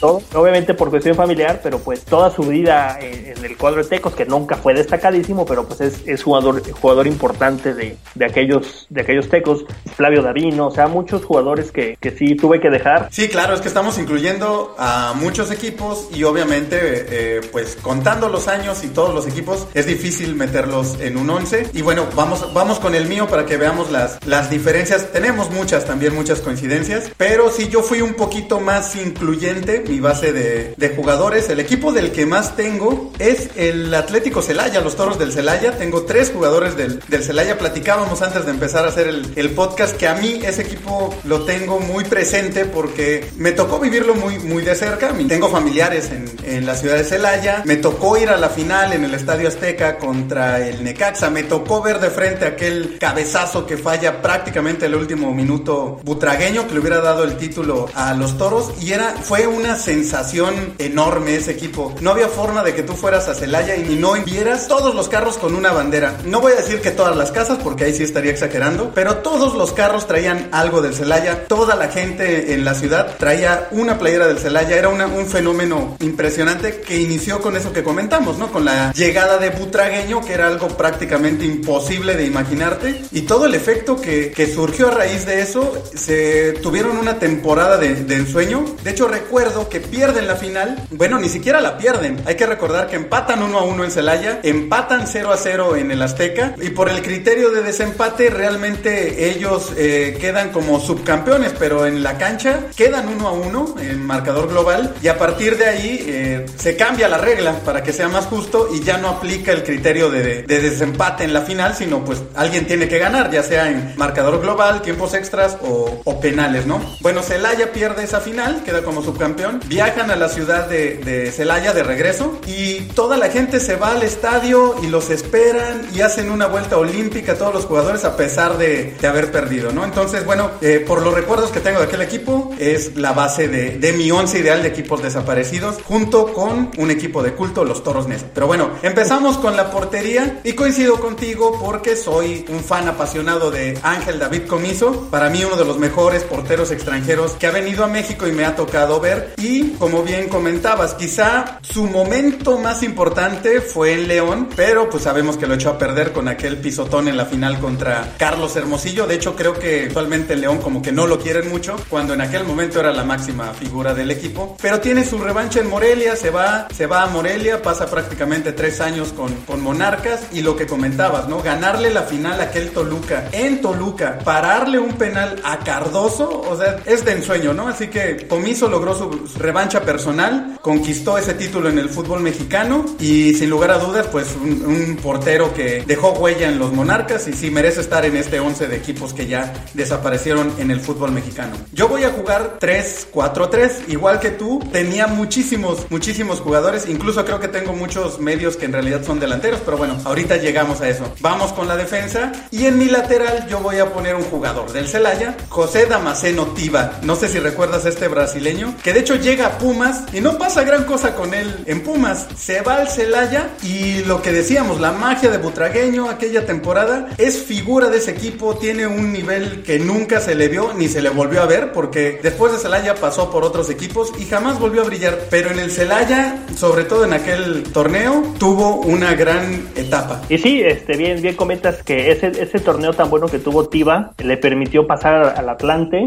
Este, 0.00 0.36
obviamente 0.36 0.74
por 0.74 0.90
cuestión 0.90 1.14
familiar, 1.14 1.60
pero 1.62 1.78
pues 1.78 2.04
toda 2.04 2.30
su 2.30 2.42
vida 2.42 2.98
en, 3.00 3.44
el 3.44 3.56
cuadro 3.56 3.82
de 3.82 3.88
Tecos, 3.88 4.14
que 4.14 4.24
nunca 4.24 4.56
fue 4.56 4.74
destacadísimo, 4.74 5.44
pero 5.44 5.66
pues 5.66 5.80
es, 5.80 6.06
es 6.06 6.22
jugador, 6.22 6.62
jugador 6.72 7.06
importante 7.06 7.74
de, 7.74 7.96
de, 8.14 8.24
aquellos, 8.24 8.86
de 8.88 9.02
aquellos 9.02 9.28
Tecos, 9.28 9.64
Flavio 9.96 10.22
Davino, 10.22 10.68
o 10.68 10.70
sea, 10.70 10.88
muchos 10.88 11.24
jugadores 11.24 11.70
que, 11.70 11.96
que 12.00 12.10
sí 12.10 12.34
tuve 12.34 12.60
que 12.60 12.70
dejar. 12.70 13.08
Sí, 13.10 13.28
claro, 13.28 13.54
es 13.54 13.60
que 13.60 13.68
estamos 13.68 13.98
incluyendo 13.98 14.74
a 14.78 15.14
muchos 15.16 15.50
equipos 15.50 16.08
y 16.14 16.24
obviamente 16.24 16.78
eh, 16.80 17.40
pues 17.52 17.76
contando 17.80 18.28
los 18.28 18.48
años 18.48 18.84
y 18.84 18.88
todos 18.88 19.14
los 19.14 19.26
equipos 19.26 19.66
es 19.74 19.86
difícil 19.86 20.34
meterlos 20.34 20.98
en 21.00 21.16
un 21.16 21.28
11 21.28 21.70
y 21.72 21.82
bueno, 21.82 22.06
vamos, 22.14 22.52
vamos 22.54 22.78
con 22.78 22.94
el 22.94 23.06
mío 23.06 23.26
para 23.28 23.46
que 23.46 23.56
veamos 23.56 23.90
las, 23.90 24.24
las 24.26 24.50
diferencias, 24.50 25.12
tenemos 25.12 25.50
muchas 25.50 25.84
también, 25.84 26.14
muchas 26.14 26.40
coincidencias, 26.40 27.10
pero 27.16 27.50
sí 27.50 27.68
yo 27.68 27.82
fui 27.82 28.00
un 28.00 28.14
poquito 28.14 28.60
más 28.60 28.96
incluyente 28.96 29.84
mi 29.90 29.98
base 29.98 30.32
de, 30.32 30.94
jugadores. 30.96 31.48
El 31.48 31.60
equipo 31.60 31.92
del 31.92 32.12
que 32.12 32.26
más 32.26 32.56
tengo 32.56 33.12
es 33.18 33.50
el 33.56 33.92
Atlético 33.94 34.42
Celaya, 34.42 34.80
los 34.80 34.96
Toros 34.96 35.18
del 35.18 35.32
Celaya. 35.32 35.76
Tengo 35.76 36.02
tres 36.02 36.30
jugadores 36.32 36.76
del, 36.76 37.00
del 37.08 37.24
Celaya. 37.24 37.58
Platicábamos 37.58 38.22
antes 38.22 38.44
de 38.44 38.50
empezar 38.52 38.84
a 38.84 38.88
hacer 38.88 39.08
el, 39.08 39.50
podcast 39.50 39.96
que 39.96 40.06
a 40.06 40.14
mí 40.14 40.40
ese 40.44 40.62
equipo 40.62 41.12
lo 41.24 41.42
tengo 41.42 41.80
muy 41.80 42.04
presente 42.04 42.64
porque 42.64 43.28
me 43.36 43.50
tocó 43.52 43.80
vivirlo 43.80 44.14
muy, 44.14 44.38
muy 44.38 44.62
de 44.62 44.74
cerca. 44.76 45.12
Tengo 45.28 45.48
familiares 45.48 46.10
en, 46.10 46.30
en 46.44 46.66
la 46.66 46.76
ciudad 46.76 46.96
de 46.96 47.04
Celaya. 47.04 47.62
Me 47.64 47.76
tocó 47.76 48.16
ir 48.16 48.28
a 48.28 48.36
la 48.36 48.48
final 48.48 48.92
en 48.92 49.04
el 49.04 49.14
Estadio 49.14 49.48
Azteca 49.48 49.98
contra 49.98 50.66
el 50.66 50.84
Necaxa. 50.84 51.30
Me 51.30 51.42
tocó 51.42 51.82
ver 51.82 51.98
de 51.98 52.10
frente 52.10 52.46
aquel 52.46 52.96
cabezazo 53.00 53.66
que 53.66 53.76
falla 53.76 54.22
prácticamente 54.22 54.86
el 54.86 54.94
último 54.94 55.34
minuto 55.34 56.00
butragueño 56.04 56.68
que 56.68 56.74
le 56.74 56.80
hubiera 56.80 57.00
dado 57.00 57.24
el 57.24 57.36
título 57.36 57.88
a 57.94 58.14
los 58.14 58.38
Toros. 58.38 58.72
Y 58.80 58.92
era, 58.92 59.14
fue 59.20 59.46
una 59.46 59.79
sensación 59.80 60.74
enorme 60.78 61.34
ese 61.34 61.50
equipo. 61.52 61.94
No 62.00 62.10
había 62.10 62.28
forma 62.28 62.62
de 62.62 62.74
que 62.74 62.82
tú 62.82 62.94
fueras 62.94 63.28
a 63.28 63.34
Celaya 63.34 63.76
y 63.76 63.96
no 63.96 64.12
vieras 64.24 64.68
todos 64.68 64.94
los 64.94 65.08
carros 65.08 65.38
con 65.38 65.54
una 65.54 65.72
bandera. 65.72 66.16
No 66.24 66.40
voy 66.40 66.52
a 66.52 66.56
decir 66.56 66.80
que 66.80 66.90
todas 66.90 67.16
las 67.16 67.32
casas, 67.32 67.58
porque 67.62 67.84
ahí 67.84 67.94
sí 67.94 68.02
estaría 68.02 68.30
exagerando, 68.30 68.92
pero 68.94 69.16
todos 69.18 69.54
los 69.54 69.72
carros 69.72 70.06
traían 70.06 70.48
algo 70.52 70.82
del 70.82 70.94
Celaya. 70.94 71.46
Toda 71.46 71.74
la 71.74 71.88
gente 71.88 72.54
en 72.54 72.64
la 72.64 72.74
ciudad 72.74 73.16
traía 73.18 73.68
una 73.70 73.98
playera 73.98 74.26
del 74.26 74.38
Celaya. 74.38 74.76
Era 74.76 74.88
un 74.88 75.26
fenómeno 75.26 75.96
impresionante 76.00 76.80
que 76.80 77.00
inició 77.00 77.40
con 77.40 77.56
eso 77.56 77.72
que 77.72 77.82
comentamos, 77.82 78.38
¿no? 78.38 78.52
Con 78.52 78.64
la 78.64 78.92
llegada 78.92 79.38
de 79.38 79.50
Butragueño, 79.50 80.20
que 80.20 80.34
era 80.34 80.46
algo 80.46 80.68
prácticamente 80.68 81.44
imposible 81.44 82.16
de 82.16 82.26
imaginarte. 82.26 83.02
Y 83.12 83.22
todo 83.22 83.46
el 83.46 83.54
efecto 83.54 84.00
que, 84.00 84.30
que 84.30 84.52
surgió 84.52 84.88
a 84.88 84.90
raíz 84.92 85.26
de 85.26 85.40
eso, 85.40 85.82
se 85.94 86.52
tuvieron 86.62 86.98
una 86.98 87.18
temporada 87.18 87.78
de, 87.78 87.94
de 87.94 88.16
ensueño. 88.16 88.64
De 88.84 88.90
hecho, 88.90 89.08
recuerdo 89.08 89.68
que 89.70 89.80
pierden 89.80 90.26
la 90.26 90.36
final. 90.36 90.76
Bueno, 90.90 91.18
ni 91.18 91.28
siquiera 91.28 91.60
la 91.60 91.78
pierden. 91.78 92.20
Hay 92.26 92.34
que 92.34 92.46
recordar 92.46 92.88
que 92.88 92.96
empatan 92.96 93.42
1 93.42 93.58
a 93.58 93.64
1 93.64 93.84
en 93.84 93.90
Celaya, 93.90 94.40
empatan 94.42 95.06
0 95.06 95.32
a 95.32 95.36
0 95.36 95.76
en 95.76 95.90
el 95.90 96.02
Azteca 96.02 96.54
y 96.60 96.70
por 96.70 96.88
el 96.88 97.02
criterio 97.02 97.50
de 97.50 97.62
desempate 97.62 98.28
realmente 98.30 99.30
ellos 99.30 99.72
eh, 99.76 100.18
quedan 100.20 100.50
como 100.50 100.80
subcampeones, 100.80 101.54
pero 101.58 101.86
en 101.86 102.02
la 102.02 102.18
cancha 102.18 102.64
quedan 102.76 103.08
1 103.08 103.28
a 103.28 103.32
1 103.32 103.74
en 103.80 104.04
marcador 104.04 104.48
global 104.48 104.94
y 105.02 105.08
a 105.08 105.18
partir 105.18 105.56
de 105.56 105.66
ahí 105.66 106.04
eh, 106.06 106.46
se 106.56 106.76
cambia 106.76 107.08
la 107.08 107.18
regla 107.18 107.60
para 107.64 107.82
que 107.82 107.92
sea 107.92 108.08
más 108.08 108.26
justo 108.26 108.68
y 108.74 108.82
ya 108.82 108.98
no 108.98 109.08
aplica 109.08 109.52
el 109.52 109.62
criterio 109.62 110.10
de, 110.10 110.42
de 110.42 110.60
desempate 110.60 111.24
en 111.24 111.32
la 111.32 111.42
final, 111.42 111.74
sino 111.76 112.04
pues 112.04 112.22
alguien 112.34 112.66
tiene 112.66 112.88
que 112.88 112.98
ganar, 112.98 113.30
ya 113.30 113.42
sea 113.42 113.70
en 113.70 113.94
marcador 113.96 114.40
global, 114.40 114.82
tiempos 114.82 115.14
extras 115.14 115.56
o, 115.62 116.00
o 116.04 116.20
penales, 116.20 116.66
¿no? 116.66 116.80
Bueno, 117.00 117.22
Celaya 117.22 117.72
pierde 117.72 118.04
esa 118.04 118.20
final, 118.20 118.62
queda 118.64 118.82
como 118.82 119.02
subcampeón 119.02 119.59
viajan 119.66 120.10
a 120.10 120.16
la 120.16 120.28
ciudad 120.28 120.68
de, 120.68 121.30
Celaya 121.32 121.72
de 121.72 121.82
regreso 121.82 122.40
y 122.46 122.80
toda 122.94 123.16
la 123.16 123.30
gente 123.30 123.60
se 123.60 123.76
va 123.76 123.92
al 123.92 124.02
estadio 124.02 124.76
y 124.82 124.88
los 124.88 125.10
esperan 125.10 125.86
y 125.94 126.00
hacen 126.00 126.30
una 126.30 126.46
vuelta 126.46 126.76
olímpica 126.76 127.36
todos 127.36 127.54
los 127.54 127.66
jugadores 127.66 128.04
a 128.04 128.16
pesar 128.16 128.58
de, 128.58 128.96
haber 129.06 129.32
perdido, 129.32 129.72
¿no? 129.72 129.84
Entonces, 129.84 130.24
bueno, 130.24 130.52
eh, 130.60 130.84
por 130.86 131.02
los 131.02 131.12
recuerdos 131.12 131.50
que 131.50 131.58
tengo 131.58 131.80
de 131.80 131.86
aquel 131.86 132.00
equipo, 132.00 132.54
es 132.58 132.96
la 132.96 133.12
base 133.12 133.48
de, 133.48 133.92
mi 133.92 134.10
once 134.12 134.38
ideal 134.38 134.62
de 134.62 134.68
equipos 134.68 135.02
desaparecidos 135.02 135.82
junto 135.82 136.32
con 136.32 136.70
un 136.76 136.90
equipo 136.90 137.22
de 137.24 137.32
culto, 137.32 137.64
los 137.64 137.82
Toros 137.82 138.06
Nesa. 138.06 138.26
Pero 138.32 138.46
bueno, 138.46 138.70
empezamos 138.82 139.36
con 139.38 139.56
la 139.56 139.70
portería 139.70 140.40
y 140.44 140.52
coincido 140.52 141.00
contigo 141.00 141.58
porque 141.60 141.96
soy 141.96 142.44
un 142.48 142.60
fan 142.62 142.88
apasionado 142.88 143.50
de 143.50 143.76
Ángel 143.82 144.18
David 144.20 144.46
Comiso, 144.46 145.08
para 145.10 145.28
mí 145.28 145.44
uno 145.44 145.56
de 145.56 145.64
los 145.64 145.78
mejores 145.78 146.22
porteros 146.22 146.70
extranjeros 146.70 147.32
que 147.32 147.46
ha 147.46 147.50
venido 147.50 147.84
a 147.84 147.88
México 147.88 148.28
y 148.28 148.32
me 148.32 148.44
ha 148.44 148.54
tocado 148.54 149.00
ver 149.00 149.34
y 149.36 149.49
como 149.78 150.02
bien 150.02 150.28
comentabas, 150.28 150.94
quizá 150.94 151.58
su 151.62 151.84
momento 151.86 152.58
más 152.58 152.82
importante 152.82 153.60
fue 153.60 153.94
en 153.94 154.06
León, 154.06 154.48
pero 154.54 154.88
pues 154.88 155.04
sabemos 155.04 155.36
que 155.36 155.46
lo 155.46 155.54
echó 155.54 155.70
a 155.70 155.78
perder 155.78 156.12
con 156.12 156.28
aquel 156.28 156.58
pisotón 156.58 157.08
en 157.08 157.16
la 157.16 157.26
final 157.26 157.58
contra 157.58 158.14
Carlos 158.16 158.54
Hermosillo. 158.54 159.06
De 159.06 159.16
hecho, 159.16 159.34
creo 159.34 159.54
que 159.54 159.86
actualmente 159.86 160.36
León 160.36 160.58
como 160.58 160.82
que 160.82 160.92
no 160.92 161.06
lo 161.06 161.18
quieren 161.18 161.48
mucho, 161.48 161.76
cuando 161.88 162.14
en 162.14 162.20
aquel 162.20 162.44
momento 162.44 162.78
era 162.78 162.92
la 162.92 163.02
máxima 163.02 163.52
figura 163.54 163.92
del 163.92 164.10
equipo. 164.10 164.56
Pero 164.62 164.80
tiene 164.80 165.04
su 165.04 165.18
revancha 165.18 165.60
en 165.60 165.68
Morelia, 165.68 166.14
se 166.14 166.30
va, 166.30 166.68
se 166.74 166.86
va 166.86 167.02
a 167.02 167.06
Morelia, 167.08 167.60
pasa 167.60 167.86
prácticamente 167.86 168.52
tres 168.52 168.80
años 168.80 169.12
con, 169.12 169.34
con 169.46 169.60
Monarcas 169.60 170.20
y 170.32 170.42
lo 170.42 170.54
que 170.54 170.66
comentabas, 170.66 171.28
¿no? 171.28 171.42
Ganarle 171.42 171.90
la 171.90 172.02
final 172.02 172.40
a 172.40 172.44
aquel 172.44 172.70
Toluca 172.70 173.28
en 173.32 173.60
Toluca, 173.60 174.20
pararle 174.24 174.78
un 174.78 174.92
penal 174.92 175.40
a 175.42 175.58
Cardoso, 175.58 176.40
o 176.40 176.56
sea, 176.56 176.76
es 176.86 177.04
de 177.04 177.12
ensueño, 177.12 177.52
¿no? 177.52 177.66
Así 177.66 177.88
que 177.88 178.28
Comiso 178.28 178.68
logró 178.68 178.94
su 178.94 179.39
revancha 179.40 179.80
personal, 179.82 180.58
conquistó 180.62 181.18
ese 181.18 181.34
título 181.34 181.68
en 181.68 181.78
el 181.78 181.88
fútbol 181.88 182.20
mexicano 182.20 182.84
y 183.00 183.34
sin 183.34 183.50
lugar 183.50 183.70
a 183.70 183.78
dudas, 183.78 184.06
pues 184.12 184.36
un, 184.36 184.98
portero 185.02 185.54
que 185.54 185.82
dejó 185.86 186.12
huella 186.12 186.48
en 186.48 186.58
los 186.58 186.72
Monarcas 186.72 187.26
y 187.28 187.32
sí 187.32 187.50
merece 187.50 187.80
estar 187.80 188.04
en 188.04 188.16
este 188.16 188.38
11 188.38 188.68
de 188.68 188.76
equipos 188.76 189.14
que 189.14 189.26
ya 189.26 189.52
desaparecieron 189.74 190.52
en 190.58 190.70
el 190.70 190.80
fútbol 190.80 191.12
mexicano. 191.12 191.56
Yo 191.72 191.88
voy 191.88 192.04
a 192.04 192.10
jugar 192.10 192.58
3-4-3, 192.60 193.88
igual 193.88 194.20
que 194.20 194.30
tú, 194.30 194.60
tenía 194.72 195.06
muchísimos, 195.06 195.86
muchísimos 195.90 196.40
jugadores, 196.40 196.88
incluso 196.88 197.24
creo 197.24 197.40
que 197.40 197.48
tengo 197.48 197.72
muchos 197.72 198.20
medios 198.20 198.56
que 198.56 198.66
en 198.66 198.72
realidad 198.72 199.02
son 199.04 199.20
delanteros, 199.20 199.60
pero 199.64 199.76
bueno, 199.76 199.96
ahorita 200.04 200.36
llegamos 200.36 200.80
a 200.80 200.88
eso. 200.88 201.12
Vamos 201.20 201.52
con 201.52 201.66
la 201.66 201.76
defensa 201.76 202.32
y 202.50 202.66
en 202.66 202.78
mi 202.78 202.86
lateral 202.86 203.46
yo 203.48 203.60
voy 203.60 203.78
a 203.78 203.92
poner 203.92 204.14
un 204.14 204.24
jugador 204.24 204.72
del 204.72 204.88
Celaya, 204.88 205.36
José 205.48 205.86
Damasceno 205.86 206.48
Tiva. 206.48 207.00
No 207.02 207.16
sé 207.16 207.28
si 207.28 207.38
recuerdas 207.38 207.86
a 207.86 207.88
este 207.88 208.08
brasileño, 208.08 208.74
que 208.82 208.92
de 208.92 209.00
hecho 209.00 209.16
llega 209.20 209.46
a 209.46 209.58
Pumas 209.58 210.04
y 210.12 210.20
no 210.20 210.38
pasa 210.38 210.64
gran 210.64 210.84
cosa 210.84 211.14
con 211.14 211.34
él 211.34 211.54
en 211.66 211.82
Pumas. 211.82 212.26
Se 212.36 212.62
va 212.62 212.76
al 212.76 212.88
Celaya 212.88 213.50
y 213.62 214.02
lo 214.04 214.22
que 214.22 214.32
decíamos, 214.32 214.80
la 214.80 214.92
magia 214.92 215.30
de 215.30 215.38
Butragueño 215.38 216.08
aquella 216.08 216.46
temporada 216.46 217.08
es 217.18 217.42
figura 217.42 217.88
de 217.88 217.98
ese 217.98 218.12
equipo, 218.12 218.56
tiene 218.56 218.86
un 218.86 219.12
nivel 219.12 219.62
que 219.62 219.78
nunca 219.78 220.20
se 220.20 220.34
le 220.34 220.48
vio 220.48 220.72
ni 220.74 220.88
se 220.88 221.02
le 221.02 221.10
volvió 221.10 221.42
a 221.42 221.46
ver 221.46 221.72
porque 221.72 222.20
después 222.22 222.52
de 222.52 222.58
Celaya 222.58 222.94
pasó 222.94 223.30
por 223.30 223.44
otros 223.44 223.70
equipos 223.70 224.12
y 224.18 224.24
jamás 224.24 224.58
volvió 224.58 224.82
a 224.82 224.84
brillar. 224.84 225.18
Pero 225.30 225.50
en 225.50 225.58
el 225.58 225.70
Celaya, 225.70 226.38
sobre 226.56 226.84
todo 226.84 227.04
en 227.04 227.12
aquel 227.12 227.64
torneo, 227.64 228.22
tuvo 228.38 228.76
una 228.76 229.14
gran 229.14 229.68
etapa. 229.74 230.22
Y 230.28 230.38
sí, 230.38 230.62
este, 230.62 230.96
bien, 230.96 231.20
bien 231.20 231.36
comentas 231.36 231.82
que 231.82 232.10
ese, 232.10 232.28
ese 232.28 232.58
torneo 232.60 232.92
tan 232.92 233.10
bueno 233.10 233.26
que 233.26 233.38
tuvo 233.38 233.68
Tiva 233.68 234.12
le 234.18 234.36
permitió 234.36 234.86
pasar 234.86 235.34
al 235.36 235.48
Atlante 235.48 236.04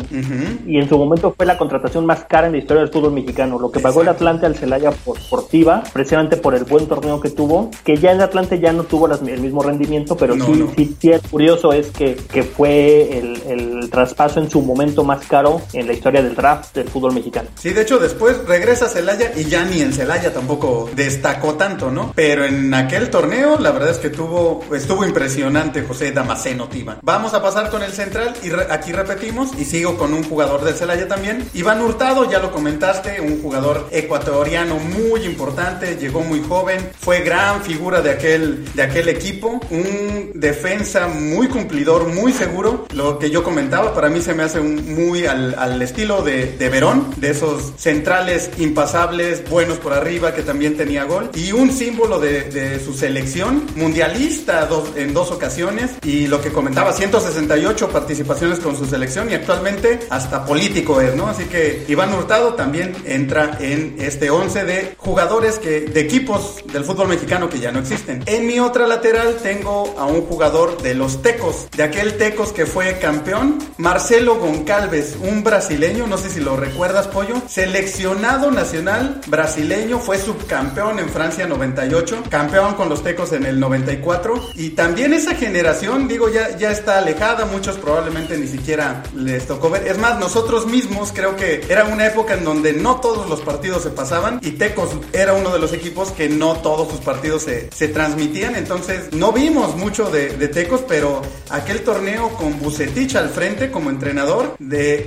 y 0.65 0.78
en 0.78 0.89
su 0.89 0.97
momento 0.97 1.34
fue 1.36 1.45
la 1.45 1.58
contratación 1.58 2.06
más 2.06 2.26
cara 2.26 2.47
en 2.47 2.54
la 2.54 2.60
historia 2.60 2.84
del 2.84 2.91
fútbol 2.91 3.03
mexicano. 3.12 3.60
Lo 3.60 3.72
que 3.72 3.80
pagó 3.80 4.02
el 4.02 4.08
Atlante 4.08 4.46
al 4.46 4.56
Celaya 4.56 4.92
por, 4.92 5.18
por 5.30 5.48
Tiva, 5.48 5.84
precisamente 5.94 6.38
por 6.38 6.56
el 6.56 6.63
buen 6.63 6.88
torneo 6.88 7.20
que 7.20 7.30
tuvo, 7.30 7.70
que 7.84 7.98
ya 7.98 8.12
el 8.12 8.22
Atlante 8.22 8.60
ya 8.60 8.72
no 8.72 8.84
tuvo 8.84 9.08
el 9.08 9.42
mismo 9.42 9.63
rendimiento, 9.63 10.16
pero 10.16 10.36
sí, 10.36 10.66
sí, 10.76 10.96
sí, 11.00 11.12
es 11.12 11.22
curioso 11.22 11.74
es 11.74 11.88
que, 11.88 12.16
que 12.16 12.44
fue 12.44 13.18
el, 13.18 13.42
el, 13.48 13.89
traspaso 13.89 14.39
en 14.39 14.50
su 14.50 14.62
momento 14.62 15.04
más 15.04 15.26
caro 15.28 15.62
en 15.74 15.86
la 15.86 15.94
historia 15.94 16.24
del 16.24 16.36
draft 16.36 16.74
del 16.74 16.89
fútbol 16.89 17.13
mexicano. 17.13 17.50
Sí, 17.60 17.72
de 17.72 17.82
hecho 17.82 18.00
después 18.00 18.46
regresa 18.48 18.86
a 18.86 18.89
Celaya 18.89 19.32
y 19.36 19.46
ya 19.46 19.66
ni 19.66 19.82
en 19.82 19.94
Celaya 19.94 20.34
tampoco 20.34 20.89
destacó 20.96 21.56
tanto, 21.56 21.92
¿no? 21.92 22.13
Pero 22.16 22.46
en 22.46 22.74
aquel 22.74 23.10
torneo 23.10 23.60
la 23.60 23.72
verdad 23.72 23.92
es 23.92 23.98
que 23.98 24.10
tuvo, 24.10 24.63
estuvo 24.74 25.06
impresionante 25.06 25.84
José 25.84 26.12
Damasceno 26.12 26.68
Tiva. 26.70 26.98
Vamos 27.02 27.34
a 27.34 27.42
pasar 27.42 27.70
con 27.70 27.84
el 27.84 27.92
central 27.92 28.34
y 28.44 28.50
aquí 28.72 28.92
repetimos 28.92 29.50
y 29.60 29.66
sigo 29.66 29.98
con 29.98 30.13
un 30.13 30.24
jugador 30.24 30.63
del 30.63 30.76
Celaya 30.76 31.08
también. 31.08 31.48
Iván 31.54 31.82
Hurtado, 31.82 32.30
ya 32.30 32.39
lo 32.39 32.52
comentaste, 32.52 32.93
un 33.22 33.42
jugador 33.42 33.88
ecuatoriano 33.92 34.76
muy 34.76 35.26
importante, 35.26 35.98
llegó 35.98 36.22
muy 36.22 36.42
joven, 36.42 36.92
fue 37.00 37.22
gran 37.22 37.64
figura 37.64 38.02
de 38.02 38.12
aquel, 38.12 38.66
de 38.74 38.84
aquel 38.84 39.10
equipo, 39.10 39.60
un 39.72 40.32
defensa 40.36 41.08
muy 41.08 41.48
cumplidor, 41.48 42.08
muy 42.14 42.32
seguro. 42.32 42.86
Lo 42.94 43.18
que 43.18 43.32
yo 43.32 43.44
comentaba, 43.44 43.94
para 43.94 44.10
mí 44.10 44.22
se 44.22 44.34
me 44.34 44.44
hace 44.44 44.60
un, 44.60 44.94
muy 44.94 45.26
al, 45.26 45.56
al 45.58 45.82
estilo 45.82 46.22
de, 46.22 46.56
de, 46.58 46.70
Verón, 46.70 47.14
de 47.18 47.32
esos 47.32 47.74
centrales 47.78 48.52
impasables, 48.58 49.48
buenos 49.50 49.80
por 49.80 49.94
arriba, 49.94 50.34
que 50.34 50.44
también 50.44 50.78
tenía 50.78 51.06
gol. 51.06 51.32
Y 51.34 51.52
un 51.52 51.72
símbolo 51.72 52.20
de, 52.20 52.44
de 52.44 52.80
su 52.80 52.94
selección, 52.94 53.66
mundialista 53.76 54.66
dos, 54.68 54.90
en 54.96 55.14
dos 55.14 55.32
ocasiones. 55.32 55.92
Y 56.04 56.28
lo 56.28 56.42
que 56.42 56.52
comentaba, 56.52 56.94
168 56.94 57.90
participaciones 57.90 58.60
con 58.60 58.78
su 58.78 58.86
selección 58.86 59.32
y 59.32 59.34
actualmente 59.34 60.00
hasta 60.10 60.46
político 60.46 61.02
es, 61.02 61.16
¿no? 61.16 61.28
Así 61.28 61.46
que 61.46 61.86
Iván 61.88 62.14
Hurtado 62.14 62.54
también 62.54 62.83
entra 63.06 63.58
en 63.60 63.96
este 64.00 64.30
11 64.30 64.65
de 64.65 64.96
jugadores 64.98 65.60
que, 65.60 65.82
de 65.82 66.00
equipos 66.00 66.63
del 66.72 66.84
fútbol 66.84 67.08
mexicano 67.08 67.50
que 67.50 67.60
ya 67.60 67.72
no 67.72 67.80
existen. 67.80 68.24
En 68.26 68.48
mi 68.48 68.60
otra 68.60 68.88
lateral 68.88 69.38
tengo 69.41 69.96
a 69.98 70.06
un 70.06 70.22
jugador 70.22 70.82
de 70.82 70.96
los 70.96 71.22
Tecos, 71.22 71.67
de 71.76 71.84
aquel 71.84 72.17
Tecos 72.17 72.52
que 72.52 72.65
fue 72.65 73.00
campeón, 73.00 73.60
Marcelo 73.78 74.39
Goncalves, 74.39 75.17
un 75.22 75.43
brasileño, 75.43 76.08
no 76.08 76.17
sé 76.17 76.30
si 76.30 76.39
lo 76.39 76.58
recuerdas, 76.58 77.08
Pollo, 77.08 77.41
seleccionado 77.48 78.52
nacional 78.52 79.22
brasileño, 79.28 80.00
fue 80.00 80.17
subcampeón 80.17 81.00
en 81.00 81.10
Francia 81.10 81.48
98, 81.48 82.24
campeón 82.30 82.76
con 82.76 82.89
los 82.89 83.04
Tecos 83.04 83.32
en 83.34 83.46
el 83.46 83.60
94 83.60 84.50
y 84.56 84.72
también 84.72 85.13
esa 85.13 85.36
generación, 85.36 86.08
digo, 86.08 86.30
ya, 86.30 86.58
ya 86.58 86.72
está 86.72 86.98
alejada, 86.98 87.46
muchos 87.46 87.78
probablemente 87.78 88.38
ni 88.38 88.48
siquiera 88.48 89.04
les 89.15 89.48
tocó 89.48 89.69
ver. 89.69 89.88
Es 89.88 89.98
más, 89.98 90.19
nosotros 90.19 90.65
mismos 90.65 91.12
creo 91.13 91.36
que 91.36 91.65
era 91.69 91.86
una 91.86 92.08
época 92.08 92.34
en 92.34 92.43
donde 92.43 92.73
no 92.74 93.00
todos 93.00 93.30
los 93.30 93.42
partidos 93.42 93.84
se 93.84 93.90
pasaban 93.90 94.40
y 94.42 94.52
Tecos 94.52 94.90
era 95.14 95.34
uno 95.34 95.52
de 95.52 95.60
los 95.60 95.74
equipos 95.74 96.12
que 96.12 96.30
no 96.30 96.58
todos 96.58 96.90
sus 96.90 97.00
partidos 97.00 97.44
se, 97.44 97.70
se 97.72 97.88
transmitían, 97.88 98.56
entonces 98.56 99.14
no 99.14 99.32
vimos 99.32 99.76
mucho 99.76 100.10
de, 100.10 100.34
Tecos, 100.48 100.84
pero 100.88 101.22
aquel 101.50 101.82
torneo 101.82 102.30
con 102.30 102.60
Bucetich 102.60 103.16
al 103.16 103.30
frente 103.30 103.72
como 103.72 103.90
entrenador, 103.90 104.56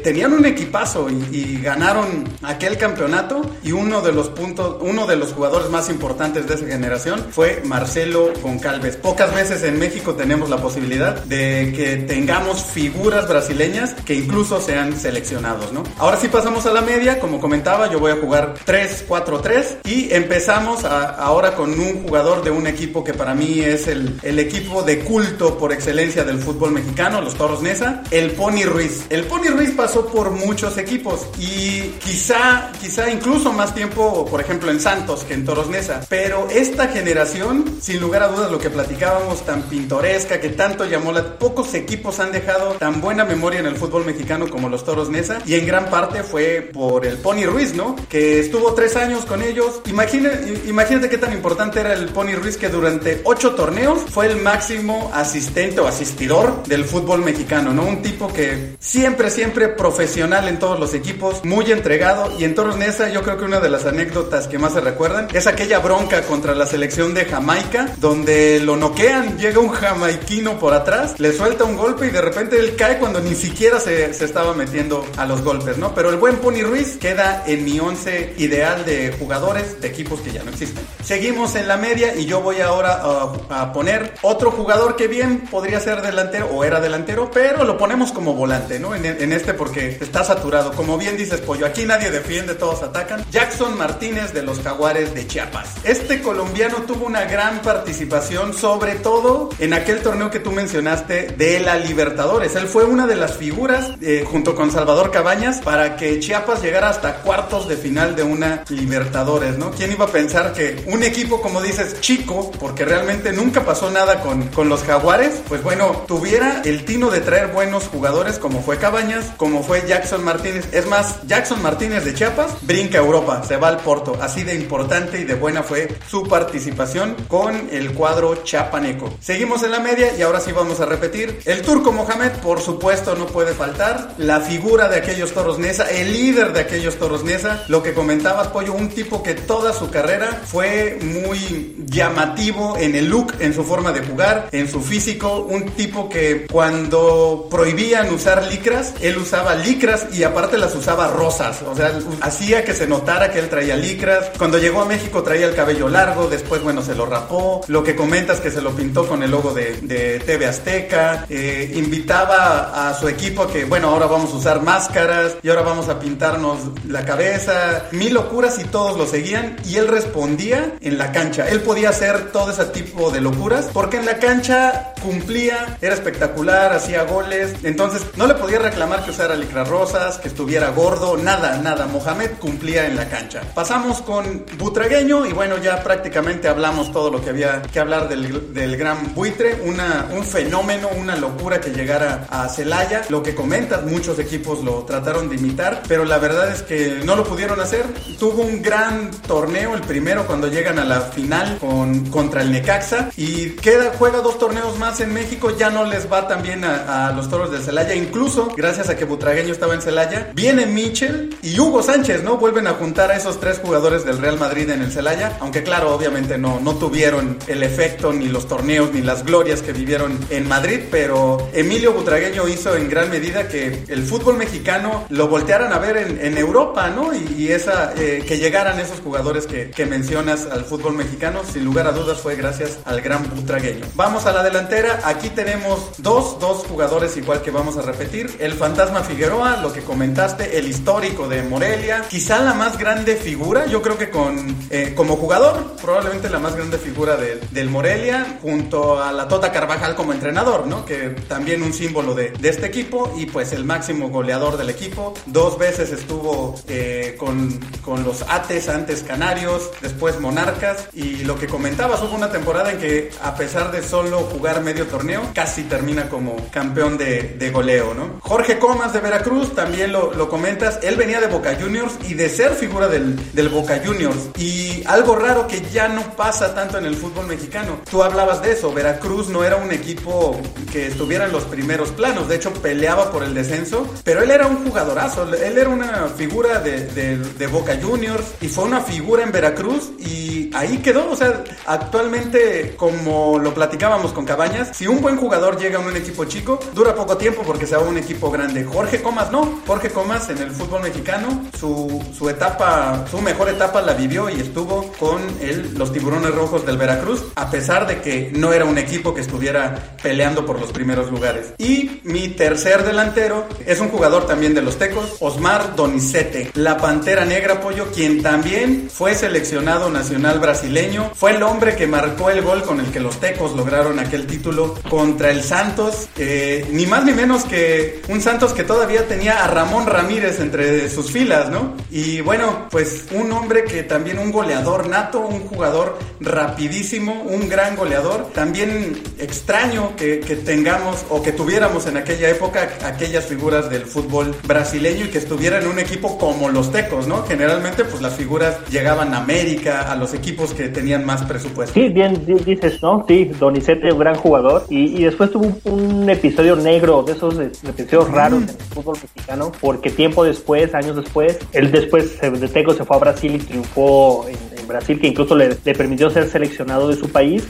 tenían 0.02 0.32
un 0.32 0.46
equipazo 0.46 1.08
y, 1.10 1.36
y, 1.36 1.60
ganaron 1.62 2.24
aquel 2.42 2.76
campeonato 2.78 3.42
y 3.62 3.72
uno 3.72 4.00
de 4.00 4.12
los 4.12 4.28
puntos, 4.30 4.78
uno 4.80 5.06
de 5.06 5.16
los 5.16 5.32
jugadores 5.32 5.68
más 5.70 5.90
importantes 5.90 6.46
de 6.46 6.54
esa 6.54 6.66
generación 6.66 7.26
fue 7.30 7.62
Marcelo 7.64 8.32
Goncalves. 8.42 8.96
Pocas 8.96 9.34
veces 9.34 9.62
en 9.62 9.78
México 9.78 10.14
tenemos 10.14 10.48
la 10.48 10.56
posibilidad 10.56 11.22
de 11.24 11.72
que 11.76 11.96
tengamos 11.96 12.62
figuras 12.62 13.28
brasileñas 13.28 13.94
que 14.04 14.14
incluso 14.14 14.60
sean 14.60 14.98
seleccionados, 14.98 15.72
¿no? 15.72 15.82
Ahora 15.98 16.16
sí 16.16 16.28
pasamos 16.28 16.66
a 16.66 16.72
la 16.72 16.80
media, 16.80 17.18
como 17.20 17.40
comentaba, 17.40 17.55
yo 17.64 17.98
voy 17.98 18.12
a 18.12 18.16
jugar 18.16 18.54
3-4-3 18.66 19.78
y 19.84 20.12
empezamos 20.12 20.84
a, 20.84 21.10
ahora 21.14 21.54
con 21.54 21.70
un 21.70 22.02
jugador 22.02 22.44
de 22.44 22.50
un 22.50 22.66
equipo 22.66 23.02
que 23.02 23.14
para 23.14 23.34
mí 23.34 23.60
es 23.60 23.88
el, 23.88 24.20
el 24.22 24.38
equipo 24.38 24.82
de 24.82 25.00
culto 25.00 25.58
por 25.58 25.72
excelencia 25.72 26.22
del 26.22 26.38
fútbol 26.38 26.72
mexicano, 26.72 27.20
los 27.20 27.34
Toros 27.34 27.62
Nesa, 27.62 28.02
el 28.10 28.32
Pony 28.32 28.64
Ruiz. 28.64 29.06
El 29.10 29.24
Pony 29.24 29.48
Ruiz 29.50 29.70
pasó 29.70 30.06
por 30.06 30.30
muchos 30.30 30.76
equipos 30.76 31.26
y 31.38 31.94
quizá, 32.04 32.70
quizá 32.80 33.10
incluso 33.10 33.52
más 33.52 33.74
tiempo, 33.74 34.26
por 34.26 34.40
ejemplo, 34.40 34.70
en 34.70 34.78
Santos 34.78 35.24
que 35.24 35.34
en 35.34 35.44
Toros 35.44 35.68
Nesa. 35.68 36.02
Pero 36.08 36.48
esta 36.50 36.88
generación, 36.88 37.78
sin 37.80 38.00
lugar 38.00 38.22
a 38.22 38.28
dudas, 38.28 38.50
lo 38.50 38.58
que 38.58 38.70
platicábamos, 38.70 39.44
tan 39.44 39.62
pintoresca, 39.62 40.40
que 40.40 40.50
tanto 40.50 40.84
llamó 40.84 41.12
la... 41.12 41.36
Pocos 41.38 41.74
equipos 41.74 42.20
han 42.20 42.32
dejado 42.32 42.72
tan 42.72 43.00
buena 43.00 43.24
memoria 43.24 43.60
en 43.60 43.66
el 43.66 43.76
fútbol 43.76 44.04
mexicano 44.04 44.48
como 44.48 44.68
los 44.68 44.84
Toros 44.84 45.08
Nesa 45.08 45.38
y 45.44 45.54
en 45.54 45.66
gran 45.66 45.86
parte 45.90 46.22
fue 46.22 46.70
por 46.72 47.06
el 47.06 47.16
Pony 47.18 47.45
Ruiz, 47.46 47.74
¿no? 47.74 47.96
Que 48.08 48.40
estuvo 48.40 48.74
tres 48.74 48.96
años 48.96 49.24
con 49.24 49.42
ellos. 49.42 49.80
Imagina, 49.86 50.30
imagínate 50.66 51.08
qué 51.08 51.18
tan 51.18 51.32
importante 51.32 51.80
era 51.80 51.94
el 51.94 52.08
Pony 52.08 52.34
Ruiz 52.34 52.56
que 52.56 52.68
durante 52.68 53.20
ocho 53.24 53.54
torneos 53.54 54.00
fue 54.10 54.26
el 54.26 54.36
máximo 54.36 55.10
asistente 55.14 55.80
o 55.80 55.86
asistidor 55.86 56.62
del 56.64 56.84
fútbol 56.84 57.22
mexicano, 57.22 57.72
¿no? 57.72 57.84
Un 57.84 58.02
tipo 58.02 58.32
que 58.32 58.76
siempre, 58.78 59.30
siempre 59.30 59.68
profesional 59.68 60.48
en 60.48 60.58
todos 60.58 60.78
los 60.78 60.94
equipos, 60.94 61.44
muy 61.44 61.70
entregado 61.70 62.32
y 62.38 62.44
en 62.44 62.54
Toros 62.54 62.76
Nesa 62.76 63.08
yo 63.08 63.22
creo 63.22 63.38
que 63.38 63.44
una 63.44 63.60
de 63.60 63.70
las 63.70 63.86
anécdotas 63.86 64.48
que 64.48 64.58
más 64.58 64.72
se 64.72 64.80
recuerdan 64.80 65.28
es 65.32 65.46
aquella 65.46 65.78
bronca 65.78 66.22
contra 66.22 66.54
la 66.54 66.66
selección 66.66 67.14
de 67.14 67.24
Jamaica 67.24 67.94
donde 67.98 68.60
lo 68.60 68.76
noquean, 68.76 69.38
llega 69.38 69.60
un 69.60 69.70
jamaiquino 69.70 70.58
por 70.58 70.74
atrás, 70.74 71.18
le 71.18 71.32
suelta 71.32 71.64
un 71.64 71.76
golpe 71.76 72.06
y 72.06 72.10
de 72.10 72.20
repente 72.20 72.58
él 72.58 72.76
cae 72.76 72.98
cuando 72.98 73.20
ni 73.20 73.34
siquiera 73.34 73.80
se, 73.80 74.12
se 74.12 74.24
estaba 74.24 74.54
metiendo 74.54 75.04
a 75.16 75.26
los 75.26 75.42
golpes, 75.42 75.78
¿no? 75.78 75.94
Pero 75.94 76.10
el 76.10 76.16
buen 76.16 76.36
Pony 76.36 76.62
Ruiz 76.62 76.96
queda 76.96 77.35
en 77.46 77.64
mi 77.64 77.78
once 77.80 78.34
ideal 78.38 78.84
de 78.84 79.14
jugadores 79.18 79.80
de 79.80 79.88
equipos 79.88 80.20
que 80.20 80.32
ya 80.32 80.42
no 80.42 80.50
existen. 80.50 80.86
Seguimos 81.02 81.54
en 81.54 81.68
la 81.68 81.76
media 81.76 82.14
y 82.16 82.26
yo 82.26 82.40
voy 82.40 82.60
ahora 82.60 83.02
a, 83.50 83.72
poner 83.72 84.14
otro 84.22 84.50
jugador 84.50 84.96
que 84.96 85.08
bien 85.08 85.40
podría 85.40 85.80
ser 85.80 86.02
delantero 86.02 86.48
o 86.48 86.64
era 86.64 86.80
delantero, 86.80 87.30
pero 87.30 87.64
lo 87.64 87.76
ponemos 87.76 88.12
como 88.12 88.34
volante, 88.34 88.78
¿no? 88.78 88.94
En, 88.94 89.04
en, 89.04 89.32
este 89.32 89.54
porque 89.54 89.98
está 90.00 90.24
saturado. 90.24 90.72
Como 90.72 90.96
bien 90.96 91.16
dices, 91.16 91.40
Pollo, 91.40 91.66
aquí 91.66 91.84
nadie 91.84 92.10
defiende, 92.10 92.54
todos 92.54 92.82
atacan. 92.82 93.24
Jackson 93.30 93.76
Martínez 93.76 94.32
de 94.32 94.42
los 94.42 94.60
Jaguares 94.60 95.14
de 95.14 95.26
Chiapas. 95.26 95.74
Este 95.84 96.22
colombiano 96.22 96.82
tuvo 96.86 97.06
una 97.06 97.24
gran 97.24 97.60
participación, 97.60 98.54
sobre 98.54 98.96
todo 98.96 99.50
en 99.58 99.72
aquel 99.74 100.02
torneo 100.02 100.30
que 100.30 100.40
tú 100.40 100.52
mencionaste 100.52 101.34
de 101.36 101.60
la 101.60 101.76
Libertadores. 101.76 102.54
Él 102.56 102.66
fue 102.66 102.84
una 102.84 103.06
de 103.06 103.16
las 103.16 103.36
figuras, 103.36 103.92
eh, 104.00 104.24
junto 104.26 104.54
con 104.54 104.70
Salvador 104.70 105.10
Cabañas, 105.10 105.58
para 105.58 105.96
que 105.96 106.20
Chiapas 106.20 106.62
llegara 106.62 106.88
hasta 106.88 107.15
cuartos 107.22 107.68
de 107.68 107.76
final 107.76 108.16
de 108.16 108.22
una 108.22 108.64
Libertadores, 108.68 109.58
¿no? 109.58 109.70
¿Quién 109.70 109.92
iba 109.92 110.06
a 110.06 110.08
pensar 110.08 110.52
que 110.52 110.84
un 110.86 111.02
equipo, 111.02 111.40
como 111.40 111.62
dices, 111.62 112.00
chico, 112.00 112.50
porque 112.58 112.84
realmente 112.84 113.32
nunca 113.32 113.64
pasó 113.64 113.90
nada 113.90 114.20
con, 114.20 114.48
con 114.48 114.68
los 114.68 114.82
Jaguares, 114.82 115.40
pues 115.48 115.62
bueno, 115.62 116.04
tuviera 116.06 116.62
el 116.64 116.84
tino 116.84 117.10
de 117.10 117.20
traer 117.20 117.48
buenos 117.48 117.88
jugadores 117.88 118.38
como 118.38 118.62
fue 118.62 118.78
Cabañas, 118.78 119.26
como 119.36 119.62
fue 119.62 119.84
Jackson 119.86 120.24
Martínez. 120.24 120.68
Es 120.72 120.86
más, 120.86 121.26
Jackson 121.26 121.62
Martínez 121.62 122.04
de 122.04 122.14
Chiapas 122.14 122.52
brinca 122.62 122.98
a 122.98 123.02
Europa, 123.02 123.42
se 123.46 123.56
va 123.56 123.68
al 123.68 123.78
Porto. 123.78 124.16
Así 124.20 124.42
de 124.42 124.54
importante 124.54 125.20
y 125.20 125.24
de 125.24 125.34
buena 125.34 125.62
fue 125.62 125.88
su 126.08 126.24
participación 126.24 127.16
con 127.28 127.68
el 127.70 127.92
cuadro 127.94 128.42
chapaneco. 128.44 129.12
Seguimos 129.20 129.62
en 129.62 129.70
la 129.70 129.80
media 129.80 130.16
y 130.16 130.22
ahora 130.22 130.40
sí 130.40 130.52
vamos 130.52 130.80
a 130.80 130.86
repetir. 130.86 131.40
El 131.44 131.62
turco 131.62 131.92
Mohamed, 131.92 132.32
por 132.42 132.60
supuesto, 132.60 133.14
no 133.14 133.26
puede 133.26 133.54
faltar. 133.54 134.14
La 134.18 134.40
figura 134.40 134.88
de 134.88 134.96
aquellos 134.96 135.32
toros 135.32 135.58
Nesa, 135.58 135.88
el 135.90 136.12
líder 136.12 136.52
de 136.52 136.60
aquellos 136.60 136.96
toros 136.96 137.05
Nesa. 137.24 137.64
Lo 137.68 137.82
que 137.82 137.94
comentabas, 137.94 138.48
Pollo, 138.48 138.74
un 138.74 138.88
tipo 138.88 139.22
que 139.22 139.34
toda 139.34 139.72
su 139.72 139.90
carrera 139.90 140.42
fue 140.44 140.98
muy 141.02 141.76
llamativo 141.86 142.76
en 142.78 142.94
el 142.94 143.08
look, 143.08 143.34
en 143.38 143.54
su 143.54 143.64
forma 143.64 143.92
de 143.92 144.00
jugar, 144.00 144.48
en 144.52 144.68
su 144.68 144.80
físico. 144.80 145.46
Un 145.48 145.70
tipo 145.70 146.08
que 146.08 146.46
cuando 146.50 147.46
prohibían 147.50 148.12
usar 148.12 148.44
licras, 148.44 148.94
él 149.00 149.16
usaba 149.18 149.54
licras 149.54 150.08
y 150.12 150.24
aparte 150.24 150.58
las 150.58 150.74
usaba 150.74 151.08
rosas. 151.08 151.62
O 151.62 151.74
sea, 151.74 151.98
hacía 152.20 152.64
que 152.64 152.74
se 152.74 152.86
notara 152.86 153.30
que 153.30 153.38
él 153.38 153.48
traía 153.48 153.76
licras. 153.76 154.30
Cuando 154.36 154.58
llegó 154.58 154.82
a 154.82 154.84
México 154.84 155.22
traía 155.22 155.46
el 155.46 155.54
cabello 155.54 155.88
largo, 155.88 156.28
después, 156.28 156.62
bueno, 156.62 156.82
se 156.82 156.94
lo 156.94 157.06
rapó. 157.06 157.62
Lo 157.68 157.82
que 157.82 157.94
comentas 157.94 158.40
que 158.40 158.50
se 158.50 158.60
lo 158.60 158.72
pintó 158.72 159.06
con 159.06 159.22
el 159.22 159.30
logo 159.30 159.54
de, 159.54 159.76
de 159.82 160.20
TV 160.20 160.46
Azteca. 160.46 161.26
Eh, 161.28 161.72
invitaba 161.74 162.88
a 162.88 162.94
su 162.94 163.08
equipo 163.08 163.42
a 163.42 163.52
que, 163.52 163.64
bueno, 163.64 163.88
ahora 163.88 164.06
vamos 164.06 164.32
a 164.32 164.36
usar 164.36 164.62
máscaras 164.62 165.36
y 165.42 165.48
ahora 165.48 165.62
vamos 165.62 165.88
a 165.88 165.98
pintarnos 165.98 166.58
la 166.96 167.04
cabeza, 167.04 167.84
mil 167.92 168.14
locuras 168.14 168.58
y 168.58 168.64
todos 168.64 168.96
lo 168.96 169.06
seguían 169.06 169.56
y 169.66 169.76
él 169.76 169.86
respondía 169.86 170.72
en 170.80 170.96
la 170.96 171.12
cancha. 171.12 171.46
Él 171.46 171.60
podía 171.60 171.90
hacer 171.90 172.32
todo 172.32 172.50
ese 172.50 172.64
tipo 172.66 173.10
de 173.10 173.20
locuras 173.20 173.68
porque 173.70 173.98
en 173.98 174.06
la 174.06 174.18
cancha 174.18 174.94
cumplía, 175.02 175.76
era 175.82 175.94
espectacular, 175.94 176.72
hacía 176.72 177.02
goles. 177.04 177.54
Entonces 177.64 178.02
no 178.16 178.26
le 178.26 178.34
podía 178.34 178.58
reclamar 178.58 179.04
que 179.04 179.10
usara 179.10 179.36
licras 179.36 179.68
rosas, 179.68 180.16
que 180.16 180.28
estuviera 180.28 180.70
gordo, 180.70 181.18
nada, 181.18 181.58
nada. 181.58 181.86
Mohamed 181.86 182.30
cumplía 182.40 182.86
en 182.86 182.96
la 182.96 183.10
cancha. 183.10 183.42
Pasamos 183.54 184.00
con 184.00 184.46
Butragueño 184.56 185.26
y 185.26 185.32
bueno, 185.32 185.58
ya 185.58 185.82
prácticamente 185.82 186.48
hablamos 186.48 186.92
todo 186.92 187.10
lo 187.10 187.22
que 187.22 187.28
había 187.28 187.60
que 187.60 187.78
hablar 187.78 188.08
del, 188.08 188.54
del 188.54 188.76
gran 188.78 189.14
buitre. 189.14 189.60
Una, 189.66 190.08
un 190.16 190.24
fenómeno, 190.24 190.88
una 190.96 191.14
locura 191.16 191.60
que 191.60 191.70
llegara 191.70 192.26
a 192.30 192.48
Celaya. 192.48 193.02
Lo 193.10 193.22
que 193.22 193.34
comentas, 193.34 193.84
muchos 193.84 194.18
equipos 194.18 194.64
lo 194.64 194.84
trataron 194.84 195.28
de 195.28 195.36
imitar, 195.36 195.82
pero 195.86 196.06
la 196.06 196.16
verdad 196.16 196.50
es 196.50 196.62
que 196.62 196.85
no 197.04 197.16
lo 197.16 197.24
pudieron 197.24 197.60
hacer. 197.60 197.86
Tuvo 198.18 198.42
un 198.42 198.62
gran 198.62 199.10
torneo, 199.26 199.74
el 199.74 199.82
primero 199.82 200.26
cuando 200.26 200.48
llegan 200.48 200.78
a 200.78 200.84
la 200.84 201.00
final 201.00 201.58
con, 201.58 202.06
contra 202.10 202.42
el 202.42 202.52
Necaxa 202.52 203.10
y 203.16 203.50
queda, 203.50 203.92
juega 203.98 204.20
dos 204.20 204.38
torneos 204.38 204.78
más 204.78 205.00
en 205.00 205.12
México, 205.12 205.50
ya 205.56 205.70
no 205.70 205.84
les 205.84 206.10
va 206.10 206.28
tan 206.28 206.42
bien 206.42 206.64
a, 206.64 207.12
los 207.14 207.28
toros 207.28 207.50
de 207.50 207.58
Celaya. 207.58 207.94
Incluso, 207.94 208.48
gracias 208.56 208.88
a 208.88 208.96
que 208.96 209.04
Butragueño 209.04 209.52
estaba 209.52 209.74
en 209.74 209.82
Celaya, 209.82 210.30
viene 210.34 210.66
Michel 210.66 211.36
y 211.42 211.58
Hugo 211.58 211.82
Sánchez, 211.82 212.22
¿no? 212.22 212.36
Vuelven 212.36 212.66
a 212.66 212.74
juntar 212.74 213.10
a 213.10 213.16
esos 213.16 213.40
tres 213.40 213.58
jugadores 213.58 214.04
del 214.04 214.18
Real 214.18 214.38
Madrid 214.38 214.68
en 214.70 214.82
el 214.82 214.92
Celaya, 214.92 215.36
aunque 215.40 215.62
claro, 215.62 215.94
obviamente 215.94 216.38
no, 216.38 216.60
no 216.60 216.76
tuvieron 216.76 217.38
el 217.46 217.62
efecto 217.62 218.12
ni 218.12 218.28
los 218.28 218.48
torneos 218.48 218.92
ni 218.92 219.02
las 219.02 219.24
glorias 219.24 219.62
que 219.62 219.72
vivieron 219.72 220.18
en 220.30 220.48
Madrid, 220.48 220.80
pero 220.90 221.48
Emilio 221.52 221.92
Butragueño 221.92 222.48
hizo 222.48 222.76
en 222.76 222.88
gran 222.88 223.10
medida 223.10 223.48
que 223.48 223.84
el 223.88 224.02
fútbol 224.02 224.36
mexicano 224.36 225.04
lo 225.08 225.28
voltearan 225.28 225.72
a 225.72 225.78
ver 225.78 225.96
en, 225.96 226.36
Europa, 226.36 226.75
Y, 226.76 227.52
esa, 227.52 227.94
eh, 227.96 228.22
que 228.28 228.36
llegaran 228.36 228.78
esos 228.78 229.00
jugadores 229.00 229.46
que, 229.46 229.70
que 229.70 229.86
mencionas 229.86 230.46
al 230.46 230.66
fútbol 230.66 230.92
mexicano, 230.92 231.40
sin 231.50 231.64
lugar 231.64 231.86
a 231.86 231.92
dudas 231.92 232.20
fue 232.20 232.36
gracias 232.36 232.78
al 232.84 233.00
gran 233.00 233.30
Butragueño. 233.30 233.86
Vamos 233.94 234.26
a 234.26 234.32
la 234.32 234.42
delantera, 234.42 235.00
aquí 235.04 235.30
tenemos 235.30 235.92
dos, 235.96 236.38
dos 236.38 236.66
jugadores 236.66 237.16
igual 237.16 237.40
que 237.40 237.50
vamos 237.50 237.78
a 237.78 237.82
repetir, 237.82 238.36
el 238.40 238.52
Fantasma 238.52 239.02
Figueroa, 239.02 239.56
lo 239.62 239.72
que 239.72 239.80
comentaste, 239.80 240.58
el 240.58 240.68
histórico 240.68 241.28
de 241.28 241.42
Morelia, 241.42 242.04
quizá 242.10 242.40
la 242.40 242.52
más 242.52 242.76
grande 242.76 243.16
figura, 243.16 243.64
yo 243.64 243.80
creo 243.80 243.96
que 243.96 244.10
con 244.10 244.54
eh, 244.68 244.92
como 244.94 245.16
jugador, 245.16 245.76
probablemente 245.80 246.28
la 246.28 246.40
más 246.40 246.56
grande 246.56 246.76
figura 246.76 247.16
del 247.16 247.70
Morelia, 247.70 248.38
junto 248.42 249.02
a 249.02 249.12
la 249.12 249.28
Tota 249.28 249.50
Carvajal 249.50 249.94
como 249.94 250.12
entrenador, 250.12 250.66
¿no? 250.66 250.84
Que 250.84 251.10
también 251.28 251.62
un 251.62 251.72
símbolo 251.72 252.14
de, 252.14 252.30
de 252.30 252.48
este 252.48 252.66
equipo. 252.66 253.14
Y 253.16 253.26
pues 253.26 253.52
el 253.52 253.64
máximo 253.64 254.10
goleador 254.10 254.56
del 254.56 254.70
equipo, 254.70 255.14
dos 255.26 255.58
veces 255.58 255.92
estuvo 255.92 256.54
eh, 256.68 257.14
con, 257.18 257.58
con 257.82 258.04
los 258.04 258.22
Ates, 258.28 258.68
antes 258.68 259.02
Canarios, 259.02 259.70
después 259.80 260.20
Monarcas 260.20 260.88
y 260.92 261.24
lo 261.24 261.38
que 261.38 261.46
comentabas, 261.46 262.02
hubo 262.02 262.14
una 262.14 262.30
temporada 262.30 262.72
en 262.72 262.78
que 262.78 263.10
a 263.22 263.34
pesar 263.34 263.70
de 263.70 263.82
solo 263.82 264.18
jugar 264.20 264.62
medio 264.62 264.86
torneo, 264.86 265.22
casi 265.34 265.62
termina 265.64 266.08
como 266.08 266.36
campeón 266.50 266.98
de, 266.98 267.36
de 267.38 267.50
goleo, 267.50 267.94
¿no? 267.94 268.20
Jorge 268.20 268.58
Comas 268.58 268.92
de 268.92 269.00
Veracruz, 269.00 269.54
también 269.54 269.92
lo, 269.92 270.12
lo, 270.12 270.28
comentas, 270.28 270.78
él 270.82 270.96
venía 270.96 271.20
de 271.20 271.28
Boca 271.28 271.56
Juniors 271.60 271.94
y 272.08 272.14
de 272.14 272.28
ser 272.28 272.52
figura 272.52 272.88
del, 272.88 273.32
del 273.32 273.48
Boca 273.48 273.80
Juniors 273.84 274.30
y 274.36 274.82
algo 274.86 275.16
raro 275.16 275.46
que 275.46 275.60
ya 275.72 275.88
no 275.88 276.16
pasa 276.16 276.54
tanto 276.54 276.78
en 276.78 276.86
el 276.86 276.96
fútbol 276.96 277.26
mexicano. 277.26 277.80
Tú 277.90 278.02
hablabas 278.02 278.42
de 278.42 278.52
eso, 278.52 278.72
Veracruz 278.72 279.28
no 279.28 279.44
era 279.44 279.56
un 279.56 279.72
equipo 279.72 280.40
que 280.72 280.88
estuviera 280.88 281.26
en 281.26 281.32
los 281.32 281.44
primeros 281.44 281.90
planos, 281.90 282.28
de 282.28 282.36
hecho 282.36 282.52
peleaba 282.52 283.10
por 283.12 283.22
el 283.22 283.34
descenso, 283.34 283.86
pero 284.04 284.22
él 284.22 284.30
era 284.30 284.46
un 284.46 284.64
jugadorazo, 284.64 285.22
él 285.34 285.58
era 285.58 285.68
una 285.68 286.08
figura 286.16 286.55
de, 286.58 286.86
de, 286.86 287.18
de 287.18 287.46
Boca 287.46 287.78
Juniors 287.80 288.34
y 288.40 288.48
fue 288.48 288.64
una 288.64 288.80
figura 288.80 289.22
en 289.22 289.32
Veracruz 289.32 289.90
y 289.98 290.50
ahí 290.54 290.78
quedó, 290.78 291.10
o 291.10 291.16
sea, 291.16 291.44
actualmente 291.66 292.74
como 292.76 293.38
lo 293.38 293.54
platicábamos 293.54 294.12
con 294.12 294.24
Cabañas, 294.24 294.76
si 294.76 294.86
un 294.86 295.00
buen 295.00 295.16
jugador 295.16 295.58
llega 295.58 295.78
a 295.78 295.80
un 295.80 295.96
equipo 295.96 296.24
chico, 296.24 296.58
dura 296.74 296.94
poco 296.94 297.16
tiempo 297.16 297.42
porque 297.42 297.66
se 297.66 297.76
va 297.76 297.82
a 297.82 297.86
un 297.86 297.98
equipo 297.98 298.30
grande. 298.30 298.64
Jorge 298.64 299.02
Comas 299.02 299.30
no, 299.30 299.60
Jorge 299.66 299.90
Comas 299.90 300.28
en 300.30 300.38
el 300.38 300.50
fútbol 300.50 300.82
mexicano, 300.82 301.44
su, 301.58 302.02
su 302.16 302.28
etapa, 302.28 303.04
su 303.10 303.20
mejor 303.20 303.48
etapa 303.48 303.82
la 303.82 303.94
vivió 303.94 304.28
y 304.30 304.40
estuvo 304.40 304.92
con 304.98 305.20
el, 305.40 305.74
los 305.74 305.92
tiburones 305.92 306.34
rojos 306.34 306.64
del 306.66 306.76
Veracruz, 306.76 307.24
a 307.34 307.50
pesar 307.50 307.86
de 307.86 308.00
que 308.00 308.30
no 308.34 308.52
era 308.52 308.64
un 308.64 308.78
equipo 308.78 309.14
que 309.14 309.20
estuviera 309.20 309.96
peleando 310.02 310.44
por 310.46 310.60
los 310.60 310.72
primeros 310.72 311.10
lugares. 311.10 311.54
Y 311.58 312.00
mi 312.04 312.28
tercer 312.28 312.84
delantero 312.84 313.46
es 313.64 313.80
un 313.80 313.88
jugador 313.88 314.26
también 314.26 314.54
de 314.54 314.62
los 314.62 314.78
Tecos, 314.78 315.16
Osmar 315.20 315.76
Donizete, 315.76 316.45
la 316.54 316.76
Pantera 316.76 317.24
Negra 317.24 317.60
Pollo, 317.60 317.90
quien 317.92 318.22
también 318.22 318.88
fue 318.92 319.14
seleccionado 319.14 319.90
nacional 319.90 320.38
brasileño, 320.38 321.10
fue 321.14 321.32
el 321.32 321.42
hombre 321.42 321.76
que 321.76 321.86
marcó 321.86 322.30
el 322.30 322.42
gol 322.42 322.62
con 322.62 322.80
el 322.80 322.90
que 322.90 323.00
los 323.00 323.20
Tecos 323.20 323.54
lograron 323.54 323.98
aquel 323.98 324.26
título 324.26 324.74
contra 324.88 325.30
el 325.30 325.42
Santos, 325.42 326.08
eh, 326.16 326.66
ni 326.70 326.86
más 326.86 327.04
ni 327.04 327.12
menos 327.12 327.44
que 327.44 328.02
un 328.08 328.20
Santos 328.20 328.52
que 328.52 328.64
todavía 328.64 329.06
tenía 329.06 329.44
a 329.44 329.48
Ramón 329.48 329.86
Ramírez 329.86 330.40
entre 330.40 330.88
sus 330.90 331.10
filas, 331.10 331.50
¿no? 331.50 331.74
Y 331.90 332.20
bueno, 332.20 332.66
pues 332.70 333.04
un 333.12 333.32
hombre 333.32 333.64
que 333.64 333.82
también 333.82 334.18
un 334.18 334.32
goleador 334.32 334.88
nato, 334.88 335.20
un 335.20 335.40
jugador 335.40 335.98
rapidísimo, 336.20 337.22
un 337.22 337.48
gran 337.48 337.76
goleador, 337.76 338.30
también 338.32 339.00
extraño 339.18 339.94
que, 339.96 340.20
que 340.20 340.36
tengamos 340.36 341.04
o 341.08 341.22
que 341.22 341.32
tuviéramos 341.32 341.86
en 341.86 341.96
aquella 341.96 342.28
época 342.28 342.68
aquellas 342.84 343.26
figuras 343.26 343.70
del 343.70 343.86
fútbol 343.86 344.34
brasileño 344.46 345.06
y 345.06 345.08
que 345.08 345.18
estuviera 345.18 345.58
en 345.58 345.66
un 345.66 345.78
equipo 345.78 346.18
como 346.26 346.48
los 346.48 346.72
Tecos, 346.72 347.06
¿no? 347.06 347.22
Generalmente 347.22 347.84
pues 347.84 348.02
las 348.02 348.14
figuras 348.14 348.58
llegaban 348.68 349.14
a 349.14 349.18
América, 349.18 349.92
a 349.92 349.94
los 349.94 350.12
equipos 350.12 350.52
que 350.52 350.68
tenían 350.68 351.04
más 351.04 351.22
presupuesto. 351.22 351.72
Sí, 351.72 351.88
bien 351.88 352.26
dices, 352.44 352.82
¿no? 352.82 353.04
Sí, 353.06 353.26
Donizete, 353.38 353.92
un 353.92 354.00
gran 354.00 354.16
jugador. 354.16 354.64
Y, 354.68 354.98
y 355.00 355.04
después 355.04 355.30
tuvo 355.30 355.56
un, 355.70 356.10
episodio 356.10 356.56
negro, 356.56 357.04
de 357.04 357.12
esos 357.12 357.38
episodios 357.38 358.10
raros 358.10 358.42
en 358.42 358.48
el 358.48 358.56
fútbol 358.56 358.96
mexicano, 359.00 359.52
porque 359.60 359.90
tiempo 359.90 360.24
después, 360.24 360.74
años 360.74 360.96
después, 360.96 361.38
él 361.52 361.70
después 361.70 362.20
de 362.20 362.48
Teco 362.48 362.74
se 362.74 362.84
fue 362.84 362.96
a 362.96 363.00
Brasil 363.00 363.36
y 363.36 363.38
triunfó 363.38 364.26
en, 364.28 364.55
Brasil, 364.66 365.00
que 365.00 365.08
incluso 365.08 365.34
le, 365.36 365.56
le, 365.64 365.74
permitió 365.74 366.10
ser 366.10 366.28
seleccionado 366.28 366.88
de 366.88 366.96
su 366.96 367.08
país. 367.10 367.46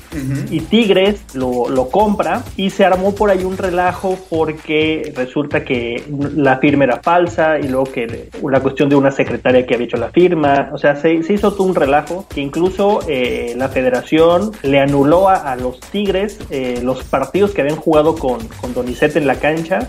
Y 0.50 0.61
Tigres 0.61 1.20
lo, 1.35 1.68
lo, 1.68 1.88
compra 1.88 2.42
y 2.57 2.70
se 2.70 2.85
armó 2.85 3.14
por 3.14 3.31
ahí 3.31 3.44
un 3.44 3.57
relajo 3.57 4.18
porque 4.29 5.12
resulta 5.14 5.64
que 5.64 6.05
la 6.37 6.59
firma 6.59 6.85
era 6.85 7.00
falsa 7.02 7.59
y 7.59 7.68
luego 7.68 7.85
que 7.85 8.29
una 8.42 8.61
cuestión 8.61 8.88
de 8.88 8.96
una 8.96 9.11
secretaria 9.11 9.66
que 9.66 9.74
había 9.74 9.87
hecho 9.87 9.96
la 9.96 10.11
firma. 10.11 10.70
O 10.72 10.79
sea, 10.79 10.96
se, 10.96 11.22
se 11.22 11.35
hizo 11.35 11.52
todo 11.52 11.64
un 11.64 11.74
relajo 11.74 12.26
que 12.29 12.40
incluso 12.40 13.00
eh, 13.09 13.55
la 13.57 13.68
federación 13.68 14.52
le 14.62 14.81
anuló 14.81 15.29
a, 15.29 15.35
a 15.35 15.57
los 15.57 15.81
Tigres 15.81 16.38
eh, 16.50 16.81
los 16.83 17.05
partidos 17.05 17.52
que 17.52 17.62
habían 17.62 17.76
jugado 17.76 18.16
con, 18.16 18.46
con 18.61 18.74
Donizete 18.74 19.18
en 19.18 19.26
la 19.26 19.37
cancha. 19.37 19.88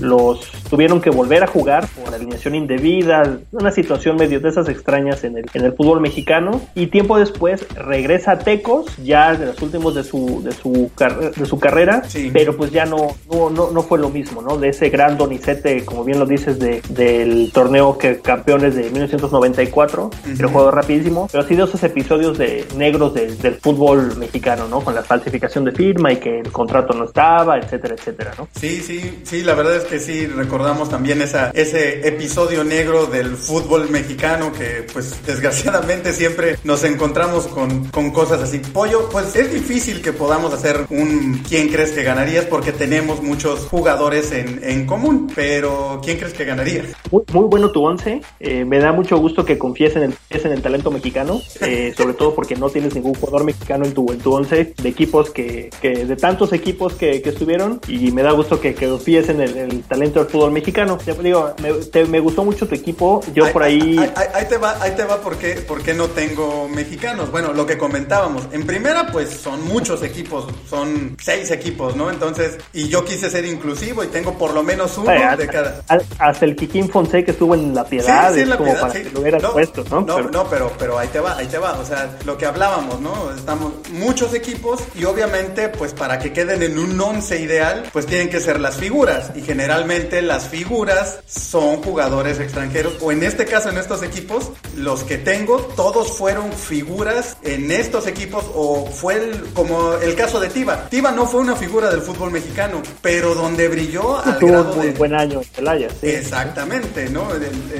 Los 0.00 0.50
tuvieron 0.68 1.00
que 1.00 1.10
volver 1.10 1.42
a 1.42 1.46
jugar 1.46 1.86
por 1.88 2.14
alineación 2.14 2.54
indebida, 2.54 3.38
una 3.52 3.70
situación 3.70 4.16
medio 4.16 4.40
de 4.40 4.48
esas 4.48 4.68
extrañas 4.68 5.24
en 5.24 5.38
el, 5.38 5.46
en 5.52 5.64
el 5.64 5.72
fútbol 5.72 6.00
mexicano. 6.00 6.49
Y 6.74 6.88
tiempo 6.88 7.18
después 7.18 7.66
regresa 7.74 8.32
a 8.32 8.38
Tecos, 8.38 8.86
ya 9.02 9.34
de 9.34 9.46
los 9.46 9.60
últimos 9.62 9.94
de 9.94 10.04
su, 10.04 10.42
de 10.42 10.52
su, 10.52 10.90
de 11.36 11.46
su 11.46 11.58
carrera, 11.58 12.02
sí. 12.08 12.30
pero 12.32 12.56
pues 12.56 12.70
ya 12.70 12.86
no, 12.86 13.16
no, 13.30 13.50
no, 13.50 13.70
no, 13.70 13.82
fue 13.82 13.98
lo 13.98 14.08
mismo, 14.08 14.42
¿no? 14.42 14.56
De 14.56 14.68
ese 14.68 14.88
gran 14.90 15.16
Donizete, 15.18 15.84
como 15.84 16.04
bien 16.04 16.18
lo 16.18 16.26
dices, 16.26 16.58
de, 16.58 16.82
del 16.88 17.50
torneo 17.52 17.98
que 17.98 18.20
campeones 18.20 18.74
de 18.74 18.84
1994, 18.84 20.04
uh 20.04 20.10
-huh. 20.10 20.40
el 20.40 20.46
juego 20.46 20.70
rapidísimo, 20.70 21.28
pero 21.30 21.46
sí 21.46 21.54
de 21.54 21.64
esos 21.64 21.82
episodios 21.82 22.38
de 22.38 22.64
negros 22.76 23.14
de, 23.14 23.34
del 23.36 23.54
fútbol 23.54 24.16
mexicano, 24.16 24.68
¿no? 24.68 24.80
Con 24.80 24.94
la 24.94 25.02
falsificación 25.02 25.64
de 25.64 25.72
firma 25.72 26.12
y 26.12 26.16
que 26.16 26.40
el 26.40 26.52
contrato 26.52 26.94
no 26.94 27.04
estaba, 27.04 27.58
etcétera, 27.58 27.94
etcétera, 27.94 28.32
¿no? 28.38 28.48
Sí, 28.58 28.80
sí, 28.80 29.20
sí, 29.24 29.42
la 29.42 29.54
verdad 29.54 29.76
es 29.76 29.84
que 29.84 29.98
sí, 29.98 30.26
recordamos 30.26 30.88
también 30.88 31.22
esa, 31.22 31.50
ese 31.54 32.06
episodio 32.06 32.64
negro 32.64 33.06
del 33.06 33.36
fútbol 33.36 33.90
mexicano 33.90 34.52
que 34.52 34.86
pues 34.92 35.24
desgraciadamente 35.26 36.12
siempre 36.12 36.39
nos 36.64 36.84
encontramos 36.84 37.46
con, 37.46 37.86
con 37.86 38.10
cosas 38.10 38.42
así. 38.42 38.58
Pollo, 38.58 39.08
pues 39.10 39.34
es 39.36 39.52
difícil 39.52 40.02
que 40.02 40.12
podamos 40.12 40.52
hacer 40.52 40.86
un 40.90 41.42
¿quién 41.48 41.68
crees 41.68 41.92
que 41.92 42.02
ganarías? 42.02 42.46
Porque 42.46 42.72
tenemos 42.72 43.22
muchos 43.22 43.66
jugadores 43.66 44.32
en, 44.32 44.60
en 44.62 44.86
común, 44.86 45.30
pero 45.34 46.00
¿quién 46.04 46.18
crees 46.18 46.34
que 46.34 46.44
ganaría? 46.44 46.84
Muy, 47.10 47.22
muy 47.32 47.44
bueno 47.46 47.70
tu 47.70 47.84
once, 47.84 48.20
eh, 48.38 48.64
me 48.64 48.78
da 48.78 48.92
mucho 48.92 49.18
gusto 49.18 49.44
que 49.44 49.58
confíes 49.58 49.96
en 49.96 50.02
el, 50.04 50.14
en 50.30 50.52
el 50.52 50.62
talento 50.62 50.90
mexicano, 50.90 51.40
eh, 51.60 51.92
sobre 51.96 52.14
todo 52.14 52.34
porque 52.34 52.56
no 52.56 52.70
tienes 52.70 52.94
ningún 52.94 53.14
jugador 53.14 53.44
mexicano 53.44 53.84
en 53.84 53.94
tu, 53.94 54.12
en 54.12 54.18
tu 54.18 54.32
once 54.32 54.74
de 54.76 54.88
equipos 54.88 55.30
que, 55.30 55.70
que 55.80 56.04
de 56.04 56.16
tantos 56.16 56.52
equipos 56.52 56.94
que, 56.94 57.22
que, 57.22 57.30
estuvieron 57.30 57.80
y 57.88 58.10
me 58.10 58.22
da 58.22 58.32
gusto 58.32 58.60
que, 58.60 58.74
que 58.74 58.88
confíes 58.88 59.28
en 59.28 59.40
el, 59.40 59.56
el, 59.56 59.82
talento 59.82 60.20
del 60.20 60.28
fútbol 60.28 60.52
mexicano. 60.52 60.98
Te 60.98 61.14
digo, 61.14 61.54
me, 61.62 61.72
te, 61.72 62.04
me, 62.06 62.20
gustó 62.20 62.44
mucho 62.44 62.66
tu 62.66 62.74
equipo, 62.74 63.20
yo 63.34 63.46
ahí, 63.46 63.52
por 63.52 63.62
ahí... 63.62 63.98
Ahí, 63.98 64.26
ahí 64.34 64.46
te 64.48 64.58
va, 64.58 64.76
ahí 64.80 64.92
te 64.96 65.04
va 65.04 65.20
porque, 65.20 65.64
porque 65.66 65.94
no 65.94 66.08
tengo 66.08 66.29
tengo 66.30 66.68
mexicanos. 66.68 67.30
Bueno, 67.30 67.52
lo 67.52 67.66
que 67.66 67.76
comentábamos. 67.76 68.46
En 68.52 68.64
primera, 68.64 69.06
pues 69.08 69.30
son 69.30 69.64
muchos 69.66 70.02
equipos, 70.02 70.46
son 70.68 71.16
seis 71.20 71.50
equipos, 71.50 71.96
¿no? 71.96 72.10
Entonces, 72.10 72.58
y 72.72 72.88
yo 72.88 73.04
quise 73.04 73.28
ser 73.28 73.44
inclusivo 73.44 74.04
y 74.04 74.06
tengo 74.08 74.38
por 74.38 74.54
lo 74.54 74.62
menos 74.62 74.96
uno 74.96 75.10
de 75.10 75.46
cada. 75.48 75.82
Hasta 76.18 76.44
el 76.44 76.54
Kikín 76.54 76.88
Fonseca 76.88 77.24
que 77.24 77.30
estuvo 77.32 77.54
en 77.54 77.74
la 77.74 77.84
piedad, 77.84 78.32
sí, 78.32 78.40
sí, 78.40 78.46
la 78.46 78.56
como 78.56 78.70
piedad, 78.70 78.80
para 78.80 78.92
que 78.94 79.10
lo 79.10 79.20
hubieran 79.20 79.40
puesto, 79.52 79.84
¿no? 79.90 80.00
No, 80.00 80.16
pero... 80.16 80.30
no 80.30 80.48
pero, 80.48 80.72
pero 80.78 80.98
ahí 80.98 81.08
te 81.08 81.20
va, 81.20 81.36
ahí 81.36 81.46
te 81.46 81.58
va. 81.58 81.78
O 81.78 81.84
sea, 81.84 82.16
lo 82.24 82.38
que 82.38 82.46
hablábamos, 82.46 83.00
¿no? 83.00 83.34
Estamos 83.34 83.72
muchos 83.92 84.32
equipos 84.32 84.80
y 84.94 85.04
obviamente, 85.04 85.68
pues 85.68 85.92
para 85.92 86.18
que 86.18 86.32
queden 86.32 86.62
en 86.62 86.78
un 86.78 86.98
once 87.00 87.40
ideal, 87.40 87.88
pues 87.92 88.06
tienen 88.06 88.30
que 88.30 88.40
ser 88.40 88.60
las 88.60 88.76
figuras. 88.76 89.32
Y 89.34 89.42
generalmente 89.42 90.22
las 90.22 90.48
figuras 90.48 91.18
son 91.26 91.82
jugadores 91.82 92.38
extranjeros, 92.38 92.94
o 93.00 93.10
en 93.10 93.24
este 93.24 93.44
caso, 93.46 93.68
en 93.68 93.78
estos 93.78 94.02
equipos, 94.04 94.50
los 94.76 95.02
que 95.02 95.18
tengo, 95.18 95.58
todos 95.76 96.16
fueron 96.20 96.52
figuras 96.52 97.38
en 97.42 97.72
estos 97.72 98.06
equipos, 98.06 98.44
o 98.54 98.84
fue 98.84 99.14
el, 99.14 99.40
como 99.54 99.94
el 99.94 100.14
caso 100.14 100.38
de 100.38 100.50
Tiva. 100.50 100.86
Tiva 100.90 101.12
no 101.12 101.24
fue 101.24 101.40
una 101.40 101.56
figura 101.56 101.88
del 101.88 102.02
fútbol 102.02 102.30
mexicano, 102.30 102.82
pero 103.00 103.34
donde 103.34 103.68
brilló 103.68 104.22
al 104.22 104.38
Tuvo 104.38 104.50
grado 104.50 104.74
un 104.74 104.94
buen 104.98 105.14
año 105.14 105.40
Celaya, 105.54 105.88
Exactamente, 106.02 107.08
¿no? 107.08 107.26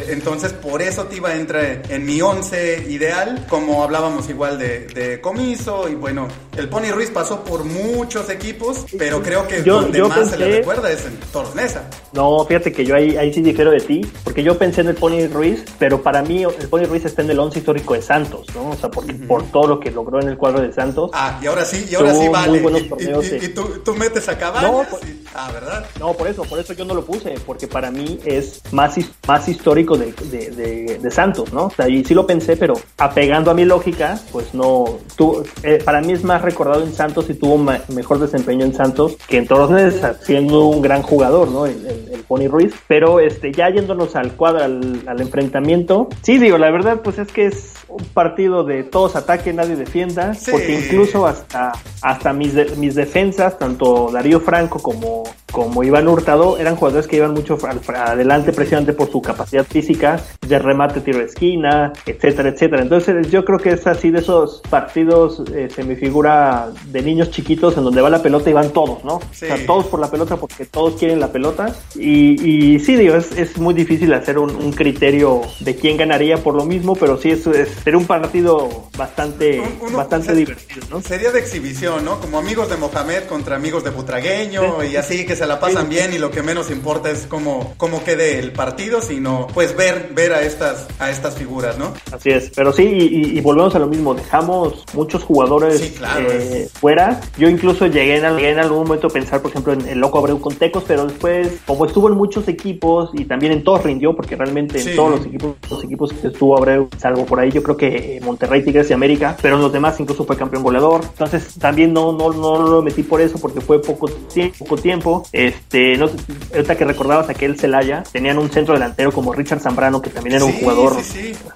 Entonces, 0.09 0.55
por 0.55 0.81
eso 0.81 1.05
Tiva 1.05 1.35
entra 1.35 1.83
en 1.87 2.07
mi 2.07 2.23
once 2.23 2.83
ideal, 2.89 3.45
como 3.47 3.85
hablábamos 3.85 4.31
igual 4.31 4.59
de, 4.59 4.87
de 4.87 5.21
Comiso, 5.21 5.87
y 5.91 5.95
bueno, 5.95 6.27
el 6.57 6.71
Pony 6.71 6.93
Ruiz 6.93 7.11
pasó 7.11 7.45
por 7.45 7.65
muchos 7.65 8.31
equipos, 8.31 8.87
pero 8.99 9.23
creo 9.23 9.47
que 9.47 9.61
donde 9.61 10.03
más 10.03 10.31
se 10.31 10.39
le 10.39 10.59
recuerda 10.61 10.91
es 10.91 11.05
en 11.05 11.19
Tornesa. 11.31 11.91
No, 12.15 12.45
fíjate 12.47 12.73
que 12.73 12.87
yo 12.87 12.95
ahí, 12.95 13.19
ahí 13.19 13.35
sí 13.35 13.43
difiero 13.43 13.71
de 13.71 13.81
ti, 13.81 14.01
porque 14.25 14.43
yo 14.43 14.57
pensé 14.57 14.81
en 14.81 14.89
el 14.89 14.95
Pony 14.95 15.29
Ruiz, 15.31 15.63
pero 15.79 16.03
para 16.03 16.23
mí 16.23 16.43
el 16.43 16.69
Pony 16.69 16.85
Ruiz 16.85 17.05
está 17.05 17.21
en 17.21 17.31
el 17.31 17.39
once 17.39 17.59
histórico 17.59 17.93
de 17.93 18.01
Santos, 18.03 18.30
¿no? 18.55 18.71
O 18.71 18.77
sea, 18.77 18.91
porque, 18.91 19.13
por 19.15 19.45
todo 19.51 19.67
lo 19.67 19.81
que 19.81 19.91
logró 19.91 20.21
en 20.21 20.29
el 20.29 20.37
cuadro 20.37 20.61
de 20.61 20.73
Santos. 20.73 21.11
Ah, 21.15 21.39
y 21.43 21.47
ahora 21.47 21.65
sí, 21.65 21.87
y 21.91 21.95
ahora 21.95 22.15
sí 22.15 22.29
vale. 22.29 22.51
Muy 22.51 22.61
buenos 22.61 22.89
torneos, 22.89 23.27
y, 23.33 23.49
tú, 23.49 23.95
metes 23.95 24.29
a 24.29 24.39
Cabañas. 24.39 24.71
No, 24.71 24.87
ah, 25.35 25.51
¿verdad? 25.53 25.87
No, 25.99 26.15
por 26.15 26.29
eso, 26.29 26.43
por 26.43 26.59
eso 26.59 26.73
yo 26.73 26.85
no 26.85 26.95
lo 26.95 27.05
puse, 27.05 27.35
porque 27.47 27.67
para 27.67 27.91
mí 27.91 28.19
es 28.25 28.63
más, 28.73 28.97
más 29.27 29.49
histórico 29.49 29.97
de, 29.97 30.13
de, 30.13 30.99
de, 30.99 31.11
Santos, 31.11 31.53
¿no? 31.53 31.67
O 31.67 31.71
sea, 31.71 31.89
y 31.89 32.05
sí 32.05 32.15
lo 32.15 32.27
pensé, 32.27 32.57
pero 32.57 32.75
apegando 32.99 33.51
a 33.51 33.55
mi 33.55 33.65
lógica, 33.65 34.19
pues 34.33 34.55
no. 34.55 34.85
Tú, 35.17 35.43
eh, 35.63 35.83
para 35.85 36.01
mí 36.01 36.13
es 36.13 36.25
más 36.25 36.43
recordado 36.43 36.83
en 36.83 36.93
Santos 36.93 37.29
y 37.29 37.35
tuvo 37.35 37.59
mejor 37.59 38.19
desempeño 38.19 38.65
en 38.65 38.75
Santos 38.75 39.17
que 39.27 39.39
en 39.39 39.47
Torres, 39.47 40.01
siendo 40.23 40.67
un 40.67 40.83
gran 40.83 41.03
jugador, 41.03 41.49
¿no? 41.49 41.67
El, 41.67 41.81
Pony 42.29 42.47
Ruiz. 42.47 42.73
Pero 42.87 43.19
este, 43.19 43.53
ya 43.53 43.71
yéndonos 43.71 44.15
al 44.15 44.33
cuadro, 44.35 44.63
al, 44.63 45.03
al 45.07 45.21
enfrentamiento, 45.21 46.09
sí, 46.23 46.39
digo, 46.39 46.59
la 46.59 46.71
verdad, 46.71 47.01
pues 47.03 47.19
es 47.19 47.33
que 47.33 47.47
es 47.47 47.75
un 47.91 48.05
partido 48.07 48.65
de 48.65 48.85
todos 48.85 49.17
ataquen, 49.17 49.57
nadie 49.57 49.77
defienda, 49.77 50.33
porque 50.51 50.81
incluso 50.81 51.27
hasta, 51.27 51.73
hasta 52.03 52.33
mis, 52.33 52.77
mis 52.77 52.95
defensas, 52.95 53.59
tanto 53.59 54.11
Darío 54.13 54.41
Franco 54.41 54.81
como, 54.81 55.25
como 55.51 55.83
Iván 55.83 56.09
Hurtado, 56.09 56.59
eran 56.59 56.77
jugadores 56.77 57.07
que 57.07 57.17
iban 57.17 57.33
mucho 57.33 57.59
adelante 57.95 58.53
precisamente 58.53 58.93
por 58.93 59.11
su 59.11 59.21
capacidad 59.21 59.65
física 59.65 60.21
de 60.47 60.59
remate, 60.59 61.01
tiro 61.01 61.19
de 61.19 61.25
esquina, 61.27 61.93
etcétera, 62.07 62.51
etcétera. 62.51 62.83
Entonces 62.83 63.31
yo 63.31 63.45
creo 63.45 63.59
que 63.59 63.71
es 63.71 63.87
así 63.87 64.11
de 64.11 64.21
esos 64.21 64.63
partidos, 64.69 65.43
eh, 65.55 65.69
se 65.75 65.85
me 65.85 65.97
figura 65.97 66.71
de 66.87 67.03
niños 67.03 67.31
chiquitos 67.31 67.77
en 67.77 67.85
donde 67.85 68.01
va 68.01 68.11
la 68.11 68.23
pelota 68.23 68.51
y 68.51 68.53
van 68.53 68.71
todos, 68.71 69.05
¿no? 69.05 69.17
O 69.17 69.23
sea, 69.33 69.57
todos 69.67 69.87
por 69.87 70.01
la 70.01 70.11
pelota 70.11 70.37
porque 70.37 70.65
todos 70.65 70.97
quieren 70.97 71.21
la 71.21 71.33
pelota. 71.33 71.75
Y, 71.95 72.75
y 72.75 72.81
sí, 72.81 72.97
digo, 72.97 73.17
es, 73.17 73.33
es 73.33 73.59
muy 73.59 73.75
difícil 73.75 74.13
hacer 74.15 74.39
un, 74.39 74.55
un, 74.55 74.73
criterio 74.73 75.43
de 75.61 75.77
quién 75.77 75.97
ganaría 75.97 76.39
por 76.39 76.55
lo 76.55 76.65
mismo, 76.65 76.95
pero 76.95 77.19
sí 77.19 77.31
es, 77.31 77.47
es 77.47 77.69
sería 77.85 77.99
un 77.99 78.07
partido 78.07 78.89
bastante, 78.97 79.63
bastante 79.93 80.35
divertido, 80.35 80.87
¿no? 80.91 81.01
Sería 81.03 81.31
de 81.33 81.41
exhibición, 81.41 82.05
¿no? 82.05 82.21
Como 82.21 82.39
amigos 82.39 82.71
de 82.71 82.77
Mohamed 82.77 83.25
contra 83.25 83.57
amigos 83.57 83.85
de 83.85 83.91
Butragueño 83.91 84.85
y 84.85 84.97
así 84.97 85.27
que 85.27 85.37
se 85.41 85.47
la 85.47 85.59
pasan 85.59 85.89
bien 85.89 86.13
y 86.13 86.19
lo 86.19 86.31
que 86.31 86.43
menos 86.43 86.71
importa 86.71 87.11
es 87.11 87.27
cómo, 87.27 87.73
cómo 87.79 88.05
quede 88.05 88.39
el 88.39 88.53
partido, 88.53 89.01
sino 89.01 89.47
pues 89.55 89.75
ver, 89.75 90.11
ver 90.15 90.35
a 90.35 90.43
estas, 90.43 90.87
a 90.99 91.11
estas 91.11 91.35
figuras, 91.35 91.79
¿no? 91.79 91.95
Así 92.13 92.29
es, 92.29 92.53
pero 92.55 92.75
sí, 92.75 92.83
y, 92.85 93.41
volvemos 93.41 93.75
a 93.75 93.79
lo 93.79 93.87
mismo, 93.87 94.13
dejamos 94.13 94.85
muchos 94.93 95.25
jugadores 95.25 95.81
eh, 95.81 96.69
fuera. 96.75 97.23
Yo 97.39 97.49
incluso 97.49 97.87
llegué 97.87 98.19
en, 98.19 98.27
en, 98.39 98.59
algún 98.59 98.81
momento 98.81 99.07
a 99.07 99.11
pensar, 99.11 99.41
por 99.41 99.51
ejemplo, 99.51 99.73
en 99.73 99.89
el 99.89 99.99
Loco 99.99 100.19
Abreu 100.19 100.39
con 100.43 100.55
Tecos, 100.57 100.85
pero 100.87 101.07
después, 101.07 101.49
como 101.65 101.87
estuvo 101.87 102.11
en 102.11 102.17
muchos 102.17 102.47
equipos 102.47 103.09
y 103.15 103.25
también 103.25 103.53
en 103.53 103.65
todos 103.65 103.83
rindió, 103.83 104.15
porque 104.15 104.37
realmente 104.37 104.79
en 104.79 104.95
todos 104.95 105.11
los 105.13 105.27
equipos, 105.27 105.57
los 105.71 105.85
equipos 105.85 106.13
que 106.13 106.27
estuvo 106.27 106.59
Abreu, 106.59 106.91
salvo 106.99 107.25
por 107.25 107.41
ahí, 107.41 107.51
yo 107.51 107.63
creo 107.63 107.79
que 107.79 108.17
eh, 108.17 108.21
Monterrey, 108.21 108.63
Tigres 108.63 108.91
y 108.91 108.93
América, 108.93 109.39
pero 109.41 109.57
en 109.57 109.63
los 109.63 109.73
demás 109.73 109.99
incluso 110.01 110.27
fue 110.27 110.37
campeón 110.37 110.63
goleador. 110.63 111.01
Entonces 111.03 111.55
también 111.59 111.95
no, 111.95 112.13
no, 112.13 112.31
no 112.31 112.61
lo 112.61 112.83
metí 112.83 113.03
por 113.03 113.23
eso, 113.23 113.39
porque 113.39 113.63
fue 113.63 113.81
poco, 113.81 114.07
tiempo, 114.11 114.59
poco 114.59 114.77
tiempo. 114.77 115.23
Este, 115.33 115.97
no, 115.97 116.11
ahorita 116.53 116.77
que 116.77 116.85
recordabas 116.85 117.29
aquel 117.29 117.59
Celaya, 117.59 118.03
tenían 118.11 118.39
un 118.39 118.51
centro 118.51 118.75
delantero 118.75 119.13
como 119.13 119.33
Richard 119.33 119.61
Zambrano, 119.61 120.03
que 120.03 120.11
también 120.11 120.37
era 120.37 120.45
un 120.45 120.53
jugador 120.53 120.97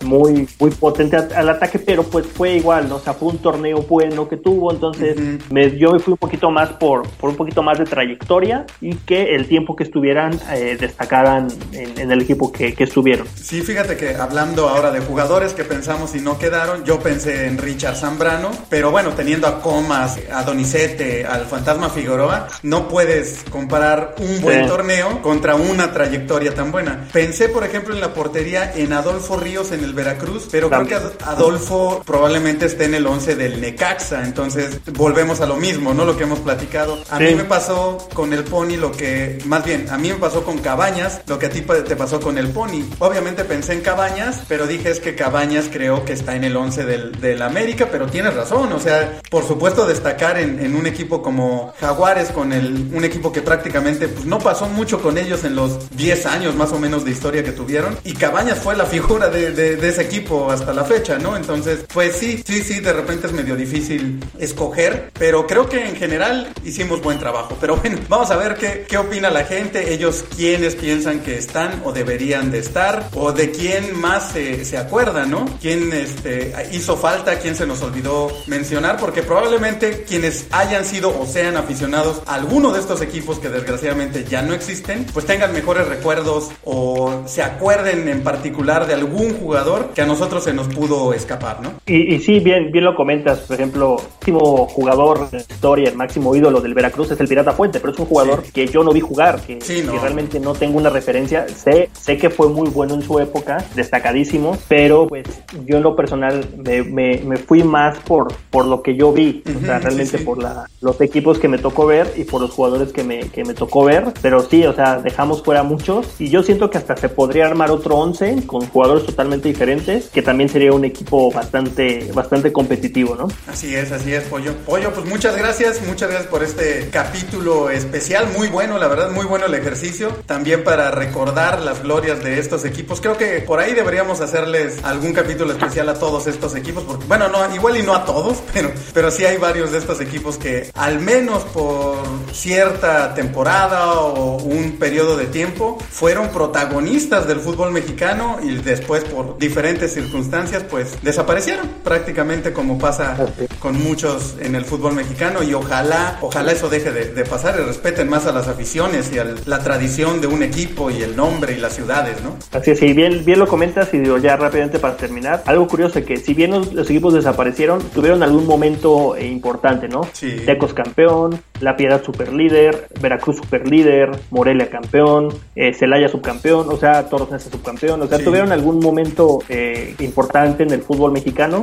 muy, 0.02 0.48
muy 0.58 0.70
potente 0.70 1.16
al 1.16 1.48
ataque, 1.48 1.78
pero 1.78 2.04
pues 2.04 2.26
fue 2.26 2.54
igual, 2.54 2.88
¿no? 2.88 2.96
O 2.96 3.00
sea, 3.00 3.14
fue 3.14 3.28
un 3.28 3.38
torneo 3.38 3.82
bueno 3.82 4.28
que 4.28 4.36
tuvo, 4.36 4.72
entonces 4.72 5.16
me, 5.50 5.76
yo 5.76 5.92
me 5.92 5.98
fui 5.98 6.12
un 6.12 6.18
poquito 6.18 6.50
más 6.50 6.70
por, 6.70 7.08
por 7.08 7.30
un 7.30 7.36
poquito 7.36 7.62
más 7.62 7.78
de 7.78 7.84
trayectoria 7.84 8.66
y 8.80 8.94
que 8.94 9.34
el 9.34 9.48
tiempo 9.48 9.74
que 9.74 9.84
estuvieran 9.84 10.38
eh, 10.52 10.76
destacaran 10.78 11.48
en, 11.72 12.10
el 12.10 12.22
equipo 12.22 12.52
que, 12.52 12.74
que 12.74 12.84
estuvieron. 12.84 13.26
Sí, 13.34 13.62
fíjate 13.62 13.96
que 13.96 14.14
hablando 14.14 14.68
ahora 14.68 14.90
de 14.90 15.00
jugadores 15.00 15.52
que 15.52 15.64
pensamos 15.64 16.14
y 16.14 16.20
no 16.20 16.38
quedaron, 16.38 16.84
yo 16.84 17.00
pensé 17.00 17.46
en 17.46 17.58
Richard 17.58 17.96
Zambrano, 17.96 18.50
pero 18.68 18.90
bueno, 18.90 19.10
teniendo 19.10 19.46
a 19.46 19.60
Comas, 19.60 20.18
a 20.32 20.42
Donizete, 20.42 21.24
al 21.24 21.46
Fantasma 21.46 21.88
Figueroa, 21.88 22.48
no 22.62 22.88
puedes 22.88 23.44
comparar 23.64 24.14
un 24.18 24.42
buen 24.42 24.66
torneo 24.66 25.22
contra 25.22 25.54
una 25.54 25.90
trayectoria 25.90 26.54
tan 26.54 26.70
buena. 26.70 27.08
Pensé, 27.10 27.48
por 27.48 27.64
ejemplo, 27.64 27.94
en 27.94 28.00
la 28.02 28.12
portería 28.12 28.70
en 28.74 28.92
Adolfo 28.92 29.38
Ríos 29.38 29.72
en 29.72 29.82
el 29.82 29.94
Veracruz, 29.94 30.48
pero 30.50 30.68
creo 30.68 30.86
que 30.86 30.98
Adolfo 31.24 32.02
probablemente 32.04 32.66
esté 32.66 32.84
en 32.84 32.94
el 32.94 33.06
11 33.06 33.36
del 33.36 33.62
Necaxa, 33.62 34.22
entonces 34.24 34.80
volvemos 34.92 35.40
a 35.40 35.46
lo 35.46 35.56
mismo, 35.56 35.94
¿no? 35.94 36.04
Lo 36.04 36.14
que 36.14 36.24
hemos 36.24 36.40
platicado. 36.40 37.02
A 37.08 37.18
mí 37.18 37.34
me 37.34 37.44
pasó 37.44 38.06
con 38.12 38.34
el 38.34 38.44
Pony 38.44 38.76
lo 38.76 38.92
que, 38.92 39.38
más 39.46 39.64
bien, 39.64 39.86
a 39.88 39.96
mí 39.96 40.10
me 40.10 40.18
pasó 40.18 40.44
con 40.44 40.58
Cabañas, 40.58 41.22
lo 41.26 41.38
que 41.38 41.46
a 41.46 41.50
ti 41.50 41.62
te 41.62 41.96
pasó 41.96 42.20
con 42.20 42.36
el 42.36 42.48
Pony. 42.48 42.84
Obviamente 42.98 43.44
pensé 43.44 43.72
en 43.72 43.80
Cabañas, 43.80 44.42
pero 44.46 44.66
dije 44.66 44.90
es 44.90 45.00
que 45.00 45.14
Cabañas 45.14 45.70
creo 45.72 46.04
que 46.04 46.12
está 46.12 46.36
en 46.36 46.44
el 46.44 46.54
11 46.54 46.84
del, 46.84 47.18
del 47.18 47.40
América, 47.40 47.88
pero 47.90 48.08
tienes 48.08 48.34
razón, 48.34 48.70
o 48.74 48.78
sea, 48.78 49.20
por 49.30 49.46
supuesto 49.48 49.86
destacar 49.86 50.38
en, 50.38 50.62
en 50.62 50.76
un 50.76 50.86
equipo 50.86 51.22
como 51.22 51.72
Jaguares, 51.80 52.28
con 52.28 52.52
el, 52.52 52.90
un 52.92 53.04
equipo 53.04 53.32
que 53.32 53.40
prácticamente 53.55 54.09
pues, 54.09 54.26
no 54.26 54.40
pasó 54.40 54.66
mucho 54.66 55.00
con 55.00 55.16
ellos 55.16 55.44
en 55.44 55.55
los 55.55 55.88
10 55.96 56.26
años 56.26 56.57
más 56.57 56.72
o 56.72 56.78
menos 56.80 57.05
de 57.05 57.12
historia 57.12 57.44
que 57.44 57.52
tuvieron, 57.52 57.96
y 58.02 58.14
Cabañas 58.14 58.59
fue 58.59 58.74
la 58.74 58.84
figura 58.94 59.28
de, 59.28 59.74
ese 59.88 60.02
equipo 60.02 60.50
hasta 60.50 60.72
la 60.72 60.84
fecha, 60.84 61.18
¿no? 61.18 61.36
Entonces, 61.36 61.84
pues 61.92 62.16
sí, 62.16 62.42
sí, 62.44 62.64
sí, 62.64 62.80
de 62.80 62.92
repente 62.92 63.28
es 63.28 63.32
medio 63.32 63.55
difícil 63.55 64.18
escoger, 64.38 65.11
pero 65.16 65.46
creo 65.46 65.68
que 65.68 65.86
en 65.86 65.94
general 65.94 66.52
hicimos 66.64 67.00
buen 67.00 67.18
trabajo. 67.18 67.57
Pero 67.61 67.76
bueno, 67.76 67.98
vamos 68.09 68.30
a 68.30 68.36
ver 68.36 68.57
qué, 68.57 68.86
qué 68.88 68.98
opina 68.98 69.30
la 69.30 69.44
gente, 69.44 69.94
ellos 69.94 70.24
quiénes 70.34 70.74
piensan 70.74 71.20
que 71.20 71.38
están 71.38 71.82
o 71.84 71.92
deberían 71.92 72.50
de 72.50 72.59
estar, 72.59 73.09
o 73.14 73.32
de 73.32 73.52
quién 73.52 73.96
más 74.00 74.32
se, 74.32 74.64
se 74.64 74.78
acuerdan, 74.78 75.30
¿no? 75.30 75.44
¿Quién 75.61 75.92
este, 75.92 76.52
hizo 76.72 76.96
falta, 76.96 77.38
quién 77.38 77.55
se 77.55 77.66
nos 77.66 77.82
olvidó 77.82 78.32
mencionar, 78.46 78.96
porque 78.96 79.22
probablemente 79.22 80.02
quienes 80.02 80.46
hayan 80.50 80.84
sido 80.84 81.16
o 81.16 81.24
sean 81.26 81.57
aficionados 81.57 82.22
a 82.26 82.34
alguno 82.34 82.72
de 82.72 82.80
estos 82.80 83.00
equipos 83.00 83.38
que 83.45 83.51
desgraciadamente 83.51 84.24
ya 84.24 84.40
no 84.40 84.55
existen, 84.55 85.05
pues 85.12 85.26
tengan 85.26 85.53
mejores 85.53 85.86
recuerdos 85.86 86.51
o 86.64 87.24
se 87.26 87.42
acuerden 87.42 88.09
en 88.09 88.22
particular 88.22 88.86
de 88.86 88.95
algún 88.95 89.34
jugador 89.34 89.90
que 89.95 90.01
a 90.01 90.07
nosotros 90.07 90.45
se 90.45 90.55
nos 90.55 90.68
pudo 90.68 91.12
escapar, 91.12 91.61
¿no? 91.61 91.74
Y, 91.84 92.14
y 92.14 92.20
sí, 92.20 92.40
bien, 92.40 92.72
bien 92.72 92.86
lo 92.86 92.97
comentas, 92.97 93.40
por 93.40 93.57
ejemplo, 93.57 93.97
el 93.99 94.07
máximo 94.07 94.66
jugador 94.66 95.30
de 95.30 95.36
la 95.36 95.42
historia, 95.42 95.90
el 95.90 95.95
máximo 95.95 96.34
ídolo 96.34 96.62
del 96.62 96.72
Veracruz 96.72 97.11
es 97.11 97.20
el 97.20 97.28
Pirata 97.28 97.53
Fuente, 97.53 97.80
pero 97.80 97.92
es 97.92 97.99
un 97.99 98.07
jugador 98.07 98.45
que 98.45 98.66
yo 98.66 98.82
no 98.82 98.92
vi 98.92 99.01
jugar, 99.01 99.38
que, 99.42 99.59
realmente 100.01 100.40
no 100.40 100.55
tengo 100.55 100.78
una 100.78 100.88
referencia, 100.88 101.47
sé, 101.47 101.90
sé 101.92 102.16
que 102.16 102.30
fue 102.30 102.49
muy 102.49 102.70
bueno 102.70 102.95
en 102.95 103.03
su 103.03 103.20
época, 103.20 103.62
destacadísimo, 103.74 104.57
pero 104.68 105.07
pues 105.07 105.26
yo 105.66 105.76
en 105.76 105.82
lo 105.82 105.95
personal 105.95 106.47
me, 106.57 106.82
me, 106.82 107.36
fui 107.36 107.62
más 107.62 107.99
por, 107.99 108.32
por 108.49 108.64
lo 108.64 108.80
que 108.80 108.97
yo 108.97 109.12
vi, 109.12 109.42
o 109.45 109.66
sea, 109.66 109.80
realmente 109.80 110.18
por 110.20 110.42
la, 110.42 110.66
los 110.80 110.99
equipos 111.03 111.38
que 111.38 111.49
me 111.49 111.59
tocó 111.59 111.84
ver 111.84 112.11
y 112.16 112.24
por 112.24 112.40
los 112.40 112.51
jugadores 112.51 112.90
que 112.90 113.05
me, 113.05 113.34
que 113.35 113.45
me 113.45 113.55
tocó 113.55 113.85
ver, 113.85 114.14
pero 114.22 114.41
sí, 114.49 114.64
o 114.64 114.72
sea, 114.72 114.99
dejamos 114.99 115.43
fuera 115.43 115.62
muchos 115.62 116.07
y 116.18 116.30
yo 116.30 116.43
siento 116.43 116.70
que 116.70 116.78
hasta 116.78 116.97
se 116.97 117.09
podría 117.09 117.47
armar 117.47 117.70
otro 117.70 117.97
11 117.97 118.05
11 118.05 118.47
con 118.47 118.66
jugadores 118.68 119.07
totalmente 119.07 119.49
diferentes, 119.49 120.09
que 120.09 120.22
también 120.22 120.49
sería 120.49 120.72
un 120.72 120.85
equipo 120.85 121.32
bastante, 121.32 122.11
bastante 122.12 122.53
competitivo, 122.53 123.16
¿no? 123.16 123.28
Así 123.47 123.74
es, 123.74 123.93
así 123.93 124.12
es, 124.12 124.24
Pollo. 124.24 124.55
Pollo, 124.66 124.93
pues 124.93 125.07
muchas 125.07 125.37
gracias, 125.37 125.80
muchas 125.87 126.11
gracias 126.11 126.30
por 126.30 126.43
este 126.43 126.89
capítulo 126.91 127.70
especial, 127.70 128.26
muy 128.37 128.49
bueno, 128.49 128.78
la 128.78 128.89
verdad, 128.89 129.11
muy 129.11 129.24
bueno 129.24 129.47
el 129.47 129.55
ejercicio. 129.55 130.11
También 130.26 130.64
para 130.64 130.91
recordar 130.91 131.61
las 131.61 131.82
glorias 131.82 132.22
de 132.22 132.39
estos 132.39 132.64
equipos. 132.64 133.01
Creo 133.01 133.16
que 133.16 133.41
por 133.41 133.59
ahí 133.59 133.74
deberíamos 133.74 134.20
hacerles 134.20 134.85
algún 134.85 135.12
capítulo 135.12 135.53
especial 135.53 135.89
a 135.89 135.95
todos 135.95 136.26
estos 136.26 136.55
equipos, 136.55 136.85
porque, 136.85 137.07
bueno, 137.07 137.28
no, 137.28 137.55
igual 137.55 137.76
y 137.76 137.82
no 137.82 137.95
a 137.95 138.05
todos, 138.05 138.43
pero, 138.53 138.70
pero 138.93 139.11
sí 139.11 139.24
hay 139.24 139.39
varios 139.39 139.72
de 139.72 139.78
estos 139.78 140.01
equipos 140.01 140.37
que 140.37 140.70
al 140.74 141.01
menos 141.01 141.43
por 141.45 141.97
cierta 142.32 143.14
temporada 143.14 143.23
o 143.34 144.38
un 144.42 144.72
periodo 144.78 145.16
de 145.16 145.26
tiempo 145.26 145.78
fueron 145.90 146.28
protagonistas 146.28 147.26
del 147.26 147.40
fútbol 147.40 147.72
mexicano 147.72 148.38
y 148.42 148.56
después 148.56 149.04
por 149.04 149.38
diferentes 149.38 149.94
circunstancias 149.94 150.64
pues 150.68 151.02
desaparecieron 151.02 151.68
prácticamente 151.82 152.52
como 152.52 152.78
pasa 152.78 153.16
con 153.60 153.82
muchos 153.82 154.36
en 154.40 154.54
el 154.54 154.64
fútbol 154.64 154.94
mexicano 154.94 155.42
y 155.42 155.54
ojalá, 155.54 156.18
ojalá 156.20 156.52
eso 156.52 156.68
deje 156.68 156.90
de, 156.90 157.24
pasar 157.24 157.58
y 157.58 157.64
respeten 157.64 158.08
más 158.08 158.26
a 158.26 158.32
las 158.32 158.48
aficiones 158.48 159.10
y 159.12 159.18
a 159.18 159.26
la 159.46 159.60
tradición 159.60 160.20
de 160.20 160.26
un 160.26 160.42
equipo 160.42 160.90
y 160.90 161.02
el 161.02 161.16
nombre 161.16 161.54
y 161.54 161.60
las 161.60 161.74
ciudades, 161.74 162.22
¿no? 162.22 162.36
Así 162.52 162.72
es, 162.72 162.82
y 162.82 162.92
bien, 162.92 163.24
bien 163.24 163.38
lo 163.38 163.46
comentas 163.46 163.92
y 163.94 163.98
digo 163.98 164.18
ya 164.18 164.36
rápidamente 164.36 164.78
para 164.78 164.96
terminar, 164.96 165.42
algo 165.46 165.66
curioso 165.66 165.98
es 165.98 166.04
que 166.04 166.18
si 166.18 166.34
bien 166.34 166.50
los, 166.50 166.90
equipos 166.90 167.14
desaparecieron, 167.14 167.80
tuvieron 167.90 168.22
algún 168.22 168.46
momento 168.46 169.16
eh, 169.16 169.26
importante, 169.26 169.88
¿no? 169.88 170.02
Sí. 170.12 170.36
Tecos 170.44 170.74
campeón, 170.74 171.40
La 171.64 171.76
Piedad 171.76 172.04
super 172.04 172.32
líder, 172.32 172.88
Veracruz 173.00 173.38
super 173.38 173.66
líder, 173.66 174.10
Morelia 174.30 174.68
campeón, 174.68 175.28
eh, 175.56 175.72
Celaya 175.72 176.08
subcampeón, 176.08 176.68
o 176.68 176.76
sea, 176.76 177.08
Toros 177.08 177.28
subcampeón, 177.42 178.02
o 178.02 178.06
sea, 178.06 178.18
tuvieron 178.18 178.52
algún 178.52 178.80
momento 178.80 179.38
eh, 179.48 179.94
importante 180.00 180.62
en 180.62 180.72
el 180.72 180.82
fútbol 180.82 181.12
mexicano 181.12 181.62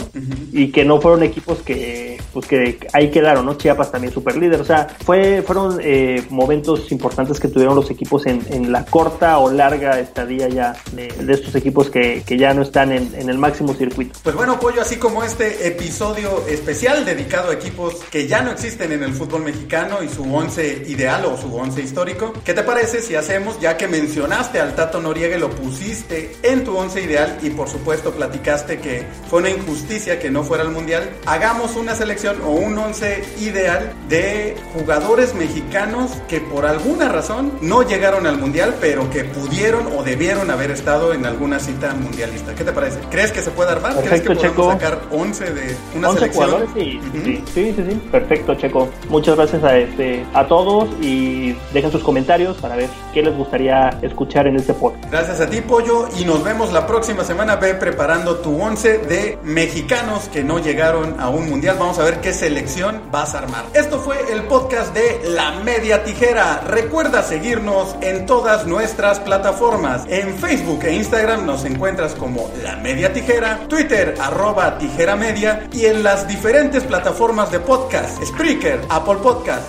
y 0.51 0.71
que 0.71 0.83
no 0.83 0.99
fueron 0.99 1.21
equipos 1.21 1.59
que, 1.59 2.19
pues 2.33 2.47
que 2.47 2.79
ahí 2.93 3.11
quedaron, 3.11 3.45
¿no? 3.45 3.53
Chiapas 3.53 3.91
también 3.91 4.11
super 4.11 4.35
líder, 4.37 4.59
o 4.59 4.65
sea, 4.65 4.87
fue, 5.05 5.43
fueron 5.43 5.79
eh, 5.83 6.23
momentos 6.31 6.91
importantes 6.91 7.39
que 7.39 7.47
tuvieron 7.47 7.75
los 7.75 7.91
equipos 7.91 8.25
en, 8.25 8.41
en, 8.49 8.71
la 8.71 8.85
corta 8.85 9.37
o 9.37 9.51
larga 9.51 9.99
estadía 9.99 10.47
ya 10.49 10.75
de, 10.93 11.09
estos 11.31 11.53
equipos 11.53 11.91
que, 11.91 12.23
que, 12.25 12.37
ya 12.37 12.55
no 12.55 12.63
están 12.63 12.91
en, 12.91 13.13
en 13.13 13.29
el 13.29 13.37
máximo 13.37 13.75
circuito. 13.75 14.19
Pues 14.23 14.35
bueno, 14.35 14.59
Pollo, 14.59 14.81
así 14.81 14.95
como 14.95 15.23
este 15.23 15.67
episodio 15.67 16.43
especial 16.47 17.05
dedicado 17.05 17.51
a 17.51 17.53
equipos 17.53 17.95
que 18.09 18.27
ya 18.27 18.41
no 18.41 18.51
existen 18.51 18.91
en 18.91 19.03
el 19.03 19.13
fútbol 19.13 19.43
mexicano 19.43 19.90
y 20.01 20.09
su 20.09 20.23
once 20.33 20.83
ideal 20.87 21.25
o 21.25 21.37
su 21.37 21.53
once 21.55 21.81
histórico, 21.81 22.33
¿qué 22.45 22.53
te 22.53 22.63
parece 22.63 23.01
si 23.01 23.15
hacemos, 23.15 23.59
ya 23.59 23.77
que 23.77 23.87
mencionaste 23.87 24.59
al 24.59 24.75
Tato 24.75 25.01
Noriega 25.01 25.35
y 25.35 25.39
lo 25.39 25.49
pusiste 25.49 26.35
en 26.43 26.63
tu 26.63 26.77
once 26.77 27.01
ideal 27.01 27.37
y 27.41 27.49
por 27.49 27.67
supuesto 27.67 28.11
platicaste 28.11 28.79
que 28.79 29.03
fue 29.29 29.39
una 29.39 29.49
injusticia 29.49 30.19
que 30.19 30.31
no 30.31 30.43
fuera 30.43 30.63
al 30.63 30.71
mundial, 30.71 31.09
hagamos 31.25 31.75
una 31.75 31.95
selección 31.95 32.41
o 32.43 32.51
un 32.51 32.77
once 32.77 33.23
ideal 33.39 33.91
de 34.07 34.55
jugadores 34.73 35.33
mexicanos 35.35 36.11
que 36.27 36.39
por 36.39 36.65
alguna 36.65 37.09
razón 37.09 37.51
no 37.61 37.81
llegaron 37.83 38.27
al 38.27 38.37
mundial, 38.37 38.75
pero 38.79 39.09
que 39.09 39.23
pudieron 39.23 39.87
o 39.97 40.03
debieron 40.03 40.49
haber 40.51 40.71
estado 40.71 41.13
en 41.13 41.25
alguna 41.25 41.59
cita 41.59 41.93
mundialista. 41.93 42.55
¿Qué 42.55 42.63
te 42.63 42.71
parece? 42.71 42.99
¿Crees 43.09 43.31
que 43.31 43.41
se 43.41 43.51
puede 43.51 43.71
armar? 43.71 43.95
¿Crees 43.95 44.21
que 44.21 44.35
podemos 44.35 44.73
sacar 44.73 45.01
11 45.11 45.53
de 45.53 45.75
una 45.95 46.09
11 46.09 46.19
selección? 46.19 46.49
Jugadores, 46.49 46.69
sí, 46.75 46.99
sí, 47.23 47.43
sí, 47.53 47.83
sí, 47.89 48.01
perfecto, 48.11 48.55
Checo. 48.55 48.89
Muchas 49.09 49.35
gracias 49.35 49.63
a 49.63 49.70
este 49.77 50.25
a 50.33 50.47
todos 50.47 50.89
y 51.01 51.55
dejen 51.73 51.91
sus 51.91 52.03
comentarios 52.03 52.57
para 52.57 52.75
ver 52.75 52.89
qué 53.13 53.21
les 53.21 53.35
gustaría 53.35 53.89
escuchar 54.01 54.47
en 54.47 54.57
este 54.57 54.73
podcast. 54.73 55.09
Gracias 55.11 55.41
a 55.41 55.49
ti, 55.49 55.61
Pollo, 55.61 56.07
y 56.19 56.25
nos 56.25 56.43
vemos 56.43 56.71
la 56.71 56.87
próxima 56.87 57.23
semana. 57.23 57.55
Ve 57.55 57.73
preparando 57.75 58.37
tu 58.37 58.61
11 58.61 58.99
de 58.99 59.37
mexicanos 59.43 60.29
que 60.29 60.43
no 60.43 60.59
llegaron 60.59 61.19
a 61.19 61.29
un 61.29 61.49
mundial. 61.49 61.77
Vamos 61.79 61.99
a 61.99 62.03
ver 62.03 62.21
qué 62.21 62.33
selección 62.33 63.01
vas 63.11 63.35
a 63.35 63.39
armar. 63.39 63.65
Esto 63.73 63.99
fue 63.99 64.17
el 64.31 64.43
podcast 64.43 64.93
de 64.93 65.21
La 65.29 65.51
Media 65.63 66.03
Tijera. 66.03 66.61
Recuerda 66.67 67.23
seguirnos 67.23 67.95
en 68.01 68.25
todas 68.25 68.65
nuestras 68.65 69.19
plataformas. 69.19 70.05
En 70.07 70.35
Facebook 70.35 70.83
e 70.83 70.93
Instagram 70.93 71.45
nos 71.45 71.65
encuentras 71.65 72.15
como 72.15 72.49
La 72.63 72.77
Media 72.77 73.13
Tijera, 73.13 73.59
Twitter 73.67 74.15
arroba 74.19 74.77
tijera 74.77 75.15
media 75.15 75.67
y 75.71 75.85
en 75.85 76.03
las 76.03 76.27
diferentes 76.27 76.83
plataformas 76.83 77.51
de 77.51 77.59
podcast, 77.59 78.23
Spreaker, 78.23 78.81
Apple 78.89 79.17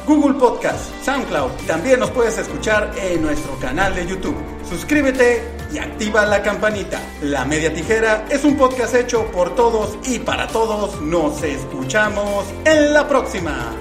Google 0.06 0.38
Podcast, 0.38 0.92
SoundCloud. 1.04 1.52
También 1.66 2.00
nos 2.00 2.10
puedes 2.10 2.38
escuchar 2.38 2.92
en 2.96 3.22
nuestro 3.22 3.58
canal 3.58 3.94
de 3.94 4.06
YouTube. 4.06 4.36
Suscríbete 4.68 5.42
y 5.72 5.78
activa 5.78 6.26
la 6.26 6.42
campanita. 6.42 7.00
La 7.22 7.44
Media 7.44 7.72
Tijera 7.72 8.26
es 8.30 8.44
un 8.44 8.56
podcast 8.56 8.94
hecho 8.94 9.26
por 9.32 9.54
todos 9.54 9.98
y 10.04 10.18
para 10.18 10.46
todos. 10.48 11.00
Nos 11.00 11.42
escuchamos 11.42 12.44
en 12.64 12.92
la 12.92 13.08
próxima. 13.08 13.72